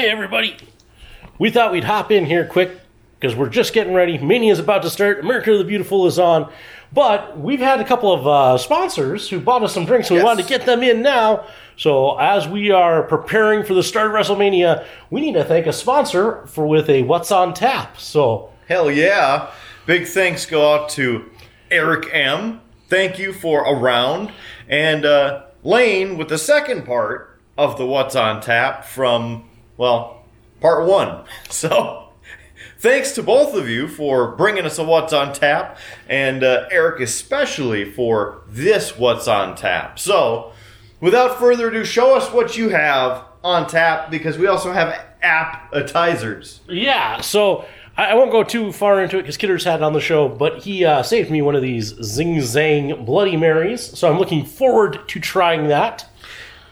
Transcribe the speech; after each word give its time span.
Hey, 0.00 0.08
everybody. 0.08 0.56
We 1.38 1.50
thought 1.50 1.72
we'd 1.72 1.84
hop 1.84 2.10
in 2.10 2.24
here 2.24 2.46
quick 2.46 2.70
because 3.18 3.36
we're 3.36 3.50
just 3.50 3.74
getting 3.74 3.92
ready. 3.92 4.16
Mania 4.16 4.50
is 4.50 4.58
about 4.58 4.80
to 4.84 4.88
start. 4.88 5.20
America 5.20 5.54
the 5.58 5.62
Beautiful 5.62 6.06
is 6.06 6.18
on. 6.18 6.50
But 6.90 7.38
we've 7.38 7.60
had 7.60 7.80
a 7.80 7.84
couple 7.84 8.10
of 8.10 8.26
uh, 8.26 8.56
sponsors 8.56 9.28
who 9.28 9.40
bought 9.40 9.62
us 9.62 9.74
some 9.74 9.84
drinks, 9.84 10.08
and 10.08 10.16
we 10.16 10.24
wanted 10.24 10.44
to 10.44 10.48
get 10.48 10.64
them 10.64 10.82
in 10.82 11.02
now. 11.02 11.46
So 11.76 12.16
as 12.18 12.48
we 12.48 12.70
are 12.70 13.02
preparing 13.02 13.62
for 13.62 13.74
the 13.74 13.82
start 13.82 14.06
of 14.06 14.12
WrestleMania, 14.14 14.86
we 15.10 15.20
need 15.20 15.34
to 15.34 15.44
thank 15.44 15.66
a 15.66 15.72
sponsor 15.74 16.46
for 16.46 16.66
with 16.66 16.88
a 16.88 17.02
What's 17.02 17.30
on 17.30 17.52
Tap. 17.52 18.00
So 18.00 18.50
Hell 18.68 18.90
yeah. 18.90 19.50
Big 19.84 20.06
thanks 20.06 20.46
go 20.46 20.76
out 20.76 20.88
to 20.92 21.30
Eric 21.70 22.08
M. 22.10 22.62
Thank 22.88 23.18
you 23.18 23.34
for 23.34 23.66
a 23.66 23.74
round. 23.78 24.32
And 24.66 25.04
uh, 25.04 25.42
Lane 25.62 26.16
with 26.16 26.30
the 26.30 26.38
second 26.38 26.86
part 26.86 27.38
of 27.58 27.76
the 27.76 27.84
What's 27.84 28.16
on 28.16 28.40
Tap 28.40 28.86
from, 28.86 29.44
well, 29.80 30.26
part 30.60 30.86
one. 30.86 31.24
So 31.50 32.12
thanks 32.78 33.12
to 33.12 33.22
both 33.22 33.54
of 33.54 33.68
you 33.68 33.88
for 33.88 34.36
bringing 34.36 34.66
us 34.66 34.78
a 34.78 34.84
What's 34.84 35.12
on 35.14 35.32
Tap, 35.32 35.78
and 36.06 36.44
uh, 36.44 36.68
Eric 36.70 37.00
especially 37.00 37.90
for 37.90 38.42
this 38.46 38.98
What's 38.98 39.26
on 39.26 39.56
Tap. 39.56 39.98
So 39.98 40.52
without 41.00 41.38
further 41.38 41.68
ado, 41.68 41.84
show 41.84 42.14
us 42.14 42.30
what 42.30 42.58
you 42.58 42.68
have 42.68 43.24
on 43.42 43.66
tap 43.66 44.10
because 44.10 44.36
we 44.36 44.46
also 44.46 44.70
have 44.70 45.02
appetizers. 45.22 46.60
Yeah, 46.68 47.22
so 47.22 47.64
I, 47.96 48.14
won't 48.14 48.30
go 48.30 48.44
too 48.44 48.72
far 48.72 49.02
into 49.02 49.16
it 49.16 49.22
because 49.22 49.38
Kidder's 49.38 49.64
had 49.64 49.76
it 49.76 49.82
on 49.82 49.94
the 49.94 50.00
show, 50.00 50.28
but 50.28 50.58
he 50.62 50.84
uh, 50.84 51.02
saved 51.02 51.30
me 51.30 51.40
one 51.40 51.56
of 51.56 51.62
these 51.62 51.94
Zing 52.02 52.36
Zang 52.36 53.06
Bloody 53.06 53.36
Marys, 53.36 53.98
so 53.98 54.10
I'm 54.10 54.18
looking 54.18 54.44
forward 54.44 55.08
to 55.08 55.20
trying 55.20 55.68
that. 55.68 56.09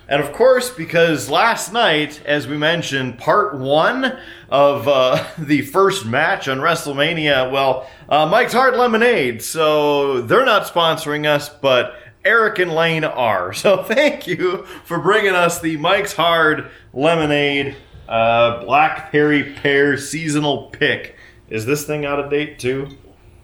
And 0.09 0.23
of 0.23 0.33
course, 0.33 0.71
because 0.71 1.29
last 1.29 1.73
night, 1.73 2.23
as 2.25 2.49
we 2.49 2.57
mentioned, 2.57 3.19
part 3.19 3.59
one 3.59 4.19
of 4.49 4.89
uh, 4.89 5.25
the 5.39 5.62
first 5.62 6.07
match 6.07 6.49
on 6.49 6.59
WrestleMania, 6.59 7.51
well, 7.51 7.88
uh, 8.09 8.27
Mike's 8.27 8.55
Hard 8.55 8.74
Lemonade. 8.77 9.43
So 9.43 10.23
they're 10.23 10.47
not 10.47 10.63
sponsoring 10.63 11.27
us, 11.27 11.51
but 11.51 11.95
Eric 12.24 12.59
and 12.59 12.73
Lane 12.73 13.05
are. 13.05 13.52
So 13.59 13.82
thank 13.82 14.27
you 14.27 14.65
for 14.85 14.99
bringing 14.99 15.35
us 15.35 15.60
the 15.60 15.77
Mike's 15.77 16.15
Hard 16.15 16.71
Lemonade 16.95 17.77
uh, 18.09 18.65
Blackberry 18.65 19.52
Pear 19.54 19.99
Seasonal 19.99 20.71
Pick. 20.71 21.16
Is 21.51 21.66
this 21.66 21.85
thing 21.87 22.07
out 22.07 22.19
of 22.19 22.30
date 22.30 22.59
too? 22.59 22.88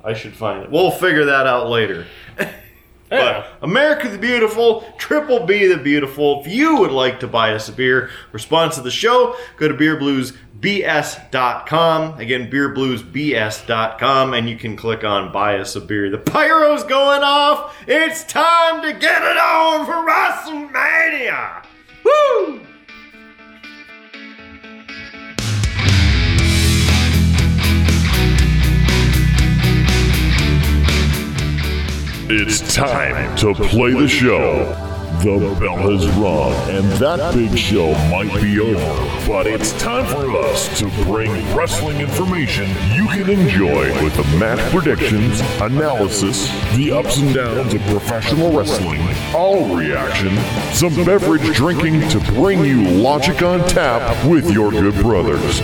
I 0.03 0.15
should 0.15 0.35
find 0.35 0.63
it. 0.63 0.71
We'll 0.71 0.91
figure 0.91 1.27
that 1.27 1.47
out 1.47 1.69
later. 1.69 2.07
But 3.21 3.47
America 3.63 4.09
the 4.09 4.19
Beautiful, 4.19 4.85
Triple 4.99 5.47
B 5.47 5.67
the 5.67 5.77
Beautiful. 5.77 6.41
If 6.41 6.49
you 6.49 6.79
would 6.79 6.91
like 6.91 7.21
to 7.21 7.27
buy 7.27 7.53
us 7.55 7.69
a 7.69 7.73
beer, 7.73 8.09
response 8.33 8.77
to 8.77 8.81
the 8.83 8.91
show, 8.91 9.37
go 9.57 9.69
to 9.69 9.75
beerbluesbs.com. 9.75 12.21
Again, 12.21 12.51
beerbluesbs.com, 12.51 14.35
and 14.35 14.49
you 14.49 14.57
can 14.57 14.77
click 14.77 15.05
on 15.05 15.33
buy 15.33 15.59
us 15.59 15.77
a 15.77 15.81
beer. 15.81 16.11
The 16.11 16.19
pyro's 16.19 16.85
going 16.85 17.23
off. 17.23 17.77
It's 17.87 18.25
time 18.25 18.83
to 18.83 18.93
get 18.93 19.23
it 19.23 19.37
on 19.37 19.87
for 19.87 20.05
WrestleMania. 20.07 21.65
Woo! 22.05 22.74
It's 32.27 32.75
time 32.75 33.37
to 33.37 33.53
play 33.53 33.93
the 33.93 34.09
show. 34.09 34.65
The 35.23 35.57
bell 35.61 35.77
has 35.77 36.09
rung, 36.17 36.55
and 36.75 36.91
that 36.93 37.35
big 37.35 37.57
show 37.57 37.93
might 38.09 38.33
be 38.41 38.59
over, 38.61 39.29
but 39.29 39.47
it's 39.47 39.73
time 39.75 40.07
for 40.07 40.35
us 40.39 40.79
to 40.79 40.89
bring 41.05 41.31
wrestling 41.55 41.99
information 41.99 42.67
you 42.95 43.07
can 43.09 43.29
enjoy 43.29 44.03
with 44.03 44.15
the 44.17 44.39
match 44.39 44.59
predictions, 44.73 45.41
analysis, 45.61 46.49
the 46.77 46.93
ups 46.93 47.19
and 47.19 47.35
downs 47.35 47.75
of 47.75 47.83
professional 47.83 48.57
wrestling, 48.57 49.03
all 49.35 49.77
reaction, 49.77 50.35
some 50.73 50.95
beverage 51.05 51.55
drinking 51.55 52.09
to 52.09 52.21
bring 52.33 52.65
you 52.65 52.89
logic 52.89 53.43
on 53.43 53.61
tap 53.69 54.27
with 54.27 54.51
your 54.51 54.71
good 54.71 54.95
brothers. 54.95 55.61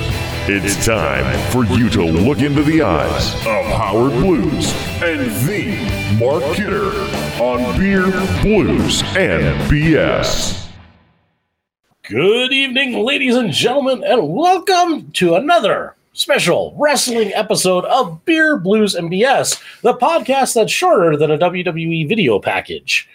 It's 0.49 0.87
time 0.87 1.39
for 1.51 1.67
you 1.67 1.91
to 1.91 2.03
look 2.03 2.39
into 2.39 2.63
the 2.63 2.81
eyes 2.81 3.35
of 3.47 3.65
Howard 3.67 4.13
Blues 4.13 4.73
and 5.03 5.31
the 5.47 6.17
Mark 6.19 6.43
Kidder 6.57 6.93
on 7.41 7.79
Beer, 7.79 8.11
Blues, 8.43 9.03
and 9.15 9.71
BS. 9.71 10.67
Good 12.05 12.53
evening, 12.53 13.05
ladies 13.05 13.37
and 13.37 13.53
gentlemen, 13.53 14.03
and 14.03 14.33
welcome 14.33 15.13
to 15.13 15.35
another 15.35 15.95
special 16.15 16.75
wrestling 16.79 17.33
episode 17.35 17.85
of 17.85 18.25
Beer, 18.25 18.57
Blues, 18.57 18.95
and 18.95 19.11
BS, 19.11 19.63
the 19.83 19.95
podcast 19.95 20.55
that's 20.55 20.73
shorter 20.73 21.19
than 21.19 21.31
a 21.31 21.39
WWE 21.39 22.09
video 22.09 22.41
package. 22.41 23.07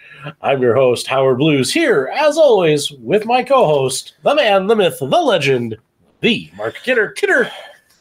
I'm 0.44 0.62
your 0.62 0.76
host, 0.76 1.08
Howard 1.08 1.40
Blues, 1.40 1.74
here, 1.74 2.10
as 2.16 2.38
always, 2.38 2.92
with 2.92 3.26
my 3.26 3.44
co 3.44 3.66
host, 3.66 4.14
the 4.22 4.36
man, 4.36 4.68
the 4.68 4.76
myth, 4.76 5.00
the 5.00 5.06
legend, 5.08 5.78
the 6.22 6.52
Mark 6.56 6.76
Kidder. 6.84 7.10
Kidder, 7.10 7.50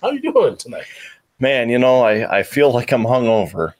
how 0.00 0.10
you 0.10 0.20
doing 0.20 0.56
tonight? 0.56 0.86
Man, 1.40 1.68
you 1.68 1.78
know, 1.78 2.02
I, 2.02 2.38
I 2.38 2.42
feel 2.42 2.72
like 2.72 2.92
I'm 2.92 3.04
hungover. 3.04 3.74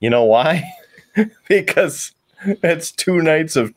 You 0.00 0.10
know 0.10 0.24
why? 0.24 0.70
because 1.48 2.12
it's 2.44 2.90
two 2.90 3.22
nights 3.22 3.56
of 3.56 3.72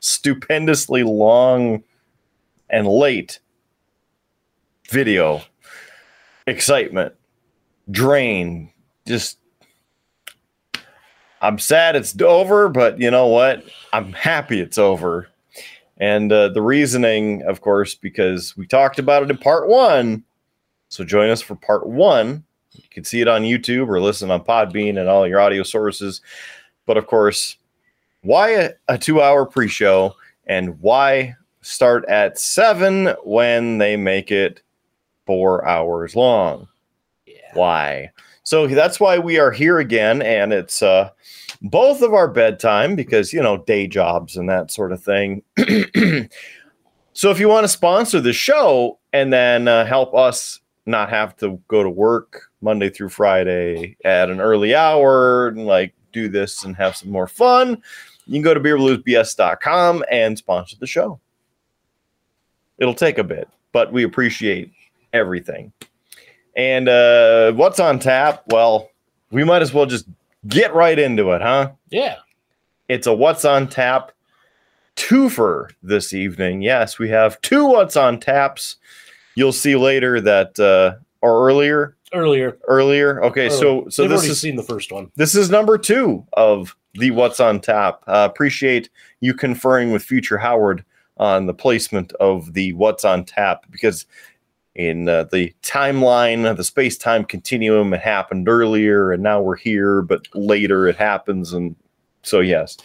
stupendously 0.00 1.02
long 1.02 1.82
and 2.70 2.86
late 2.86 3.40
video 4.88 5.42
excitement, 6.46 7.14
drain. 7.90 8.70
Just, 9.06 9.38
I'm 11.40 11.58
sad 11.58 11.96
it's 11.96 12.20
over, 12.20 12.68
but 12.68 12.98
you 12.98 13.10
know 13.10 13.26
what? 13.26 13.64
I'm 13.92 14.12
happy 14.12 14.60
it's 14.60 14.78
over. 14.78 15.28
And 15.98 16.30
uh, 16.30 16.48
the 16.48 16.62
reasoning, 16.62 17.42
of 17.42 17.60
course, 17.60 17.94
because 17.94 18.56
we 18.56 18.66
talked 18.66 18.98
about 18.98 19.22
it 19.22 19.30
in 19.30 19.38
part 19.38 19.68
one. 19.68 20.24
So 20.88 21.04
join 21.04 21.30
us 21.30 21.40
for 21.40 21.56
part 21.56 21.86
one. 21.86 22.44
You 22.72 22.82
can 22.90 23.04
see 23.04 23.20
it 23.20 23.28
on 23.28 23.42
YouTube 23.42 23.88
or 23.88 24.00
listen 24.00 24.30
on 24.30 24.44
Podbean 24.44 24.98
and 24.98 25.08
all 25.08 25.26
your 25.26 25.40
audio 25.40 25.62
sources. 25.62 26.20
But 26.84 26.96
of 26.96 27.06
course, 27.06 27.56
why 28.22 28.50
a, 28.50 28.70
a 28.88 28.98
two 28.98 29.22
hour 29.22 29.46
pre 29.46 29.68
show 29.68 30.14
and 30.46 30.78
why 30.80 31.34
start 31.62 32.04
at 32.08 32.38
seven 32.38 33.14
when 33.24 33.78
they 33.78 33.96
make 33.96 34.30
it 34.30 34.62
four 35.24 35.66
hours 35.66 36.14
long? 36.14 36.68
Why? 37.54 38.10
So 38.42 38.66
that's 38.66 39.00
why 39.00 39.18
we 39.18 39.38
are 39.38 39.50
here 39.50 39.78
again. 39.78 40.22
And 40.22 40.52
it's 40.52 40.82
uh, 40.82 41.10
both 41.68 42.02
of 42.02 42.14
our 42.14 42.28
bedtime 42.28 42.96
because, 42.96 43.32
you 43.32 43.42
know, 43.42 43.58
day 43.58 43.86
jobs 43.86 44.36
and 44.36 44.48
that 44.48 44.70
sort 44.70 44.92
of 44.92 45.02
thing. 45.02 45.42
so 47.12 47.30
if 47.30 47.40
you 47.40 47.48
want 47.48 47.64
to 47.64 47.68
sponsor 47.68 48.20
the 48.20 48.32
show 48.32 48.98
and 49.12 49.32
then 49.32 49.68
uh, 49.68 49.84
help 49.84 50.14
us 50.14 50.60
not 50.86 51.10
have 51.10 51.36
to 51.36 51.60
go 51.68 51.82
to 51.82 51.90
work 51.90 52.50
Monday 52.60 52.90
through 52.90 53.08
Friday 53.08 53.96
at 54.04 54.30
an 54.30 54.40
early 54.40 54.74
hour 54.74 55.48
and 55.48 55.66
like 55.66 55.92
do 56.12 56.28
this 56.28 56.64
and 56.64 56.76
have 56.76 56.96
some 56.96 57.10
more 57.10 57.26
fun, 57.26 57.82
you 58.26 58.34
can 58.34 58.42
go 58.42 58.54
to 58.54 58.60
beerbluesbs.com 58.60 60.04
and 60.10 60.38
sponsor 60.38 60.76
the 60.78 60.86
show. 60.86 61.20
It'll 62.78 62.94
take 62.94 63.18
a 63.18 63.24
bit, 63.24 63.48
but 63.72 63.92
we 63.92 64.02
appreciate 64.04 64.72
everything. 65.12 65.72
And 66.56 66.88
uh, 66.88 67.52
what's 67.52 67.80
on 67.80 67.98
tap? 67.98 68.44
Well, 68.48 68.90
we 69.30 69.44
might 69.44 69.62
as 69.62 69.72
well 69.72 69.86
just 69.86 70.06
get 70.48 70.74
right 70.74 70.98
into 70.98 71.32
it, 71.32 71.42
huh? 71.42 71.72
Yeah. 71.90 72.16
It's 72.88 73.06
a 73.06 73.12
what's 73.14 73.44
on 73.44 73.68
tap 73.68 74.12
twofer 74.96 75.70
this 75.82 76.14
evening. 76.14 76.62
Yes, 76.62 76.98
we 76.98 77.08
have 77.10 77.40
two 77.42 77.66
what's 77.66 77.96
on 77.96 78.18
taps. 78.20 78.76
You'll 79.34 79.52
see 79.52 79.76
later 79.76 80.20
that 80.20 80.58
uh, 80.58 80.96
or 81.20 81.46
earlier, 81.48 81.96
Earlier. 82.14 82.56
earlier. 82.68 83.22
Okay, 83.24 83.50
so 83.50 83.86
so 83.88 84.02
They've 84.02 84.10
this 84.12 84.24
is 84.28 84.40
seen 84.40 84.56
the 84.56 84.62
first 84.62 84.92
one. 84.92 85.10
this 85.16 85.34
is 85.34 85.50
number 85.50 85.76
two 85.76 86.24
of 86.34 86.74
the 86.94 87.10
what's 87.10 87.40
on 87.40 87.60
tap. 87.60 88.02
Uh, 88.06 88.26
appreciate 88.30 88.88
you 89.20 89.34
conferring 89.34 89.90
with 89.92 90.02
future 90.02 90.38
Howard 90.38 90.84
on 91.18 91.46
the 91.46 91.54
placement 91.54 92.12
of 92.14 92.52
the 92.54 92.72
what's 92.74 93.04
on 93.04 93.24
tap 93.24 93.64
because 93.70 94.06
in 94.76 95.08
uh, 95.08 95.24
the 95.24 95.52
timeline, 95.62 96.54
the 96.56 96.62
space 96.62 96.98
time 96.98 97.24
continuum, 97.24 97.94
it 97.94 98.00
happened 98.00 98.48
earlier 98.48 99.10
and 99.10 99.22
now 99.22 99.40
we're 99.40 99.56
here, 99.56 100.02
but 100.02 100.28
later 100.34 100.86
it 100.86 100.96
happens. 100.96 101.54
And 101.54 101.74
so, 102.22 102.40
yes, 102.40 102.76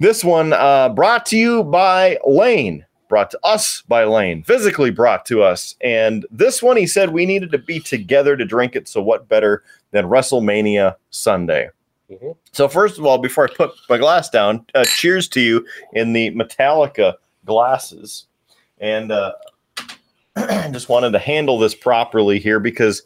this 0.00 0.24
one 0.24 0.54
uh, 0.54 0.88
brought 0.88 1.26
to 1.26 1.36
you 1.36 1.62
by 1.64 2.18
Lane, 2.26 2.86
brought 3.08 3.30
to 3.32 3.40
us 3.44 3.82
by 3.82 4.04
Lane, 4.04 4.42
physically 4.44 4.90
brought 4.90 5.26
to 5.26 5.42
us. 5.42 5.76
And 5.82 6.24
this 6.30 6.62
one, 6.62 6.78
he 6.78 6.86
said 6.86 7.10
we 7.10 7.26
needed 7.26 7.52
to 7.52 7.58
be 7.58 7.80
together 7.80 8.34
to 8.36 8.44
drink 8.46 8.74
it. 8.74 8.88
So, 8.88 9.02
what 9.02 9.28
better 9.28 9.62
than 9.90 10.06
WrestleMania 10.06 10.96
Sunday? 11.10 11.68
Mhm. 12.10 12.34
So, 12.52 12.66
first 12.66 12.98
of 12.98 13.04
all, 13.04 13.18
before 13.18 13.44
I 13.44 13.54
put 13.54 13.72
my 13.90 13.98
glass 13.98 14.30
down, 14.30 14.64
uh, 14.74 14.84
cheers 14.84 15.28
to 15.28 15.40
you 15.40 15.66
in 15.92 16.14
the 16.14 16.30
Metallica 16.30 17.16
glasses. 17.44 18.26
And 18.78 19.12
uh, 19.12 19.32
just 20.72 20.88
wanted 20.88 21.12
to 21.12 21.18
handle 21.18 21.58
this 21.58 21.74
properly 21.74 22.38
here 22.38 22.60
because 22.60 23.02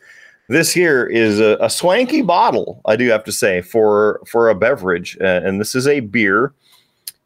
this 0.48 0.72
here 0.72 1.06
is 1.06 1.40
a, 1.40 1.56
a 1.60 1.70
swanky 1.70 2.22
bottle, 2.22 2.80
I 2.84 2.96
do 2.96 3.08
have 3.08 3.24
to 3.24 3.32
say, 3.32 3.62
for 3.62 4.20
for 4.26 4.50
a 4.50 4.54
beverage, 4.54 5.16
uh, 5.20 5.40
and 5.44 5.60
this 5.60 5.74
is 5.74 5.86
a 5.86 6.00
beer 6.00 6.52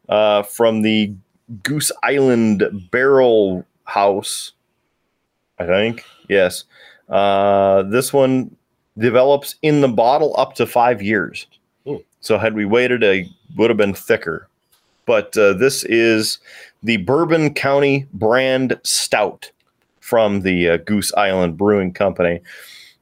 uh, 0.07 0.43
from 0.43 0.81
the 0.81 1.13
Goose 1.63 1.91
Island 2.03 2.89
Barrel 2.91 3.65
House, 3.85 4.53
I 5.57 5.65
think. 5.65 6.03
Yes, 6.29 6.63
uh, 7.09 7.83
this 7.83 8.13
one 8.13 8.55
develops 8.97 9.55
in 9.61 9.81
the 9.81 9.87
bottle 9.87 10.33
up 10.37 10.55
to 10.55 10.65
five 10.65 11.01
years. 11.01 11.45
Ooh. 11.87 12.03
So 12.21 12.37
had 12.37 12.53
we 12.53 12.65
waited, 12.65 13.03
it 13.03 13.27
would 13.57 13.69
have 13.69 13.77
been 13.77 13.93
thicker. 13.93 14.47
But 15.05 15.35
uh, 15.37 15.53
this 15.53 15.83
is 15.85 16.37
the 16.83 16.97
Bourbon 16.97 17.53
County 17.53 18.07
brand 18.13 18.79
stout 18.83 19.51
from 20.09 20.41
the 20.41 20.69
uh, 20.71 20.77
Goose 20.77 21.13
Island 21.13 21.55
Brewing 21.55 21.93
Company. 21.93 22.41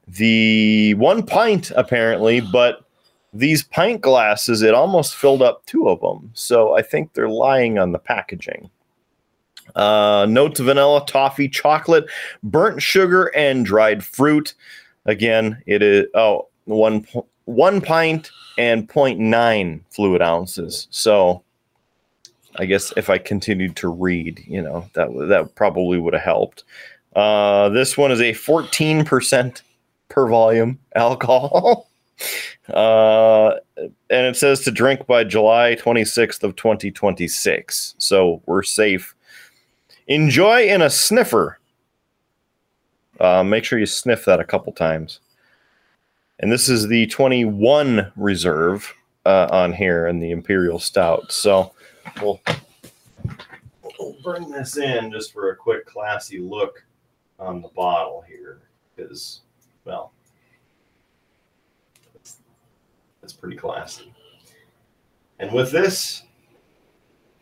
The 0.06 0.92
one 0.94 1.24
pint, 1.24 1.72
apparently, 1.74 2.40
but 2.40 2.84
these 3.32 3.62
pint 3.62 4.02
glasses, 4.02 4.60
it 4.60 4.74
almost 4.74 5.16
filled 5.16 5.40
up 5.40 5.64
two 5.64 5.88
of 5.88 6.00
them. 6.00 6.30
So 6.34 6.76
I 6.76 6.82
think 6.82 7.14
they're 7.14 7.30
lying 7.30 7.78
on 7.78 7.92
the 7.92 7.98
packaging. 7.98 8.70
Uh, 9.74 10.26
notes 10.28 10.60
vanilla, 10.60 11.04
toffee, 11.06 11.48
chocolate, 11.48 12.04
burnt 12.42 12.82
sugar, 12.82 13.34
and 13.34 13.64
dried 13.64 14.04
fruit. 14.04 14.54
Again, 15.06 15.62
it 15.66 15.82
is 15.82 16.06
oh 16.14 16.48
one 16.64 17.06
one 17.44 17.80
pint 17.80 18.30
and 18.58 18.88
0.9 18.88 19.80
fluid 19.90 20.20
ounces. 20.20 20.88
So 20.90 21.42
I 22.58 22.66
guess 22.66 22.92
if 22.96 23.08
I 23.08 23.18
continued 23.18 23.76
to 23.76 23.88
read, 23.88 24.42
you 24.46 24.60
know, 24.60 24.88
that 24.94 25.08
that 25.28 25.54
probably 25.54 25.98
would 25.98 26.14
have 26.14 26.22
helped. 26.22 26.64
Uh, 27.14 27.68
this 27.70 27.96
one 27.96 28.12
is 28.12 28.20
a 28.20 28.32
14% 28.32 29.62
per 30.08 30.28
volume 30.28 30.78
alcohol. 30.94 31.88
uh, 32.72 33.52
and 34.10 34.26
it 34.26 34.36
says 34.36 34.60
to 34.60 34.70
drink 34.70 35.06
by 35.06 35.24
July 35.24 35.76
26th 35.78 36.42
of 36.42 36.56
2026. 36.56 37.94
So 37.98 38.42
we're 38.46 38.62
safe. 38.62 39.14
Enjoy 40.06 40.66
in 40.66 40.82
a 40.82 40.90
sniffer. 40.90 41.58
Uh, 43.20 43.42
make 43.42 43.64
sure 43.64 43.78
you 43.78 43.86
sniff 43.86 44.24
that 44.24 44.40
a 44.40 44.44
couple 44.44 44.72
times. 44.72 45.20
And 46.40 46.52
this 46.52 46.68
is 46.68 46.86
the 46.86 47.06
21 47.08 48.12
reserve 48.16 48.94
uh, 49.26 49.48
on 49.50 49.72
here 49.72 50.06
in 50.06 50.20
the 50.20 50.30
Imperial 50.30 50.78
Stout. 50.78 51.32
So 51.32 51.72
we'll, 52.22 52.40
we'll 53.98 54.16
bring 54.22 54.50
this 54.50 54.76
in 54.76 55.10
just 55.10 55.32
for 55.32 55.50
a 55.50 55.56
quick 55.56 55.84
classy 55.84 56.38
look 56.38 56.84
on 57.38 57.62
the 57.62 57.68
bottle 57.68 58.24
here. 58.26 58.60
Because, 58.94 59.42
well, 59.84 60.12
it's, 62.14 62.38
it's 63.22 63.32
pretty 63.32 63.56
classy. 63.56 64.12
And 65.38 65.52
with 65.52 65.70
this, 65.70 66.22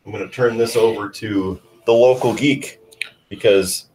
I'm 0.04 0.12
going 0.12 0.26
to 0.26 0.34
turn 0.34 0.56
this 0.56 0.76
over 0.76 1.08
to 1.08 1.60
the 1.87 1.93
local 1.93 2.34
geek 2.34 2.78
because 3.28 3.87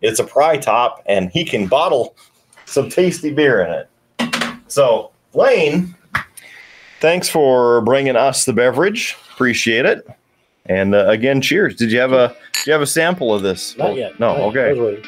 it's 0.00 0.18
a 0.18 0.24
pry 0.24 0.56
top 0.56 1.02
and 1.06 1.30
he 1.30 1.44
can 1.44 1.66
bottle 1.66 2.16
some 2.64 2.88
tasty 2.88 3.32
beer 3.32 3.62
in 3.62 3.72
it. 3.72 3.88
So, 4.68 5.10
Lane, 5.34 5.94
thanks 7.00 7.28
for 7.28 7.82
bringing 7.82 8.16
us 8.16 8.44
the 8.44 8.52
beverage. 8.52 9.16
Appreciate 9.34 9.84
it. 9.84 10.06
And 10.66 10.94
uh, 10.94 11.08
again, 11.08 11.40
cheers. 11.40 11.74
Did 11.74 11.90
you 11.90 11.98
have 11.98 12.12
a 12.12 12.36
did 12.52 12.66
you 12.66 12.72
have 12.72 12.82
a 12.82 12.86
sample 12.86 13.34
of 13.34 13.42
this? 13.42 13.76
Not 13.76 13.96
yet. 13.96 14.20
No. 14.20 14.36
Not 14.36 14.56
okay. 14.56 14.78
was 14.78 15.04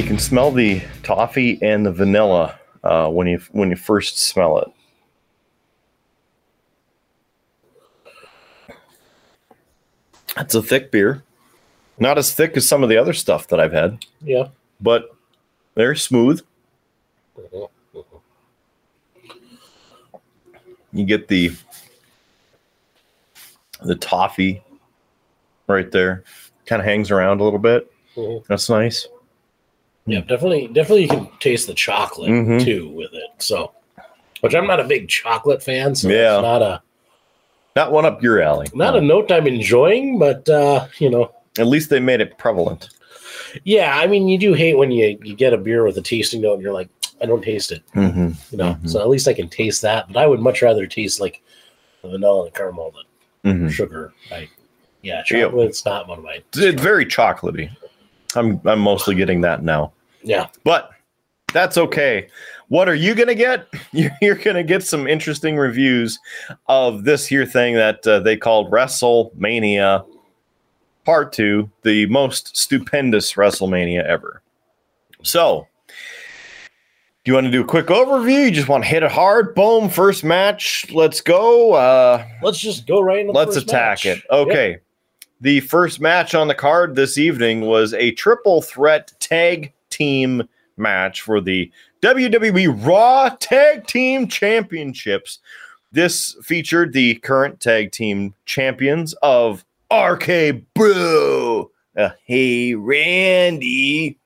You 0.00 0.06
can 0.06 0.18
smell 0.18 0.50
the 0.50 0.80
toffee 1.02 1.58
and 1.60 1.84
the 1.84 1.92
vanilla 1.92 2.58
uh, 2.82 3.08
when 3.10 3.26
you 3.26 3.38
when 3.52 3.68
you 3.68 3.76
first 3.76 4.16
smell 4.18 4.56
it. 4.60 4.68
It's 10.38 10.54
a 10.54 10.62
thick 10.62 10.90
beer, 10.90 11.22
not 11.98 12.16
as 12.16 12.32
thick 12.32 12.56
as 12.56 12.66
some 12.66 12.82
of 12.82 12.88
the 12.88 12.96
other 12.96 13.12
stuff 13.12 13.48
that 13.48 13.60
I've 13.60 13.74
had, 13.74 14.06
Yeah. 14.22 14.48
but 14.80 15.14
they're 15.74 15.94
smooth. 15.94 16.40
You 20.92 21.04
get 21.04 21.28
the 21.28 21.52
the 23.82 23.96
toffee 23.96 24.62
right 25.66 25.90
there, 25.90 26.24
kind 26.64 26.80
of 26.80 26.86
hangs 26.86 27.10
around 27.10 27.42
a 27.42 27.44
little 27.44 27.58
bit. 27.58 27.92
Mhm. 28.16 28.46
That's 28.46 28.70
nice. 28.70 29.06
Yeah, 30.10 30.20
definitely, 30.20 30.66
definitely, 30.68 31.02
you 31.02 31.08
can 31.08 31.28
taste 31.38 31.66
the 31.66 31.74
chocolate 31.74 32.30
Mhm. 32.30 32.64
too 32.64 32.88
with 32.88 33.12
it. 33.12 33.30
So, 33.38 33.72
which 34.40 34.54
I'm 34.54 34.66
not 34.66 34.80
a 34.80 34.84
big 34.84 35.08
chocolate 35.08 35.62
fan, 35.62 35.94
so 35.94 36.08
Yeah. 36.08 36.36
it's 36.38 36.42
not 36.42 36.62
a 36.62 36.82
Not 37.76 37.92
one 37.92 38.04
up 38.04 38.20
your 38.22 38.42
alley. 38.42 38.66
not 38.74 38.96
a 38.96 39.00
note 39.00 39.30
I'm 39.30 39.46
enjoying, 39.46 40.18
but 40.18 40.48
uh, 40.48 40.86
you 40.98 41.08
know, 41.10 41.30
At 41.58 41.66
least 41.68 41.90
they 41.90 42.00
made 42.00 42.20
it 42.20 42.36
prevalent. 42.38 42.88
yeah. 43.64 43.96
I 43.96 44.06
mean, 44.08 44.26
you 44.28 44.38
do 44.38 44.52
hate 44.54 44.76
when 44.76 44.90
you 44.90 45.16
you 45.22 45.34
get 45.36 45.52
a 45.52 45.56
beer 45.58 45.84
with 45.84 45.96
a 45.96 46.02
tasting 46.02 46.40
note 46.40 46.54
and 46.54 46.62
you're 46.62 46.72
like, 46.72 46.88
I 47.22 47.26
don't 47.26 47.42
taste 47.42 47.70
it, 47.70 47.82
Mm-hmm. 47.94 48.30
you 48.50 48.58
know. 48.58 48.74
Mhm. 48.82 48.88
So 48.88 49.00
at 49.00 49.08
least 49.08 49.28
I 49.28 49.32
can 49.34 49.48
taste 49.48 49.82
that, 49.82 50.06
but 50.08 50.16
I 50.16 50.26
would 50.26 50.40
much 50.40 50.62
rather 50.62 50.86
taste 50.86 51.20
like 51.20 51.40
the 52.02 52.08
vanilla 52.08 52.46
and 52.46 52.54
caramel 52.54 52.92
than 53.44 53.54
Mm-hmm. 53.54 53.68
sugar. 53.68 54.12
I 54.32 54.48
yeah, 55.02 55.22
Yeah. 55.30 55.48
not 55.86 56.08
one 56.08 56.18
of 56.18 56.24
my 56.24 56.42
It's 56.56 56.82
very 56.82 57.06
chocolatey. 57.06 57.70
I'm 58.34 58.60
I'm 58.64 58.80
mostly 58.80 59.14
getting 59.14 59.40
that 59.42 59.62
now, 59.62 59.92
yeah. 60.22 60.48
but 60.64 60.90
that's 61.52 61.76
okay. 61.76 62.28
What 62.68 62.88
are 62.88 62.94
you 62.94 63.14
gonna 63.14 63.34
get? 63.34 63.66
You're, 63.92 64.12
you're 64.22 64.34
gonna 64.36 64.62
get 64.62 64.84
some 64.84 65.06
interesting 65.08 65.56
reviews 65.56 66.18
of 66.68 67.04
this 67.04 67.26
here 67.26 67.44
thing 67.44 67.74
that 67.74 68.06
uh, 68.06 68.20
they 68.20 68.36
called 68.36 68.70
WrestleMania 68.70 70.06
Part 71.04 71.32
Two, 71.32 71.68
the 71.82 72.06
most 72.06 72.56
stupendous 72.56 73.32
WrestleMania 73.32 74.04
ever. 74.04 74.42
So, 75.22 75.66
do 77.24 77.30
you 77.30 77.34
want 77.34 77.46
to 77.46 77.50
do 77.50 77.62
a 77.62 77.66
quick 77.66 77.86
overview? 77.86 78.44
You 78.44 78.50
just 78.52 78.68
want 78.68 78.84
to 78.84 78.88
hit 78.88 79.02
it 79.02 79.10
hard? 79.10 79.54
Boom! 79.56 79.88
First 79.88 80.22
match. 80.22 80.86
Let's 80.92 81.20
go. 81.20 81.72
Uh, 81.72 82.24
Let's 82.42 82.58
just 82.58 82.86
go 82.86 83.00
right 83.00 83.18
into 83.18 83.32
Let's 83.32 83.56
attack 83.56 84.04
match. 84.04 84.06
it. 84.06 84.22
Okay. 84.30 84.78
The 85.40 85.60
first 85.60 86.00
match 86.00 86.34
on 86.34 86.48
the 86.48 86.54
card 86.54 86.94
this 86.94 87.18
evening 87.18 87.62
was 87.62 87.94
a 87.94 88.12
triple 88.12 88.62
threat 88.62 89.12
tag 89.20 89.72
team 90.00 90.48
match 90.78 91.20
for 91.20 91.42
the 91.42 91.70
WWE 92.00 92.86
Raw 92.86 93.28
Tag 93.38 93.86
Team 93.86 94.26
Championships. 94.26 95.40
This 95.92 96.34
featured 96.42 96.94
the 96.94 97.16
current 97.16 97.60
tag 97.60 97.92
team 97.92 98.34
champions 98.46 99.12
of 99.22 99.64
RK 99.92 100.62
Bro. 100.74 101.70
Uh, 101.96 102.10
hey, 102.24 102.74
Randy. 102.74 104.18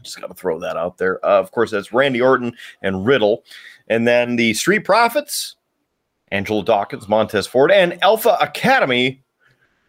Just 0.00 0.20
got 0.20 0.28
to 0.28 0.34
throw 0.34 0.60
that 0.60 0.76
out 0.76 0.98
there. 0.98 1.24
Uh, 1.26 1.40
of 1.40 1.50
course, 1.50 1.72
that's 1.72 1.92
Randy 1.92 2.20
Orton 2.20 2.54
and 2.82 3.04
Riddle. 3.04 3.42
And 3.88 4.06
then 4.06 4.36
the 4.36 4.54
Street 4.54 4.84
Profits, 4.84 5.56
Angelo 6.30 6.62
Dawkins, 6.62 7.08
Montez 7.08 7.46
Ford, 7.46 7.72
and 7.72 8.00
Alpha 8.02 8.36
Academy. 8.40 9.22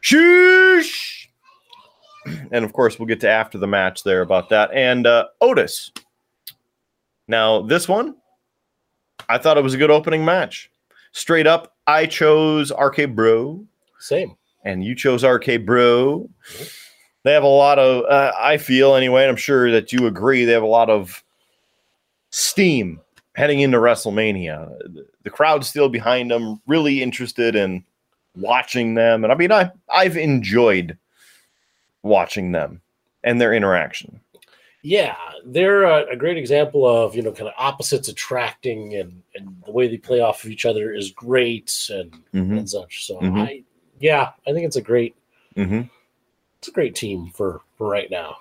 Sheesh! 0.02 1.25
And 2.51 2.65
of 2.65 2.74
course, 2.74 2.98
we'll 2.98 3.08
get 3.08 3.20
to 3.22 3.29
after 3.29 3.58
the 3.58 3.67
match 3.67 4.03
there 4.03 4.22
about 4.22 4.50
that. 4.50 4.72
And 4.74 5.05
uh, 5.05 5.25
Otis. 5.41 5.91
Now, 7.27 7.62
this 7.62 7.88
one, 7.88 8.15
I 9.29 9.38
thought 9.38 9.58
it 9.58 9.63
was 9.63 9.74
a 9.74 9.77
good 9.77 9.91
opening 9.91 10.24
match. 10.24 10.70
Straight 11.12 11.48
up, 11.48 11.75
I 11.88 12.05
chose 12.05 12.72
RK 12.72 13.15
Bro, 13.15 13.65
Same. 14.00 14.36
and 14.63 14.84
you 14.84 14.96
chose 14.96 15.24
RK 15.24 15.65
Bro. 15.65 16.29
They 17.24 17.32
have 17.34 17.44
a 17.44 17.48
lot 17.48 17.79
of, 17.79 18.03
uh, 18.05 18.32
I 18.38 18.58
feel 18.58 18.96
anyway, 18.96 19.24
and 19.24 19.32
I'm 19.32 19.36
sure 19.36 19.72
that 19.72 19.91
you 19.91 20.05
agree, 20.05 20.46
they 20.46 20.51
have 20.51 20.62
a 20.62 20.67
lot 20.67 20.89
of 20.89 21.24
steam 22.29 23.00
heading 23.36 23.62
into 23.62 23.77
WrestleMania. 23.77 24.77
The, 24.94 25.08
the 25.24 25.29
crowd's 25.29 25.67
still 25.67 25.89
behind 25.89 26.29
them, 26.29 26.62
really 26.67 27.01
interested 27.01 27.55
in 27.55 27.84
watching 28.36 28.94
them. 28.94 29.24
And 29.24 29.34
I 29.34 29.36
mean, 29.36 29.51
I, 29.51 29.72
I've 29.91 30.17
enjoyed 30.17 30.98
watching 32.06 32.52
them 32.54 32.80
and 33.24 33.42
their 33.42 33.54
interaction. 33.54 34.22
Yeah, 34.84 35.16
they're 35.44 35.84
a, 35.84 36.12
a 36.12 36.16
great 36.16 36.38
example 36.38 36.86
of 36.88 37.16
you 37.16 37.24
know 37.24 37.32
kind 37.32 37.48
of 37.48 37.56
opposites 37.58 38.08
attracting, 38.08 38.94
and 38.96 39.22
and 39.34 39.56
the 39.66 39.72
way 39.72 39.88
they 39.88 39.98
play 39.98 40.20
off 40.22 40.44
of 40.46 40.52
each 40.52 40.66
other 40.66 40.94
is 40.94 41.12
great 41.12 41.74
and 41.90 42.12
Mm-hmm. 42.34 42.58
and 42.60 42.70
such. 42.70 43.06
So 43.08 43.20
Mhm. 43.20 43.42
I 43.42 43.64
yeah, 44.00 44.30
I 44.48 44.54
think 44.54 44.66
it's 44.66 44.76
a 44.76 44.82
great 44.82 45.16
Mm-hmm. 45.58 45.82
it's 46.60 46.68
a 46.68 46.72
great 46.72 46.96
team 46.96 47.32
for 47.34 47.62
for 47.78 47.90
right 47.90 48.12
now. 48.12 48.36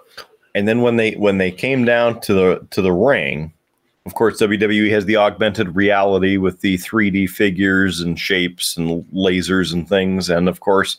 And 0.54 0.68
then 0.68 0.82
when 0.82 0.96
they 0.96 1.12
when 1.12 1.38
they 1.38 1.50
came 1.50 1.84
down 1.86 2.20
to 2.22 2.34
the 2.34 2.66
to 2.72 2.82
the 2.82 2.92
ring, 2.92 3.52
of 4.04 4.14
course, 4.14 4.38
WWE 4.38 4.90
has 4.90 5.06
the 5.06 5.16
augmented 5.16 5.74
reality 5.74 6.36
with 6.36 6.60
the 6.60 6.76
3D 6.76 7.30
figures 7.30 8.00
and 8.02 8.18
shapes 8.20 8.76
and 8.76 9.02
lasers 9.14 9.72
and 9.72 9.88
things. 9.88 10.28
And 10.28 10.46
of 10.46 10.60
course, 10.60 10.98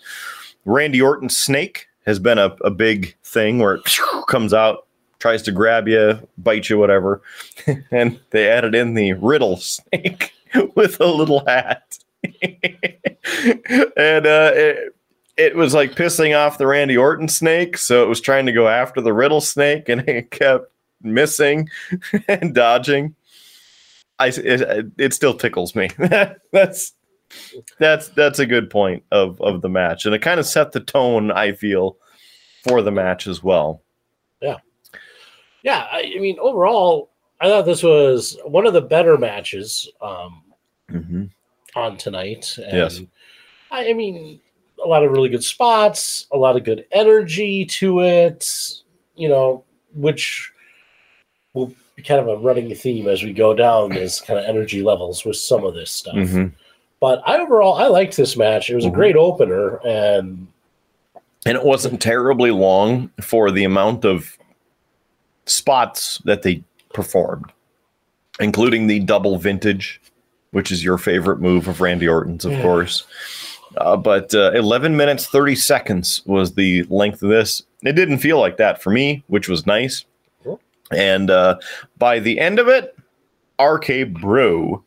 Randy 0.66 1.00
Orton's 1.02 1.38
snake 1.38 1.88
has 2.06 2.20
been 2.20 2.38
a, 2.38 2.56
a 2.64 2.72
big 2.72 3.16
thing 3.24 3.60
where 3.60 3.76
it 3.76 3.82
comes 4.28 4.54
out, 4.54 4.88
tries 5.20 5.42
to 5.44 5.52
grab 5.52 5.88
you, 5.88 6.20
bite 6.38 6.70
you, 6.70 6.78
whatever. 6.78 7.22
and 7.92 8.20
they 8.32 8.50
added 8.50 8.76
in 8.76 8.94
the 8.94 9.14
riddle 9.14 9.58
snake 9.58 10.34
with 10.76 11.00
a 11.00 11.06
little 11.06 11.46
hat. 11.46 11.98
and 12.44 14.26
uh, 14.26 14.52
it, 14.54 14.96
it 15.38 15.56
was 15.56 15.74
like 15.74 15.96
pissing 15.96 16.38
off 16.38 16.58
the 16.58 16.68
Randy 16.68 16.98
Orton 16.98 17.28
snake. 17.28 17.78
So 17.78 18.04
it 18.04 18.08
was 18.08 18.22
trying 18.22 18.46
to 18.46 18.52
go 18.52 18.68
after 18.68 19.02
the 19.02 19.14
riddle 19.14 19.42
snake 19.42 19.90
and 19.90 20.08
it 20.08 20.32
kept 20.32 20.72
missing 21.02 21.70
and 22.28 22.54
dodging. 22.54 23.16
I 24.18 24.28
it, 24.28 24.92
it 24.98 25.14
still 25.14 25.34
tickles 25.34 25.76
me. 25.76 25.90
that's 26.52 26.94
that's 27.80 28.10
that's 28.10 28.40
a 28.40 28.46
good 28.46 28.70
point 28.70 29.04
of 29.12 29.40
of 29.42 29.62
the 29.62 29.70
match, 29.70 30.06
and 30.06 30.14
it 30.16 30.22
kind 30.22 30.40
of 30.40 30.46
set 30.46 30.72
the 30.72 30.80
tone. 30.80 31.32
I 31.32 31.52
feel 31.54 31.98
for 32.68 32.82
the 32.82 32.92
match 32.92 33.28
as 33.28 33.44
well. 33.44 33.82
Yeah, 34.42 34.58
yeah. 35.64 35.88
I, 35.92 36.14
I 36.16 36.20
mean, 36.20 36.38
overall, 36.40 37.12
I 37.42 37.48
thought 37.48 37.66
this 37.66 37.84
was 37.84 38.38
one 38.46 38.66
of 38.66 38.74
the 38.74 38.82
better 38.82 39.18
matches 39.18 39.90
um, 40.02 40.42
Mm-hmm. 40.92 41.24
on 41.76 41.98
tonight. 41.98 42.56
And 42.64 42.78
Yes. 42.78 43.02
I, 43.72 43.90
I 43.90 43.94
mean, 43.94 44.40
a 44.84 44.88
lot 44.88 45.04
of 45.04 45.12
really 45.12 45.30
good 45.30 45.44
spots, 45.44 46.28
a 46.32 46.38
lot 46.38 46.56
of 46.56 46.64
good 46.64 46.86
energy 46.92 47.66
to 47.66 48.02
it. 48.02 48.48
You 49.16 49.30
know, 49.30 49.64
which 49.94 50.52
will 51.54 51.74
be 51.96 52.04
kind 52.04 52.20
of 52.20 52.28
a 52.28 52.38
running 52.38 52.74
theme 52.76 53.08
as 53.08 53.24
we 53.24 53.32
go 53.34 53.54
down 53.54 53.90
this 53.92 54.20
kind 54.22 54.38
of 54.38 54.46
energy 54.46 54.82
levels 54.84 55.24
with 55.26 55.38
some 55.38 55.64
of 55.64 55.74
this 55.74 55.90
stuff. 55.90 56.16
Mhm. 56.16 56.52
But 57.06 57.22
I 57.24 57.38
overall, 57.38 57.76
I 57.76 57.86
liked 57.86 58.18
this 58.18 58.36
match. 58.36 58.72
It 58.72 58.76
was 58.76 58.84
a 58.86 58.90
Mhm. 58.90 58.94
great 58.96 59.16
opener, 59.16 59.78
and 59.86 60.48
And 61.46 61.56
it 61.56 61.64
wasn't 61.64 62.02
terribly 62.02 62.50
long 62.50 63.12
for 63.22 63.52
the 63.52 63.64
amount 63.64 64.04
of 64.06 64.36
spots 65.46 66.20
that 66.26 66.42
they 66.42 66.64
performed, 66.94 67.52
including 68.40 68.88
the 68.88 69.00
double 69.02 69.38
vintage, 69.38 70.02
which 70.50 70.72
is 70.72 70.84
your 70.84 70.98
favorite 70.98 71.40
move 71.40 71.68
of 71.68 71.80
Randy 71.80 72.08
Orton's, 72.08 72.44
of 72.46 72.54
Yeah. 72.54 72.64
course. 72.64 73.04
Uh, 73.78 73.96
but 73.96 74.34
uh, 74.34 74.54
11 74.54 74.98
minutes 74.98 75.28
30 75.28 75.54
seconds 75.54 76.24
was 76.26 76.56
the 76.56 76.82
length 76.90 77.22
of 77.22 77.30
this. 77.30 77.62
It 77.84 77.94
didn't 77.94 78.18
feel 78.18 78.40
like 78.40 78.58
that 78.58 78.82
for 78.82 78.90
me, 78.90 79.24
which 79.28 79.48
was 79.48 79.68
nice. 79.68 80.06
Cool. 80.44 80.60
And 80.92 81.30
uh, 81.30 81.58
by 82.00 82.18
the 82.18 82.40
end 82.40 82.58
of 82.58 82.68
it, 82.68 82.98
RK 83.62 84.06
Bro 84.20 84.84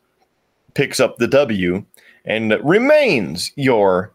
picks 0.73 0.99
up 0.99 1.15
the 1.15 1.27
W 1.27 1.85
and 2.25 2.57
remains 2.63 3.51
your 3.55 4.13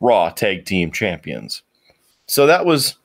Raw 0.00 0.30
Tag 0.30 0.64
Team 0.64 0.90
Champions. 0.90 1.62
So 2.26 2.46
that 2.46 2.64
was 2.64 2.96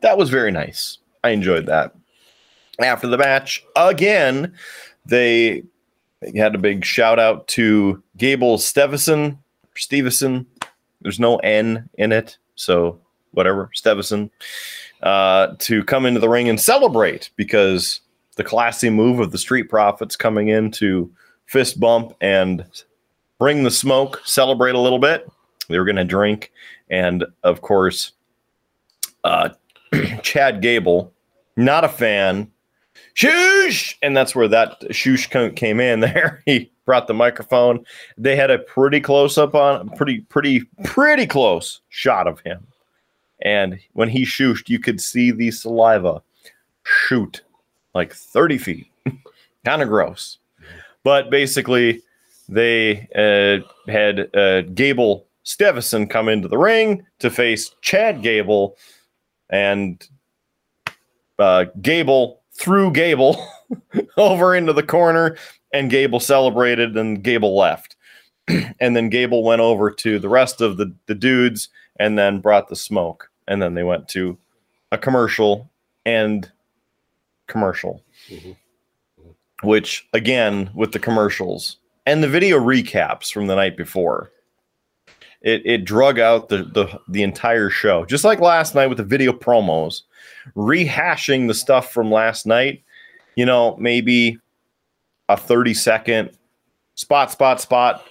that 0.00 0.18
was 0.18 0.30
very 0.30 0.50
nice. 0.50 0.98
I 1.24 1.30
enjoyed 1.30 1.66
that. 1.66 1.94
After 2.80 3.06
the 3.06 3.18
match, 3.18 3.64
again, 3.76 4.54
they 5.06 5.62
had 6.36 6.54
a 6.54 6.58
big 6.58 6.84
shout 6.84 7.18
out 7.18 7.46
to 7.48 8.02
Gable 8.16 8.58
Steveson, 8.58 9.38
Stevenson. 9.76 10.46
There's 11.00 11.20
no 11.20 11.36
N 11.38 11.88
in 11.94 12.12
it, 12.12 12.38
so 12.54 13.00
whatever, 13.32 13.70
Steveson, 13.74 14.30
uh, 15.02 15.54
to 15.58 15.84
come 15.84 16.06
into 16.06 16.20
the 16.20 16.28
ring 16.28 16.48
and 16.48 16.60
celebrate 16.60 17.30
because 17.36 18.00
the 18.36 18.44
classy 18.44 18.90
move 18.90 19.20
of 19.20 19.32
the 19.32 19.38
Street 19.38 19.68
Profits 19.68 20.16
coming 20.16 20.48
in 20.48 20.70
to 20.72 21.10
fist 21.46 21.78
bump 21.80 22.14
and 22.20 22.64
bring 23.42 23.64
the 23.64 23.70
smoke, 23.72 24.22
celebrate 24.24 24.76
a 24.76 24.78
little 24.78 25.00
bit. 25.00 25.28
They 25.68 25.76
were 25.76 25.84
going 25.84 25.96
to 25.96 26.04
drink, 26.04 26.52
and 26.88 27.24
of 27.42 27.60
course, 27.60 28.12
uh, 29.24 29.48
Chad 30.22 30.62
Gable, 30.62 31.12
not 31.56 31.82
a 31.82 31.88
fan. 31.88 32.52
Shoosh! 33.16 33.96
And 34.00 34.16
that's 34.16 34.36
where 34.36 34.46
that 34.46 34.80
shoosh 34.90 35.56
came 35.56 35.80
in 35.80 35.98
there. 36.00 36.40
He 36.46 36.70
brought 36.84 37.08
the 37.08 37.14
microphone. 37.14 37.84
They 38.16 38.36
had 38.36 38.52
a 38.52 38.60
pretty 38.60 39.00
close 39.00 39.36
up 39.36 39.56
on, 39.56 39.88
pretty, 39.96 40.20
pretty, 40.20 40.60
pretty 40.84 41.26
close 41.26 41.80
shot 41.88 42.28
of 42.28 42.38
him. 42.42 42.64
And 43.40 43.80
when 43.94 44.08
he 44.08 44.22
shooshed, 44.22 44.68
you 44.68 44.78
could 44.78 45.00
see 45.00 45.32
the 45.32 45.50
saliva 45.50 46.22
shoot 46.84 47.42
like 47.92 48.14
30 48.14 48.58
feet. 48.58 48.86
kind 49.64 49.82
of 49.82 49.88
gross. 49.88 50.38
But 51.02 51.28
basically, 51.28 52.02
they 52.52 53.08
uh, 53.14 53.90
had 53.90 54.34
uh, 54.36 54.62
Gable 54.62 55.26
Steveson 55.44 56.08
come 56.08 56.28
into 56.28 56.48
the 56.48 56.58
ring 56.58 57.04
to 57.18 57.30
face 57.30 57.74
Chad 57.80 58.22
Gable, 58.22 58.76
and 59.50 60.06
uh, 61.38 61.66
Gable 61.80 62.42
threw 62.52 62.92
Gable 62.92 63.44
over 64.16 64.54
into 64.54 64.72
the 64.72 64.82
corner, 64.82 65.36
and 65.72 65.90
Gable 65.90 66.20
celebrated, 66.20 66.96
and 66.96 67.22
Gable 67.22 67.56
left. 67.56 67.96
and 68.80 68.96
then 68.96 69.08
Gable 69.08 69.44
went 69.44 69.60
over 69.60 69.90
to 69.90 70.18
the 70.18 70.28
rest 70.28 70.60
of 70.60 70.76
the, 70.76 70.94
the 71.06 71.14
dudes 71.14 71.68
and 71.98 72.18
then 72.18 72.40
brought 72.40 72.68
the 72.68 72.76
smoke. 72.76 73.30
And 73.48 73.62
then 73.62 73.74
they 73.74 73.82
went 73.84 74.08
to 74.08 74.36
a 74.90 74.98
commercial 74.98 75.70
and 76.04 76.50
commercial, 77.46 78.02
Mhm. 78.30 78.56
which 79.62 80.08
again, 80.12 80.70
with 80.74 80.92
the 80.92 80.98
commercials 80.98 81.78
and 82.06 82.22
the 82.22 82.28
video 82.28 82.58
recaps 82.58 83.32
from 83.32 83.46
the 83.46 83.54
night 83.54 83.76
before, 83.76 84.30
it, 85.42 85.62
it 85.64 85.84
drug 85.84 86.18
out 86.18 86.48
the, 86.48 86.64
the, 86.64 87.00
the 87.08 87.22
entire 87.22 87.70
show. 87.70 88.04
Just 88.04 88.24
like 88.24 88.40
last 88.40 88.74
night 88.74 88.86
with 88.86 88.98
the 88.98 89.04
video 89.04 89.32
promos, 89.32 90.02
rehashing 90.56 91.48
the 91.48 91.54
stuff 91.54 91.92
from 91.92 92.10
last 92.10 92.46
night, 92.46 92.82
you 93.36 93.44
know, 93.44 93.76
maybe 93.76 94.38
a 95.28 95.36
30 95.36 95.74
second 95.74 96.30
spot, 96.94 97.30
spot, 97.30 97.60
spot, 97.60 98.04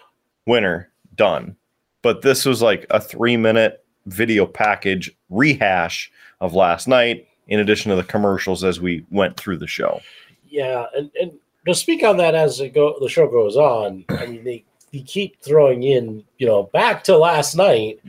winner, 0.45 0.91
done. 1.15 1.55
But 2.01 2.21
this 2.21 2.45
was 2.45 2.61
like 2.61 2.85
a 2.89 2.99
three 2.99 3.37
minute 3.37 3.85
video 4.07 4.45
package 4.45 5.11
rehash 5.29 6.11
of 6.41 6.55
last 6.55 6.87
night, 6.87 7.27
in 7.47 7.59
addition 7.59 7.91
to 7.91 7.95
the 7.95 8.03
commercials 8.03 8.63
as 8.63 8.81
we 8.81 9.05
went 9.11 9.37
through 9.37 9.57
the 9.57 9.67
show. 9.67 10.01
yeah, 10.49 10.87
and 10.95 11.11
and 11.19 11.31
to 11.67 11.75
speak 11.75 12.03
on 12.03 12.17
that 12.17 12.35
as 12.35 12.59
it 12.59 12.73
go, 12.73 12.97
the 12.99 13.09
show 13.09 13.27
goes 13.27 13.55
on. 13.55 14.05
I 14.09 14.25
mean, 14.25 14.43
they 14.43 14.63
they 14.91 14.99
keep 14.99 15.39
throwing 15.41 15.83
in, 15.83 16.21
you 16.37 16.45
know, 16.45 16.63
back 16.63 17.01
to 17.05 17.17
last 17.17 17.55
night, 17.55 17.99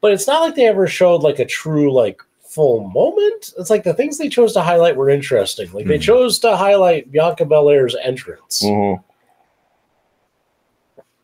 but 0.00 0.12
it's 0.12 0.26
not 0.26 0.40
like 0.40 0.56
they 0.56 0.66
ever 0.66 0.86
showed 0.88 1.22
like 1.22 1.38
a 1.38 1.44
true 1.44 1.92
like 1.92 2.20
full 2.42 2.88
moment. 2.88 3.52
It's 3.58 3.70
like 3.70 3.84
the 3.84 3.94
things 3.94 4.18
they 4.18 4.28
chose 4.28 4.52
to 4.54 4.62
highlight 4.62 4.96
were 4.96 5.10
interesting. 5.10 5.70
Like 5.72 5.86
they 5.86 5.98
Mhm. 5.98 6.02
chose 6.02 6.38
to 6.40 6.56
highlight 6.56 7.12
Bianca 7.12 7.44
Belair's 7.44 7.94
entrance, 7.96 8.62
Mhm. 8.64 9.02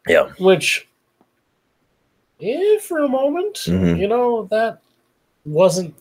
Yeah. 0.08 0.28
which, 0.38 0.88
yeah, 2.38 2.78
for 2.80 2.98
a 2.98 3.08
moment, 3.08 3.56
Mhm. 3.66 3.98
you 3.98 4.08
know, 4.08 4.44
that 4.50 4.78
wasn't. 5.44 5.94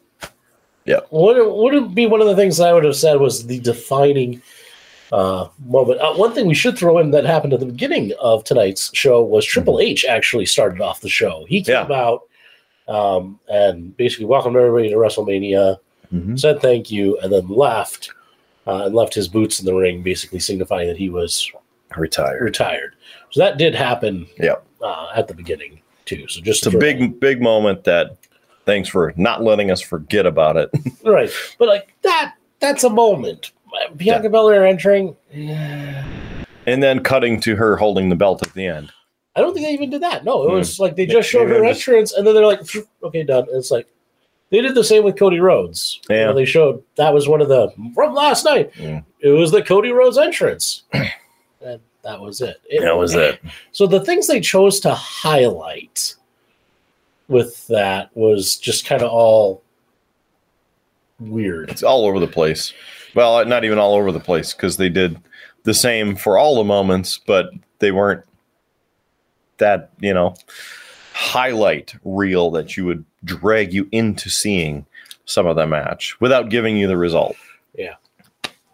Yeah. 0.86 1.02
Wouldn't 1.12 1.56
wouldn't 1.56 1.94
be 1.96 2.06
one 2.08 2.22
of 2.22 2.28
the 2.28 2.36
things 2.36 2.60
I 2.60 2.74
would 2.74 2.84
have 2.84 2.96
said 2.96 3.20
was 3.20 3.46
the 3.48 3.60
defining 3.60 4.42
uh, 5.12 5.48
moment. 5.66 6.00
Uh, 6.00 6.14
one 6.14 6.34
thing 6.34 6.46
we 6.48 6.54
should 6.54 6.78
throw 6.78 6.98
in 7.00 7.12
that 7.12 7.26
happened 7.26 7.54
at 7.54 7.60
the 7.60 7.66
beginning 7.66 8.12
of 8.20 8.44
tonight's 8.44 8.92
show 8.96 9.24
was 9.24 9.46
Triple 9.46 9.80
H 9.80 10.06
actually 10.06 10.46
started 10.46 10.82
off 10.82 11.02
the 11.02 11.10
show. 11.10 11.46
He 11.48 11.62
came 11.64 11.90
Yeah. 11.90 11.96
out 11.96 12.22
um, 12.88 13.40
and 13.50 13.96
basically 13.98 14.26
welcomed 14.26 14.56
everybody 14.56 14.90
to 14.90 14.96
WrestleMania, 14.96 15.78
Mhm. 16.14 16.40
said 16.40 16.60
thank 16.62 16.90
you, 16.90 17.18
and 17.20 17.32
then 17.32 17.48
left 17.48 18.10
uh, 18.68 18.86
and 18.86 18.94
left 18.96 19.14
his 19.16 19.28
boots 19.28 19.60
in 19.60 19.66
the 19.66 19.74
ring, 19.74 20.02
basically 20.04 20.40
signifying 20.40 20.88
that 20.88 20.98
he 20.98 21.10
was 21.10 21.52
Retired. 21.98 22.42
retired. 22.44 22.94
So 23.32 23.40
that 23.42 23.58
did 23.58 23.74
happen 23.74 24.28
Yep. 24.40 24.64
uh, 24.84 25.08
at 25.16 25.28
the 25.28 25.34
beginning 25.34 25.80
too. 26.06 26.28
So 26.28 26.42
just 26.42 26.66
It's 26.68 26.76
a 26.76 26.78
big, 26.78 27.20
big 27.20 27.42
moment 27.42 27.84
that 27.86 28.16
thanks 28.66 28.88
for 28.90 29.12
not 29.18 29.44
letting 29.44 29.72
us 29.72 29.82
forget 29.82 30.26
about 30.28 30.56
it. 30.58 30.70
right, 31.04 31.32
but 31.58 31.68
like 31.68 31.94
that 32.04 32.34
that's 32.60 32.84
a 32.84 32.90
moment. 32.90 33.52
Bianca 33.96 34.30
Belair 34.30 34.66
entering. 34.66 35.16
and 35.34 36.84
then 36.84 37.02
cutting 37.02 37.40
to 37.42 37.56
her 37.56 37.76
holding 37.78 38.10
the 38.10 38.16
belt 38.16 38.46
at 38.46 38.54
the 38.54 38.66
end. 38.66 38.92
I 39.36 39.42
don't 39.42 39.54
think 39.54 39.66
they 39.66 39.74
even 39.74 39.90
did 39.90 40.02
that. 40.02 40.26
No, 40.26 40.44
it 40.44 40.50
Hmm. 40.50 40.56
was 40.56 40.80
like 40.80 40.96
they 40.96 41.06
just 41.06 41.30
showed 41.30 41.48
they 41.50 41.56
her 41.56 41.66
just- 41.66 41.88
entrance, 41.88 42.14
and 42.14 42.26
then 42.28 42.34
they're 42.36 42.46
like, 42.46 42.62
"Okay, 43.04 43.24
done." 43.24 43.44
And 43.48 43.58
it's 43.58 43.72
like 43.72 43.88
they 44.50 44.62
did 44.62 44.76
the 44.76 44.84
same 44.84 45.04
with 45.04 45.18
Cody 45.18 45.40
Rhodes. 45.40 46.00
You 46.10 46.16
Yeah. 46.16 46.26
know, 46.26 46.34
they 46.34 46.46
showed 46.46 46.84
that 46.96 47.14
was 47.14 47.28
one 47.28 47.42
of 47.42 47.48
the 47.48 47.72
from 47.96 48.14
last 48.14 48.44
night. 48.46 48.72
Yeah. 48.78 49.02
It 49.22 49.30
was 49.30 49.52
the 49.52 49.62
Cody 49.62 49.92
Rhodes 49.92 50.18
entrance, 50.18 50.84
and 51.62 51.80
that 52.02 52.20
was 52.20 52.42
it. 52.42 52.58
It- 52.70 52.82
That 52.82 52.98
was 52.98 53.14
it. 53.16 53.40
So 53.72 53.88
the 53.88 54.00
things 54.04 54.28
they 54.28 54.40
chose 54.42 54.80
to 54.82 54.94
highlight 54.94 56.16
with 57.28 57.66
that 57.68 58.10
was 58.16 58.58
just 58.58 58.86
kind 58.86 59.02
of 59.04 59.10
all 59.12 59.62
weird. 61.20 61.70
It's 61.70 61.84
all 61.84 62.06
over 62.06 62.20
the 62.20 62.28
place. 62.28 62.74
Well, 63.16 63.46
not 63.46 63.64
even 63.64 63.78
all 63.78 63.96
over 63.96 64.12
the 64.12 64.20
place 64.20 64.54
because 64.54 64.78
they 64.78 64.90
did 64.90 65.20
the 65.64 65.74
same 65.74 66.16
for 66.16 66.38
all 66.38 66.56
the 66.56 66.64
moments, 66.64 67.18
but 67.18 67.50
they 67.80 67.92
weren't 67.92 68.24
that, 69.58 69.92
you 70.00 70.14
know, 70.14 70.36
highlight 71.14 71.96
reel 72.04 72.52
that 72.52 72.78
you 72.78 72.86
would 72.86 73.04
drag 73.24 73.74
you 73.74 73.88
into 73.92 74.30
seeing 74.30 74.86
some 75.26 75.46
of 75.46 75.56
the 75.56 75.68
match 75.68 76.20
without 76.22 76.50
giving 76.50 76.78
you 76.78 76.88
the 76.88 76.98
result. 76.98 77.36
Yeah. 77.76 77.96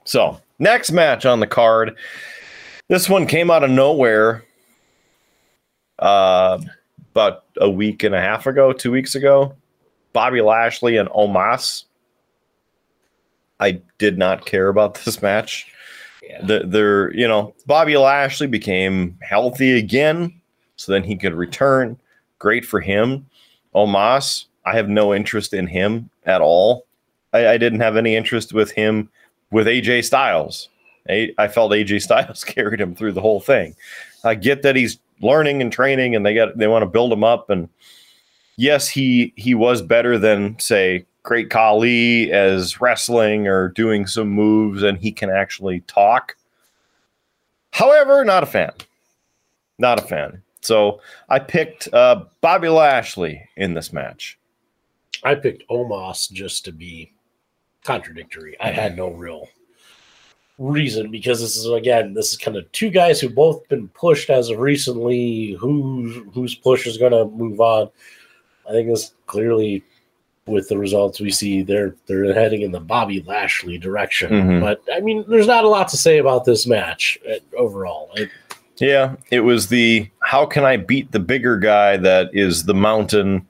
So, 0.06 0.40
next 0.60 0.92
match 0.92 1.26
on 1.26 1.40
the 1.40 1.48
card. 1.48 1.98
This 2.88 3.10
one 3.10 3.26
came 3.26 3.50
out 3.50 3.64
of 3.64 3.72
nowhere 3.72 4.46
uh, 6.00 6.60
about 7.12 7.46
a 7.58 7.70
week 7.70 8.04
and 8.04 8.14
a 8.14 8.22
half 8.22 8.46
ago, 8.46 8.72
two 8.72 8.92
weeks 8.92 9.16
ago. 9.16 9.56
Bobby 10.14 10.42
Lashley 10.42 10.98
and 10.98 11.10
Omos. 11.10 11.86
I 13.60 13.82
did 13.98 14.18
not 14.18 14.46
care 14.46 14.70
about 14.70 14.96
this 15.06 15.22
match. 15.22 15.72
Yeah. 16.24 16.46
The, 16.46 16.64
they're, 16.66 17.14
you 17.14 17.28
know, 17.28 17.54
Bobby 17.68 17.98
Lashley 17.98 18.48
became 18.48 19.18
healthy 19.22 19.78
again, 19.78 20.34
so 20.76 20.92
then 20.92 21.04
he 21.04 21.16
could 21.16 21.34
return. 21.34 22.00
Great 22.40 22.66
for 22.66 22.82
him. 22.82 23.26
Omos, 23.76 24.46
I 24.66 24.76
have 24.76 24.90
no 24.90 25.14
interest 25.14 25.54
in 25.54 25.68
him 25.68 26.10
at 26.26 26.42
all. 26.42 26.86
I, 27.34 27.50
I 27.50 27.58
didn't 27.58 27.82
have 27.82 27.98
any 27.98 28.16
interest 28.16 28.54
with 28.54 28.72
him 28.72 29.10
with 29.52 29.68
AJ 29.68 30.06
Styles. 30.06 30.70
I, 31.10 31.32
I 31.38 31.48
felt 31.48 31.72
AJ 31.72 32.02
Styles 32.04 32.44
carried 32.46 32.82
him 32.82 32.96
through 32.96 33.14
the 33.14 33.22
whole 33.22 33.40
thing. 33.40 33.76
I 34.24 34.36
get 34.36 34.64
that 34.64 34.76
he's 34.76 34.98
learning 35.22 35.62
and 35.62 35.72
training, 35.72 36.16
and 36.16 36.26
they 36.26 36.34
got 36.34 36.58
they 36.58 36.68
want 36.68 36.82
to 36.84 36.88
build 36.88 37.14
him 37.14 37.24
up. 37.24 37.50
And 37.50 37.70
yes, 38.58 38.88
he 38.88 39.34
he 39.36 39.54
was 39.54 39.82
better 39.82 40.18
than 40.18 40.58
say 40.60 41.06
Great 41.26 41.50
Khali 41.50 42.32
as 42.32 42.80
wrestling 42.80 43.48
or 43.48 43.70
doing 43.70 44.08
some 44.08 44.30
moves, 44.30 44.84
and 44.84 44.98
he 44.98 45.12
can 45.12 45.30
actually 45.30 45.82
talk. 45.82 46.38
However, 47.72 48.24
not 48.24 48.44
a 48.44 48.46
fan. 48.46 48.72
Not 49.78 50.00
a 50.00 50.04
fan. 50.04 50.42
So 50.62 51.02
I 51.28 51.40
picked 51.40 51.94
uh, 51.94 52.26
Bobby 52.42 52.70
Lashley 52.70 53.50
in 53.58 53.74
this 53.74 53.92
match. 53.92 54.40
I 55.24 55.36
picked 55.36 55.68
Omos 55.70 56.32
just 56.32 56.64
to 56.66 56.72
be 56.72 57.12
contradictory. 57.84 58.56
I 58.60 58.72
had 58.72 58.96
no 58.96 59.10
real 59.10 59.50
reason 60.58 61.12
because 61.12 61.42
this 61.42 61.58
is 61.58 61.66
again 61.68 62.14
this 62.14 62.32
is 62.32 62.38
kind 62.38 62.56
of 62.56 62.72
two 62.72 62.90
guys 62.90 63.20
who 63.20 63.28
both 63.28 63.68
been 63.68 63.90
pushed 63.90 64.30
as 64.30 64.50
of 64.50 64.58
recently 64.58 65.52
whose 65.60 66.16
whose 66.34 66.56
push 66.56 66.88
is 66.88 66.98
going 66.98 67.12
to 67.12 67.26
move 67.36 67.60
on 67.60 67.90
i 68.70 68.72
think 68.72 68.88
this 68.88 69.14
clearly 69.26 69.84
with 70.48 70.70
the 70.70 70.78
results 70.78 71.20
we 71.20 71.32
see 71.32 71.64
they're 71.64 71.96
they're 72.06 72.32
heading 72.34 72.62
in 72.62 72.72
the 72.72 72.80
bobby 72.80 73.24
lashley 73.26 73.78
direction 73.80 74.30
Mhm. 74.32 74.62
but 74.62 74.80
i 74.94 75.00
mean 75.00 75.26
there's 75.28 75.48
not 75.48 75.64
a 75.64 75.68
lot 75.68 75.88
to 75.90 75.98
say 75.98 76.20
about 76.20 76.46
this 76.46 76.68
match 76.68 77.18
uh, 77.30 77.36
overall 77.58 78.10
It- 78.16 78.30
Yeah, 78.78 79.16
it 79.32 79.40
was 79.40 79.68
the 79.68 80.10
how 80.20 80.46
can 80.46 80.66
I 80.66 80.76
beat 80.76 81.12
the 81.14 81.20
bigger 81.20 81.58
guy 81.58 81.96
that 81.96 82.30
is 82.34 82.66
the 82.66 82.74
mountain, 82.74 83.48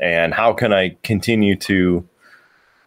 and 0.00 0.32
how 0.32 0.52
can 0.52 0.72
I 0.72 0.96
continue 1.02 1.56
to 1.56 2.06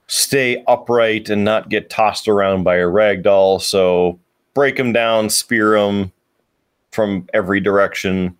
stay 0.07 0.63
upright 0.69 1.29
and 1.29 1.43
not 1.43 1.67
get 1.67 1.89
tossed 1.89 2.29
around 2.29 2.63
by 2.63 2.77
a 2.77 2.87
rag 2.87 3.23
doll? 3.23 3.59
So 3.59 4.17
break 4.53 4.79
him 4.79 4.93
down, 4.93 5.29
spear 5.29 5.75
him 5.75 6.13
from 6.93 7.27
every 7.33 7.59
direction, 7.59 8.37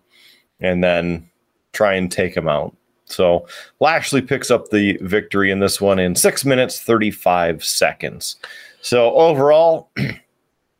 and 0.58 0.82
then 0.82 1.28
try 1.74 1.92
and 1.92 2.10
take 2.10 2.34
him 2.34 2.48
out. 2.48 2.74
So 3.12 3.46
Lashley 3.80 4.22
picks 4.22 4.50
up 4.50 4.70
the 4.70 4.98
victory 5.00 5.50
in 5.50 5.60
this 5.60 5.80
one 5.80 5.98
in 5.98 6.14
six 6.14 6.44
minutes, 6.44 6.80
35 6.80 7.64
seconds. 7.64 8.36
So 8.80 9.14
overall, 9.14 9.90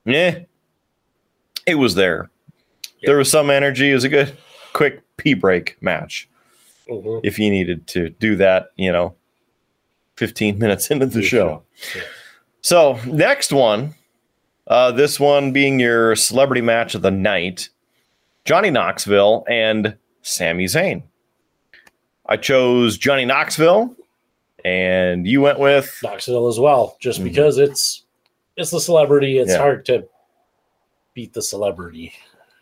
yeah, 0.04 0.38
it 1.66 1.74
was 1.76 1.94
there. 1.94 2.30
There 3.04 3.16
was 3.16 3.30
some 3.30 3.50
energy. 3.50 3.90
It 3.90 3.94
was 3.94 4.04
a 4.04 4.08
good, 4.08 4.36
quick 4.72 5.02
pee 5.16 5.34
break 5.34 5.76
match. 5.82 6.28
Mhm. 6.88 7.20
If 7.22 7.38
you 7.38 7.50
needed 7.50 7.86
to 7.88 8.10
do 8.10 8.36
that, 8.36 8.70
you 8.76 8.90
know, 8.92 9.14
15 10.16 10.58
minutes 10.60 10.90
into 10.90 11.06
the 11.06 11.22
show, 11.22 11.62
yeah. 11.94 12.02
So, 12.60 12.98
next 13.06 13.52
one, 13.52 13.94
uh, 14.68 14.92
this 14.92 15.18
one 15.18 15.52
being 15.52 15.80
your 15.80 16.14
celebrity 16.14 16.60
match 16.60 16.94
of 16.94 17.02
the 17.02 17.10
night 17.10 17.68
Johnny 18.44 18.70
Knoxville 18.70 19.44
and 19.48 19.96
Sami 20.22 20.66
Zayn. 20.66 21.02
I 22.26 22.36
chose 22.36 22.96
Johnny 22.98 23.24
Knoxville, 23.24 23.94
and 24.64 25.26
you 25.26 25.40
went 25.40 25.58
with 25.58 25.98
knoxville 26.02 26.48
as 26.48 26.58
well 26.60 26.96
just 27.00 27.20
Mhm. 27.20 27.24
because 27.24 27.58
it's 27.58 28.04
it's 28.56 28.70
the 28.70 28.80
celebrity 28.80 29.38
it's 29.38 29.50
Yeah. 29.52 29.58
hard 29.58 29.84
to 29.86 30.06
beat 31.14 31.32
the 31.32 31.42
celebrity 31.42 32.12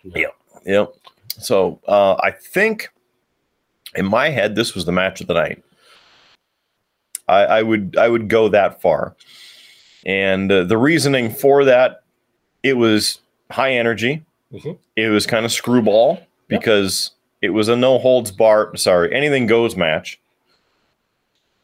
you 0.03 0.11
know. 0.13 0.21
Yeah. 0.21 0.29
Yep. 0.65 0.95
So 1.39 1.79
uh, 1.87 2.15
I 2.23 2.31
think 2.31 2.91
in 3.97 4.07
my 4.07 4.29
head 4.31 4.55
this 4.55 4.75
was 4.75 4.85
the 4.87 4.93
match 4.93 5.21
of 5.21 5.27
the 5.27 5.35
night. 5.35 5.63
I, 7.29 7.45
I 7.45 7.63
would 7.63 7.97
I 7.99 8.09
would 8.09 8.29
go 8.29 8.49
that 8.49 8.81
far, 8.81 9.15
and 10.07 10.51
uh, 10.51 10.65
the 10.65 10.79
reasoning 10.79 11.31
for 11.31 11.65
that 11.65 12.03
it 12.63 12.75
was 12.75 13.21
high 13.51 13.73
energy. 13.73 14.23
Mhm. 14.53 14.79
It 14.97 15.09
was 15.11 15.27
kind 15.27 15.45
of 15.45 15.53
screwball 15.53 16.15
Yep. 16.49 16.61
because 16.61 17.11
it 17.43 17.51
was 17.51 17.69
a 17.69 17.77
no 17.77 17.99
holds 17.99 18.31
bar. 18.31 18.75
Sorry, 18.77 19.15
anything 19.15 19.47
goes 19.47 19.77
match. 19.77 20.21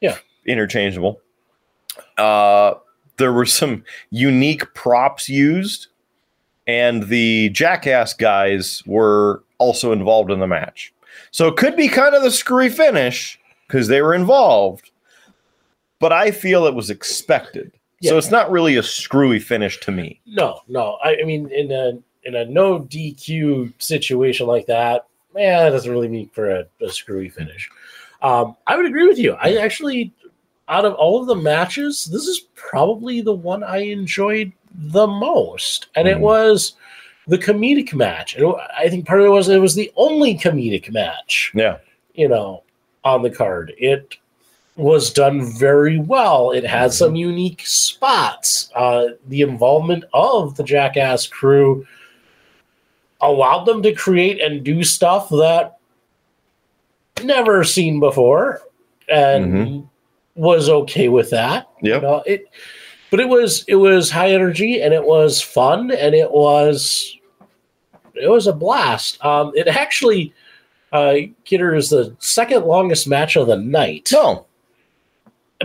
Yeah. 0.01 0.19
interchangeable. 0.45 1.21
Uh, 2.19 2.75
there 3.17 3.33
were 3.33 3.47
some 3.47 3.83
unique 4.11 4.75
props 4.75 5.29
used 5.29 5.89
and 6.67 7.05
the 7.05 7.49
Jackass 7.51 8.13
guys 8.13 8.83
were 8.87 9.43
also 9.59 9.93
involved 9.93 10.31
in 10.31 10.41
the 10.41 10.47
match. 10.47 10.93
So 11.31 11.49
it 11.49 11.57
could 11.57 11.77
be 11.77 11.89
kind 11.89 12.15
of 12.15 12.23
the 12.23 12.31
screwy 12.31 12.69
finish 12.69 13.39
because 13.67 13.89
they 13.89 14.03
were 14.03 14.15
involved, 14.15 14.91
but 16.01 16.13
I 16.13 16.31
feel 16.31 16.67
it 16.67 16.75
was 16.75 16.91
expected. 16.91 17.73
So 18.03 18.19
it's 18.19 18.31
not 18.31 18.51
really 18.51 18.77
a 18.77 18.83
screwy 18.83 19.41
finish 19.41 19.81
to 19.81 19.91
me. 19.91 20.21
No, 20.27 20.61
no. 20.69 20.99
I, 21.03 21.17
I 21.21 21.25
mean, 21.25 21.51
in 21.51 21.73
a 21.73 21.99
in 22.23 22.37
a 22.37 22.45
no 22.45 22.81
DQ 22.81 23.73
situation 23.83 24.47
like 24.47 24.67
that, 24.67 25.07
man, 25.37 25.65
that 25.65 25.71
doesn't 25.71 25.91
really 25.93 26.09
make 26.09 26.33
for 26.35 26.51
a, 26.51 26.67
a 26.81 26.89
screwy 26.91 27.29
finish. 27.29 27.69
Um, 28.23 28.57
I 28.67 28.77
would 28.77 28.87
agree 28.87 29.07
with 29.07 29.19
you. 29.19 29.35
I 29.35 29.57
actually, 29.57 30.13
out 30.69 30.85
of 30.85 30.95
all 30.95 31.21
of 31.21 31.27
the 31.29 31.37
matches, 31.37 32.07
this 32.07 32.27
is 32.27 32.41
probably 32.55 33.21
the 33.21 33.35
one 33.35 33.63
I 33.63 33.79
enjoyed 33.79 34.51
the 34.75 35.07
most, 35.07 35.87
and 35.95 36.09
it 36.09 36.17
Mhm. 36.17 36.21
was 36.21 36.75
the 37.29 37.39
comedic 37.39 37.93
match. 37.95 38.37
And 38.37 38.55
I 38.77 38.89
think 38.89 39.07
part 39.07 39.21
of 39.21 39.27
it 39.27 39.31
was 39.31 39.49
it 39.49 39.59
was 39.61 39.75
the 39.75 39.93
only 39.97 40.37
comedic 40.37 40.91
match 40.93 41.53
Yeah. 41.55 41.79
you 42.15 42.29
know, 42.29 42.63
on 43.05 43.23
the 43.23 43.31
card. 43.31 43.73
It 43.79 44.17
was 44.77 45.13
done 45.13 45.43
very 45.59 45.99
well. 45.99 46.51
It 46.51 46.65
had 46.65 46.93
some 46.93 47.17
unique 47.17 47.63
spots. 47.67 48.71
Uh, 48.75 49.09
the 49.29 49.41
involvement 49.43 50.05
of 50.13 50.57
the 50.57 50.63
Jackass 50.65 51.27
crew 51.27 51.87
allowed 53.21 53.65
them 53.65 53.83
to 53.83 53.93
create 53.95 54.41
and 54.41 54.63
do 54.65 54.83
stuff 54.85 55.29
that 55.31 55.79
never 57.23 57.65
seen 57.65 58.01
before, 58.01 58.61
and 59.09 59.89
was 60.35 60.69
okay 60.69 61.09
with 61.09 61.31
that. 61.31 61.69
Yeah. 61.83 61.97
You 61.97 62.01
know, 62.03 62.23
it, 62.27 62.45
but 63.11 63.21
it 63.21 63.29
was 63.29 63.65
it 63.69 63.77
was 63.77 64.11
high 64.11 64.33
energy 64.33 64.83
and 64.83 64.93
it 64.93 65.05
was 65.05 65.41
fun 65.41 65.91
and 65.91 66.15
it 66.15 66.31
was 66.31 67.17
it 68.15 68.29
was 68.29 68.47
a 68.47 68.53
blast. 68.53 69.25
Um, 69.25 69.53
it 69.55 69.67
actually 69.69 70.35
uh, 70.93 71.15
Kidder 71.45 71.75
is 71.75 71.91
the 71.91 72.15
second 72.19 72.65
longest 72.65 73.07
match 73.09 73.37
of 73.37 73.47
the 73.47 73.57
night, 73.57 74.09
No. 74.13 74.47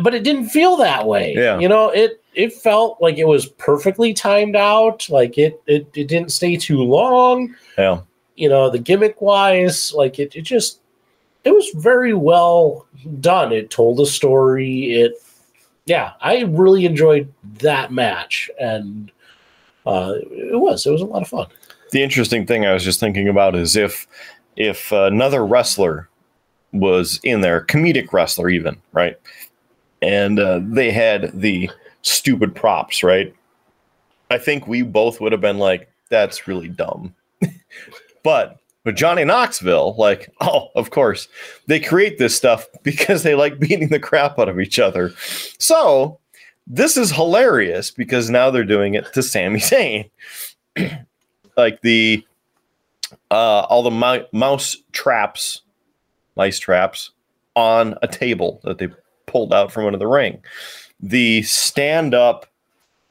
but 0.01 0.13
it 0.15 0.23
didn't 0.23 0.49
feel 0.49 0.77
that 0.77 1.05
way. 1.07 1.33
Yeah. 1.35 1.59
you 1.59 1.67
know 1.67 1.89
it 1.89 2.20
it 2.33 2.53
felt 2.53 3.01
like 3.01 3.17
it 3.17 3.27
was 3.27 3.45
perfectly 3.45 4.13
timed 4.13 4.55
out. 4.55 5.09
Like 5.09 5.37
it 5.37 5.61
it, 5.67 5.87
it 5.93 6.07
didn't 6.07 6.31
stay 6.31 6.57
too 6.57 6.81
long. 6.81 7.55
Yeah. 7.77 8.01
You 8.35 8.49
know 8.49 8.69
the 8.69 8.79
gimmick 8.79 9.21
wise, 9.21 9.93
like 9.93 10.19
it 10.19 10.35
it 10.35 10.41
just 10.41 10.79
it 11.43 11.51
was 11.51 11.69
very 11.75 12.13
well 12.13 12.85
done. 13.19 13.51
It 13.51 13.69
told 13.69 13.99
a 13.99 14.05
story. 14.05 14.93
It 14.93 15.13
yeah, 15.85 16.13
I 16.21 16.43
really 16.43 16.85
enjoyed 16.85 17.31
that 17.59 17.91
match, 17.91 18.49
and 18.59 19.11
uh, 19.85 20.13
it 20.31 20.59
was 20.59 20.85
it 20.85 20.91
was 20.91 21.01
a 21.01 21.05
lot 21.05 21.21
of 21.21 21.27
fun. 21.27 21.47
The 21.91 22.03
interesting 22.03 22.45
thing 22.45 22.65
I 22.65 22.73
was 22.73 22.83
just 22.83 22.99
thinking 22.99 23.27
about 23.27 23.55
is 23.55 23.75
if 23.75 24.07
if 24.55 24.91
another 24.91 25.45
wrestler 25.45 26.07
was 26.71 27.19
in 27.23 27.41
there, 27.41 27.65
comedic 27.65 28.13
wrestler 28.13 28.49
even, 28.49 28.81
right? 28.93 29.17
And 30.01 30.39
uh, 30.39 30.61
they 30.63 30.91
had 30.91 31.31
the 31.33 31.69
stupid 32.01 32.55
props, 32.55 33.03
right? 33.03 33.33
I 34.29 34.37
think 34.37 34.67
we 34.67 34.81
both 34.81 35.19
would 35.19 35.31
have 35.31 35.41
been 35.41 35.57
like, 35.57 35.91
that's 36.09 36.47
really 36.47 36.69
dumb. 36.69 37.13
but 38.23 38.59
with 38.85 38.95
Johnny 38.95 39.23
Knoxville, 39.23 39.95
like, 39.97 40.31
oh, 40.41 40.69
of 40.75 40.89
course, 40.89 41.27
they 41.67 41.79
create 41.79 42.17
this 42.17 42.35
stuff 42.35 42.67
because 42.83 43.23
they 43.23 43.35
like 43.35 43.59
beating 43.59 43.89
the 43.89 43.99
crap 43.99 44.39
out 44.39 44.49
of 44.49 44.59
each 44.59 44.79
other. 44.79 45.11
So 45.59 46.19
this 46.67 46.97
is 46.97 47.11
hilarious 47.11 47.91
because 47.91 48.29
now 48.29 48.49
they're 48.51 48.63
doing 48.63 48.93
it 48.95 49.11
to 49.13 49.23
Sami 49.23 49.59
Zayn. 49.59 50.09
like 51.57 51.81
the 51.81 52.25
uh, 53.29 53.61
all 53.61 53.83
the 53.83 53.91
mou- 53.91 54.25
mouse 54.31 54.77
traps, 54.93 55.61
mice 56.37 56.59
traps 56.59 57.11
on 57.55 57.95
a 58.01 58.07
table 58.07 58.61
that 58.63 58.77
they 58.77 58.87
pulled 59.25 59.53
out 59.53 59.71
from 59.71 59.85
under 59.85 59.97
the 59.97 60.07
ring. 60.07 60.41
The 61.01 61.41
stand 61.43 62.13
up, 62.13 62.45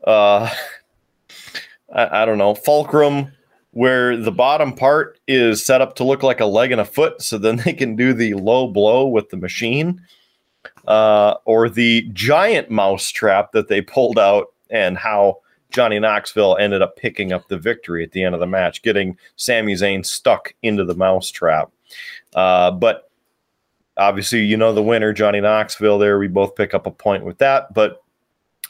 uh, 0.04 0.50
I, 1.92 2.22
I 2.22 2.24
don't 2.24 2.38
know, 2.38 2.54
fulcrum 2.54 3.32
where 3.72 4.16
the 4.16 4.32
bottom 4.32 4.72
part 4.72 5.18
is 5.28 5.64
set 5.64 5.80
up 5.80 5.94
to 5.96 6.04
look 6.04 6.22
like 6.22 6.40
a 6.40 6.46
leg 6.46 6.72
and 6.72 6.80
a 6.80 6.84
foot, 6.84 7.22
so 7.22 7.38
then 7.38 7.56
they 7.56 7.72
can 7.72 7.94
do 7.94 8.12
the 8.12 8.34
low 8.34 8.66
blow 8.66 9.06
with 9.06 9.30
the 9.30 9.36
machine, 9.36 10.00
uh, 10.88 11.34
or 11.44 11.68
the 11.68 12.08
giant 12.12 12.70
mouse 12.70 13.10
trap 13.10 13.52
that 13.52 13.68
they 13.68 13.80
pulled 13.80 14.18
out, 14.18 14.52
and 14.70 14.96
how 14.96 15.38
Johnny 15.70 15.98
Knoxville 15.98 16.56
ended 16.58 16.82
up 16.82 16.96
picking 16.96 17.32
up 17.32 17.48
the 17.48 17.58
victory 17.58 18.02
at 18.02 18.12
the 18.12 18.24
end 18.24 18.34
of 18.34 18.40
the 18.40 18.46
match, 18.46 18.82
getting 18.82 19.16
Sami 19.36 19.74
Zayn 19.74 20.04
stuck 20.04 20.54
into 20.62 20.84
the 20.84 20.96
mouse 20.96 21.30
trap. 21.30 21.70
Uh, 22.34 22.70
but 22.70 23.09
obviously, 24.00 24.44
you 24.44 24.56
know 24.56 24.72
the 24.72 24.82
winner, 24.82 25.12
Johnny 25.12 25.40
Knoxville. 25.40 25.98
There, 25.98 26.18
we 26.18 26.26
both 26.26 26.56
pick 26.56 26.74
up 26.74 26.86
a 26.86 26.90
point 26.90 27.24
with 27.24 27.38
that, 27.38 27.72
but. 27.74 28.02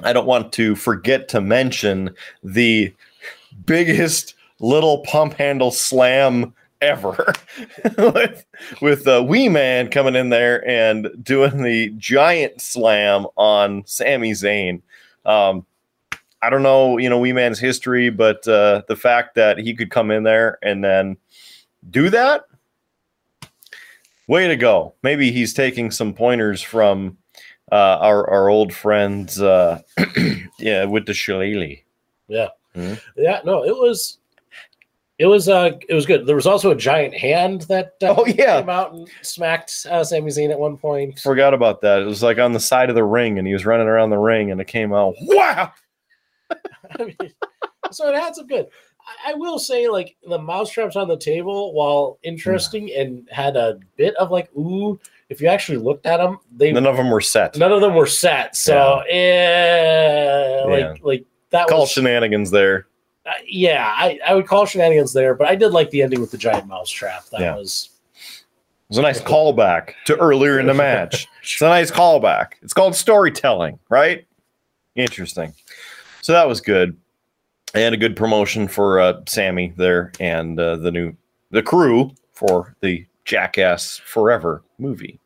I 0.02 0.14
don't 0.14 0.26
want 0.26 0.54
to 0.54 0.76
forget 0.76 1.28
to 1.28 1.42
mention 1.42 2.14
the 2.42 2.94
biggest 3.66 4.34
little 4.58 4.98
pump 4.98 5.34
handle 5.34 5.70
slam 5.70 6.54
ever 6.80 7.32
with, 7.98 8.44
with 8.80 9.06
uh, 9.06 9.22
Wee 9.26 9.48
Man 9.48 9.90
coming 9.90 10.14
in 10.14 10.30
there 10.30 10.66
and 10.66 11.08
doing 11.22 11.62
the 11.62 11.90
giant 11.98 12.60
slam 12.60 13.26
on 13.36 13.82
Sami 13.86 14.32
Zayn. 14.32 14.80
Um, 15.24 15.66
I 16.42 16.48
don't 16.48 16.62
know, 16.62 16.96
you 16.96 17.10
know, 17.10 17.18
Wee 17.18 17.34
Man's 17.34 17.58
history, 17.58 18.08
but 18.08 18.46
uh, 18.48 18.82
the 18.88 18.96
fact 18.96 19.34
that 19.34 19.58
he 19.58 19.74
could 19.74 19.90
come 19.90 20.10
in 20.10 20.22
there 20.22 20.58
and 20.62 20.82
then 20.82 21.16
do 21.90 22.08
that, 22.10 22.44
way 24.30 24.46
to 24.48 24.56
go. 24.56 24.94
Maybe 25.02 25.32
he's 25.32 25.52
taking 25.52 25.90
some 25.90 26.14
pointers 26.14 26.62
from 26.62 27.18
uh, 27.72 27.98
our 28.00 28.28
our 28.30 28.48
old 28.48 28.72
friends, 28.72 29.40
uh, 29.42 29.80
yeah, 30.58 30.84
with 30.84 31.06
the 31.06 31.14
shillelagh. 31.14 31.78
Yeah. 32.28 32.48
Mhm. 32.76 33.00
Yeah, 33.16 33.40
no, 33.44 33.64
it 33.64 33.76
was 33.76 34.18
it 35.18 35.26
was 35.26 35.48
uh 35.48 35.72
it 35.88 35.94
was 35.94 36.06
good. 36.06 36.26
There 36.26 36.36
was 36.36 36.46
also 36.46 36.70
a 36.70 36.76
giant 36.76 37.14
hand 37.14 37.62
that 37.62 37.94
uh, 38.02 38.14
Oh 38.16 38.24
yeah, 38.26 38.60
came 38.60 38.70
out 38.70 38.92
and 38.92 39.08
smacked 39.22 39.86
uh, 39.90 40.04
Sami 40.04 40.30
Zayn 40.30 40.50
at 40.50 40.58
one 40.58 40.76
point. 40.76 41.18
forgot 41.18 41.52
about 41.52 41.80
that. 41.82 42.00
It 42.02 42.06
was 42.06 42.22
like 42.22 42.38
on 42.38 42.52
the 42.52 42.60
side 42.60 42.88
of 42.88 42.94
the 42.94 43.04
ring, 43.04 43.38
and 43.38 43.46
he 43.46 43.52
was 43.52 43.66
running 43.66 43.88
around 43.88 44.10
the 44.10 44.18
ring, 44.18 44.50
and 44.52 44.60
it 44.60 44.68
came 44.68 44.92
out. 44.94 45.14
Wow! 45.22 45.72
I 46.98 47.04
mean, 47.04 47.16
so 47.90 48.08
it 48.08 48.14
had 48.14 48.34
some 48.36 48.46
good. 48.46 48.66
I, 49.26 49.34
will 49.34 49.58
say, 49.58 49.88
like 49.88 50.16
the 50.26 50.38
mousetraps 50.38 50.96
on 50.96 51.08
the 51.08 51.16
table, 51.16 51.72
while 51.74 52.18
interesting 52.22 52.90
and 52.96 53.28
had 53.30 53.56
a 53.56 53.78
bit 53.96 54.14
of 54.16 54.30
like 54.30 54.48
ooh, 54.56 54.98
if 55.28 55.40
you 55.40 55.48
actually 55.48 55.78
looked 55.78 56.06
at 56.06 56.16
them, 56.18 56.38
they 56.56 56.72
None 56.72 56.86
of 56.86 56.96
them 56.96 57.10
were 57.10 57.20
set. 57.20 57.56
none 57.56 57.72
of 57.72 57.80
them 57.80 57.94
were 57.94 58.06
set. 58.06 58.56
So 58.56 59.00
eh, 59.08 60.62
like 60.66 60.80
Yeah. 60.80 60.94
like 61.02 61.24
that 61.50 61.66
Call 61.68 61.80
was 61.80 61.90
shenanigans 61.90 62.50
there. 62.50 62.86
uh, 63.26 63.30
yeah. 63.46 63.92
I, 63.96 64.18
I 64.26 64.34
would 64.34 64.46
call 64.46 64.66
shenanigans 64.66 65.12
there, 65.12 65.34
but 65.34 65.48
I 65.48 65.54
did 65.56 65.72
like 65.72 65.90
the 65.90 66.02
ending 66.02 66.20
with 66.20 66.30
the 66.30 66.38
giant 66.38 66.66
mousetrap. 66.66 67.26
That 67.30 67.40
Yeah. 67.40 67.56
was 67.56 67.90
It 68.16 68.44
was 68.88 68.98
a 68.98 69.02
nice 69.02 69.20
callback 69.20 69.92
to 70.06 70.16
earlier 70.16 70.58
in 70.58 70.66
the 70.66 70.74
match. 70.74 71.26
It's 71.42 71.60
a 71.62 71.68
nice 71.68 71.90
callback. 71.90 72.52
It's 72.62 72.72
called 72.74 72.94
storytelling, 72.94 73.78
right? 73.88 74.26
Interesting. 74.94 75.54
So 76.22 76.32
that 76.32 76.46
was 76.46 76.60
good, 76.60 76.96
and 77.74 77.94
a 77.94 77.98
good 77.98 78.16
promotion 78.16 78.68
for 78.68 79.00
uh, 79.00 79.20
Sami 79.26 79.72
there 79.76 80.12
and 80.20 80.58
uh, 80.58 80.76
the 80.76 80.90
new 80.90 81.14
the 81.50 81.62
crew 81.62 82.10
for 82.32 82.74
the 82.80 83.04
Jackass 83.24 83.98
Forever 83.98 84.62
movie. 84.78 85.18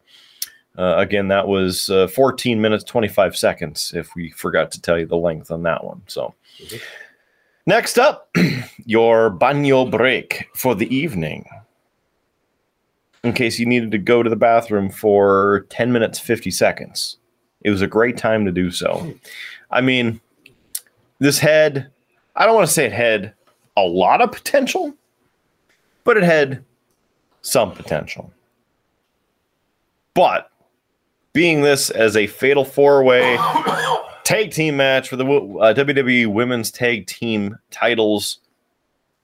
Uh, 0.77 0.97
again, 0.97 1.29
that 1.29 1.47
was 1.47 1.89
uh, 1.91 2.09
14 2.09 2.61
minutes 2.61 2.83
25 2.85 3.37
seconds. 3.37 3.93
If 3.95 4.15
we 4.17 4.31
forgot 4.31 4.73
to 4.73 4.81
tell 4.81 4.99
you 4.99 5.07
the 5.07 5.17
length 5.17 5.51
on 5.51 5.63
that 5.63 5.85
one, 5.85 6.03
so. 6.07 6.35
Mhm. 6.61 6.81
Next 7.67 7.99
up, 7.99 8.29
your 8.85 9.31
banyo 9.31 9.91
break 9.91 10.49
for 10.55 10.75
the 10.75 10.93
evening 10.95 11.47
in 13.25 13.33
case 13.33 13.59
you 13.59 13.67
needed 13.67 13.91
to 13.91 13.99
go 13.99 14.23
to 14.23 14.31
the 14.31 14.37
bathroom 14.37 14.91
for 14.91 15.67
10 15.71 15.91
minutes 15.91 16.19
50 16.21 16.51
seconds 16.51 17.17
it 17.63 17.71
was 17.71 17.83
a 17.83 17.87
great 17.87 18.17
time 18.17 18.45
to 18.45 18.53
do 18.53 18.71
so 18.71 19.13
i 19.71 19.81
mean 19.81 20.21
this 21.19 21.39
had 21.39 21.91
i 22.37 22.47
don't 22.47 22.55
want 22.55 22.67
to 22.67 22.73
say 22.73 22.85
it 22.85 22.93
had 22.93 23.33
a 23.77 23.83
lot 23.83 24.21
of 24.21 24.31
potential 24.31 24.95
but 26.05 26.17
it 26.17 26.23
had 26.23 26.65
some 27.43 27.73
potential 27.73 28.33
but 30.15 30.51
being 31.33 31.63
this 31.63 31.91
as 31.91 32.17
a 32.17 32.27
fatal 32.29 32.65
four 32.65 33.03
way 33.03 33.37
tag 34.25 34.51
team 34.51 34.77
match 34.77 35.09
for 35.09 35.17
the 35.17 35.25
uh, 35.25 35.75
WWE 35.75 36.27
Women's 36.29 36.71
Tag 36.71 37.07
Team 37.07 37.59
titles. 37.71 38.39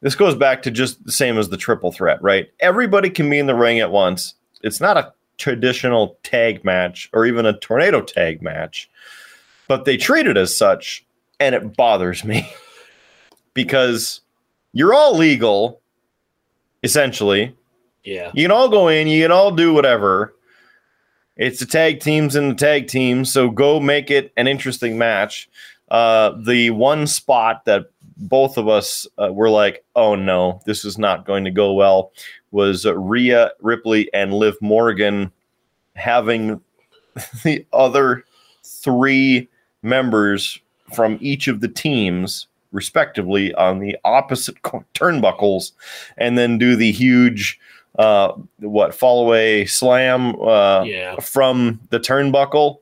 This 0.02 0.14
goes 0.14 0.34
back 0.34 0.62
to 0.62 0.70
just 0.70 1.02
the 1.04 1.12
same 1.12 1.38
as 1.38 1.48
the 1.48 1.56
triple 1.56 1.92
threat, 1.92 2.22
right? 2.22 2.50
Everybody 2.60 3.10
can 3.10 3.28
be 3.28 3.38
in 3.38 3.46
the 3.46 3.54
ring 3.54 3.80
at 3.80 3.90
once. 3.90 4.34
It's 4.62 4.80
not 4.80 4.96
a 4.96 5.12
traditional 5.38 6.18
tag 6.22 6.64
match 6.64 7.08
or 7.12 7.26
even 7.26 7.46
a 7.46 7.58
tornado 7.58 8.02
tag 8.02 8.42
match, 8.42 8.90
but 9.68 9.84
they 9.84 9.96
treat 9.96 10.26
it 10.26 10.36
as 10.36 10.56
such, 10.56 11.04
and 11.38 11.54
it 11.54 11.76
bothers 11.76 12.24
me 12.24 12.50
because 13.64 14.20
you're 14.72 14.94
all 14.94 15.16
legal, 15.16 15.80
essentially. 16.82 17.54
yeah. 18.04 18.30
You 18.34 18.44
can 18.44 18.50
all 18.50 18.68
go 18.68 18.88
in, 18.88 19.08
you 19.08 19.24
can 19.24 19.32
all 19.32 19.50
do 19.50 19.74
whatever. 19.74 20.34
It's 21.36 21.60
the 21.60 21.66
tag 21.66 22.00
teams 22.00 22.36
and 22.36 22.50
the 22.50 22.54
tag 22.54 22.86
teams, 22.86 23.32
so 23.32 23.50
go 23.50 23.80
make 23.80 24.10
it 24.10 24.32
an 24.36 24.46
interesting 24.46 24.98
match. 24.98 25.48
Uh, 25.90 26.32
the 26.44 26.70
one 26.70 27.06
spot 27.06 27.64
that 27.64 27.86
both 28.16 28.58
of 28.58 28.68
us 28.68 29.06
uh, 29.18 29.32
were 29.32 29.50
like, 29.50 29.84
"Oh 29.96 30.14
no, 30.14 30.60
this 30.66 30.84
is 30.84 30.98
not 30.98 31.26
going 31.26 31.44
to 31.44 31.50
go 31.50 31.72
well," 31.72 32.12
was 32.50 32.84
uh, 32.84 32.96
Rhea 32.96 33.52
Ripley 33.60 34.12
and 34.12 34.34
Liv 34.34 34.54
Morgan 34.60 35.32
having 35.96 36.60
the 37.44 37.66
other 37.72 38.24
three 38.62 39.48
members 39.82 40.60
from 40.94 41.18
each 41.20 41.48
of 41.48 41.60
the 41.60 41.68
teams, 41.68 42.46
respectively, 42.72 43.54
on 43.54 43.78
the 43.78 43.96
opposite 44.04 44.60
turnbuckles, 44.94 45.72
and 46.16 46.36
then 46.38 46.58
do 46.58 46.76
the 46.76 46.92
huge 46.92 47.58
uh 47.98 48.32
what 48.60 48.94
fall 48.94 49.24
away 49.26 49.64
slam 49.66 50.40
uh 50.40 50.84
Yeah. 50.84 51.16
from 51.18 51.80
the 51.90 51.98
turnbuckle 51.98 52.78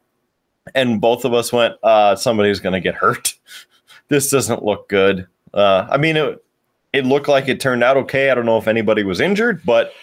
and 0.74 1.00
both 1.00 1.24
of 1.24 1.32
us 1.32 1.50
went 1.50 1.76
uh 1.82 2.14
somebody's 2.14 2.60
gonna 2.60 2.78
get 2.78 2.94
hurt 2.94 3.34
this 4.08 4.30
doesn't 4.30 4.62
look 4.62 4.86
good 4.90 5.26
uh 5.54 5.86
i 5.90 5.96
mean 5.96 6.18
it 6.18 6.44
it 6.92 7.06
looked 7.06 7.26
like 7.26 7.48
it 7.48 7.58
turned 7.58 7.82
out 7.82 7.96
okay 7.96 8.28
i 8.28 8.34
don't 8.34 8.44
know 8.44 8.58
if 8.58 8.68
anybody 8.68 9.02
was 9.02 9.18
injured 9.18 9.62
but 9.64 9.94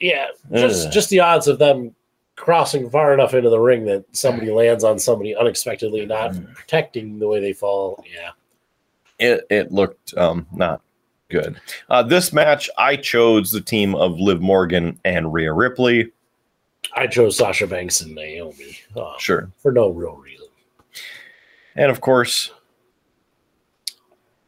Yeah. 0.00 0.26
Just 0.52 0.92
just 0.92 1.08
the 1.08 1.20
odds 1.20 1.48
of 1.48 1.58
them 1.58 1.94
crossing 2.36 2.90
far 2.90 3.14
enough 3.14 3.32
into 3.32 3.48
the 3.48 3.58
ring 3.58 3.86
that 3.86 4.04
somebody 4.12 4.50
lands 4.50 4.84
on 4.84 4.98
somebody 4.98 5.34
unexpectedly, 5.34 6.04
not 6.04 6.32
Mm. 6.32 6.52
protecting 6.54 7.18
the 7.20 7.26
way 7.28 7.40
they 7.40 7.52
fall. 7.54 8.04
Yeah. 8.12 8.30
It 9.22 9.46
it 9.50 9.72
looked 9.72 10.16
um 10.16 10.46
not 10.52 10.82
good 11.30 11.60
uh 11.88 12.02
this 12.02 12.32
match 12.32 12.68
i 12.76 12.94
chose 12.96 13.50
the 13.50 13.60
team 13.60 13.94
of 13.94 14.18
liv 14.20 14.40
morgan 14.40 14.98
and 15.04 15.32
Rhea 15.32 15.52
ripley 15.52 16.12
I 16.94 17.06
chose 17.06 17.36
Sasha 17.36 17.66
Banks 17.66 18.00
and 18.00 18.14
Naomi 18.14 18.78
uh, 18.96 19.16
sure 19.18 19.50
for 19.58 19.72
no 19.72 19.88
real 19.88 20.16
reason. 20.16 20.46
And 21.76 21.90
of 21.90 22.00
course, 22.00 22.50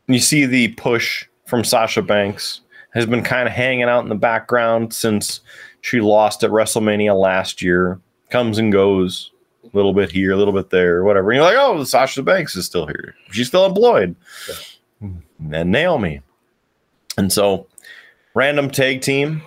you 0.06 0.18
see 0.18 0.44
the 0.44 0.68
push 0.68 1.24
from 1.46 1.64
Sasha 1.64 2.02
Banks 2.02 2.60
has 2.92 3.06
been 3.06 3.22
kind 3.22 3.48
of 3.48 3.54
hanging 3.54 3.84
out 3.84 4.02
in 4.02 4.08
the 4.08 4.14
background 4.14 4.92
since 4.92 5.40
she 5.80 6.00
lost 6.00 6.44
at 6.44 6.50
WrestleMania 6.50 7.18
last 7.18 7.62
year. 7.62 8.00
Comes 8.30 8.58
and 8.58 8.72
goes 8.72 9.30
a 9.74 9.76
little 9.76 9.92
bit 9.92 10.10
here, 10.10 10.32
a 10.32 10.36
little 10.36 10.52
bit 10.54 10.70
there, 10.70 11.04
whatever. 11.04 11.30
And 11.30 11.36
you're 11.36 11.44
like, 11.44 11.56
oh, 11.58 11.82
Sasha 11.84 12.22
Banks 12.22 12.56
is 12.56 12.64
still 12.66 12.86
here. 12.86 13.14
She's 13.32 13.48
still 13.48 13.66
employed. 13.66 14.14
And 15.00 15.72
Naomi. 15.72 16.22
And 17.18 17.32
so, 17.32 17.66
random 18.34 18.70
tag 18.70 19.00
team, 19.02 19.42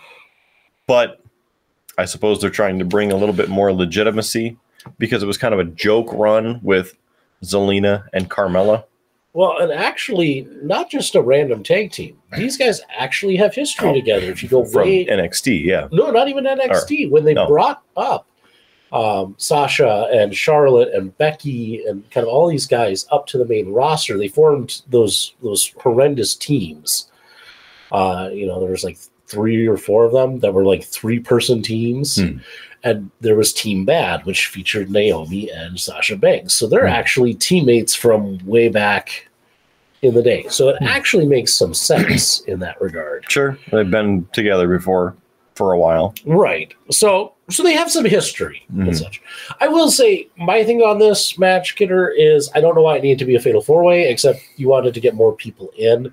but 0.85 1.21
I 1.97 2.05
suppose 2.05 2.39
they're 2.39 2.49
trying 2.49 2.79
to 2.79 2.85
bring 2.85 3.11
a 3.11 3.15
little 3.15 3.33
bit 3.35 3.49
more 3.49 3.73
legitimacy 3.73 4.57
because 4.99 5.23
it 5.23 5.25
was 5.25 5.37
kind 5.37 5.53
of 5.53 5.59
a 5.59 5.65
joke 5.65 6.11
run 6.13 6.59
with 6.61 6.95
Zelina 7.43 8.05
and 8.13 8.29
Carmella. 8.29 8.83
Well, 9.33 9.57
and 9.59 9.71
actually, 9.71 10.47
not 10.61 10.89
just 10.89 11.13
a 11.15 11.21
random 11.21 11.63
tag 11.63 11.91
team. 11.91 12.17
These 12.37 12.57
guys 12.57 12.81
actually 12.97 13.35
have 13.37 13.53
history 13.53 13.89
Oh, 13.89 13.93
together. 13.93 14.25
If 14.25 14.41
you 14.41 14.49
go 14.49 14.63
from 14.65 14.83
way, 14.83 15.05
NXT, 15.05 15.63
yeah. 15.63 15.87
no, 15.91 16.09
not 16.11 16.27
even 16.27 16.45
NXT. 16.45 17.09
when 17.11 17.23
they 17.25 17.33
no. 17.33 17.47
brought 17.47 17.83
up 17.95 18.26
um, 18.91 19.35
Sasha 19.37 20.07
and 20.13 20.33
Charlotte 20.35 20.93
and 20.93 21.15
Becky 21.17 21.83
and 21.85 22.09
kind 22.11 22.25
of 22.25 22.31
all 22.33 22.47
these 22.47 22.65
guys 22.67 23.05
up 23.11 23.27
to 23.27 23.37
the 23.37 23.45
main 23.45 23.71
roster. 23.71 24.17
They 24.17 24.27
formed 24.29 24.81
those 24.89 25.33
those 25.41 25.73
horrendous 25.81 26.35
teams. 26.35 27.09
Uh, 27.91 28.29
you 28.33 28.45
know, 28.45 28.59
there 28.59 28.71
was 28.71 28.83
like 28.83 28.97
three 29.27 29.67
or 29.67 29.77
four 29.77 30.05
of 30.05 30.13
them 30.13 30.39
that 30.39 30.53
were 30.53 30.63
like 30.65 30.83
three 30.83 31.19
person 31.19 31.61
teams. 31.61 32.15
Hmm. 32.21 32.37
And 32.83 33.11
there 33.21 33.35
was 33.35 33.51
Team 33.53 33.85
Bad, 33.85 34.23
which 34.25 34.47
featured 34.47 34.89
Naomi 34.89 35.49
and 35.49 35.77
Sasha 35.79 36.15
Banks. 36.15 36.53
So 36.53 36.67
they're 36.67 36.87
Hmm. 36.87 36.93
actually 36.93 37.33
teammates 37.33 37.93
from 37.95 38.39
way 38.45 38.69
back 38.69 39.27
in 40.03 40.13
the 40.13 40.21
day. 40.21 40.45
So 40.49 40.69
it 40.69 40.77
Hmm. 40.79 40.85
actually 40.85 41.25
makes 41.25 41.53
some 41.53 41.73
sense 41.73 42.41
in 42.41 42.59
that 42.59 42.79
regard. 42.79 43.25
Sure, 43.29 43.57
they've 43.71 43.89
been 43.89 44.27
together 44.31 44.67
before 44.67 45.15
for 45.55 45.73
a 45.73 45.79
while. 45.79 46.13
Right. 46.25 46.73
So 46.91 47.33
so 47.49 47.63
they 47.63 47.73
have 47.73 47.89
some 47.91 48.05
history 48.05 48.63
Mhm. 48.73 48.87
and 48.87 48.97
such. 48.97 49.21
I 49.61 49.67
will 49.67 49.89
say 49.89 50.27
my 50.37 50.63
thing 50.63 50.81
on 50.81 50.99
this 50.99 51.37
match, 51.39 51.75
Kidder, 51.75 52.09
is 52.09 52.49
I 52.53 52.61
don't 52.61 52.75
know 52.75 52.81
why 52.81 52.97
it 52.97 53.03
needed 53.03 53.19
to 53.19 53.25
be 53.25 53.35
a 53.35 53.39
fatal 53.39 53.61
four 53.61 53.83
way, 53.83 54.09
except 54.09 54.39
you 54.57 54.67
wanted 54.69 54.93
to 54.93 54.99
get 54.99 55.15
more 55.15 55.33
people 55.33 55.71
in. 55.77 56.11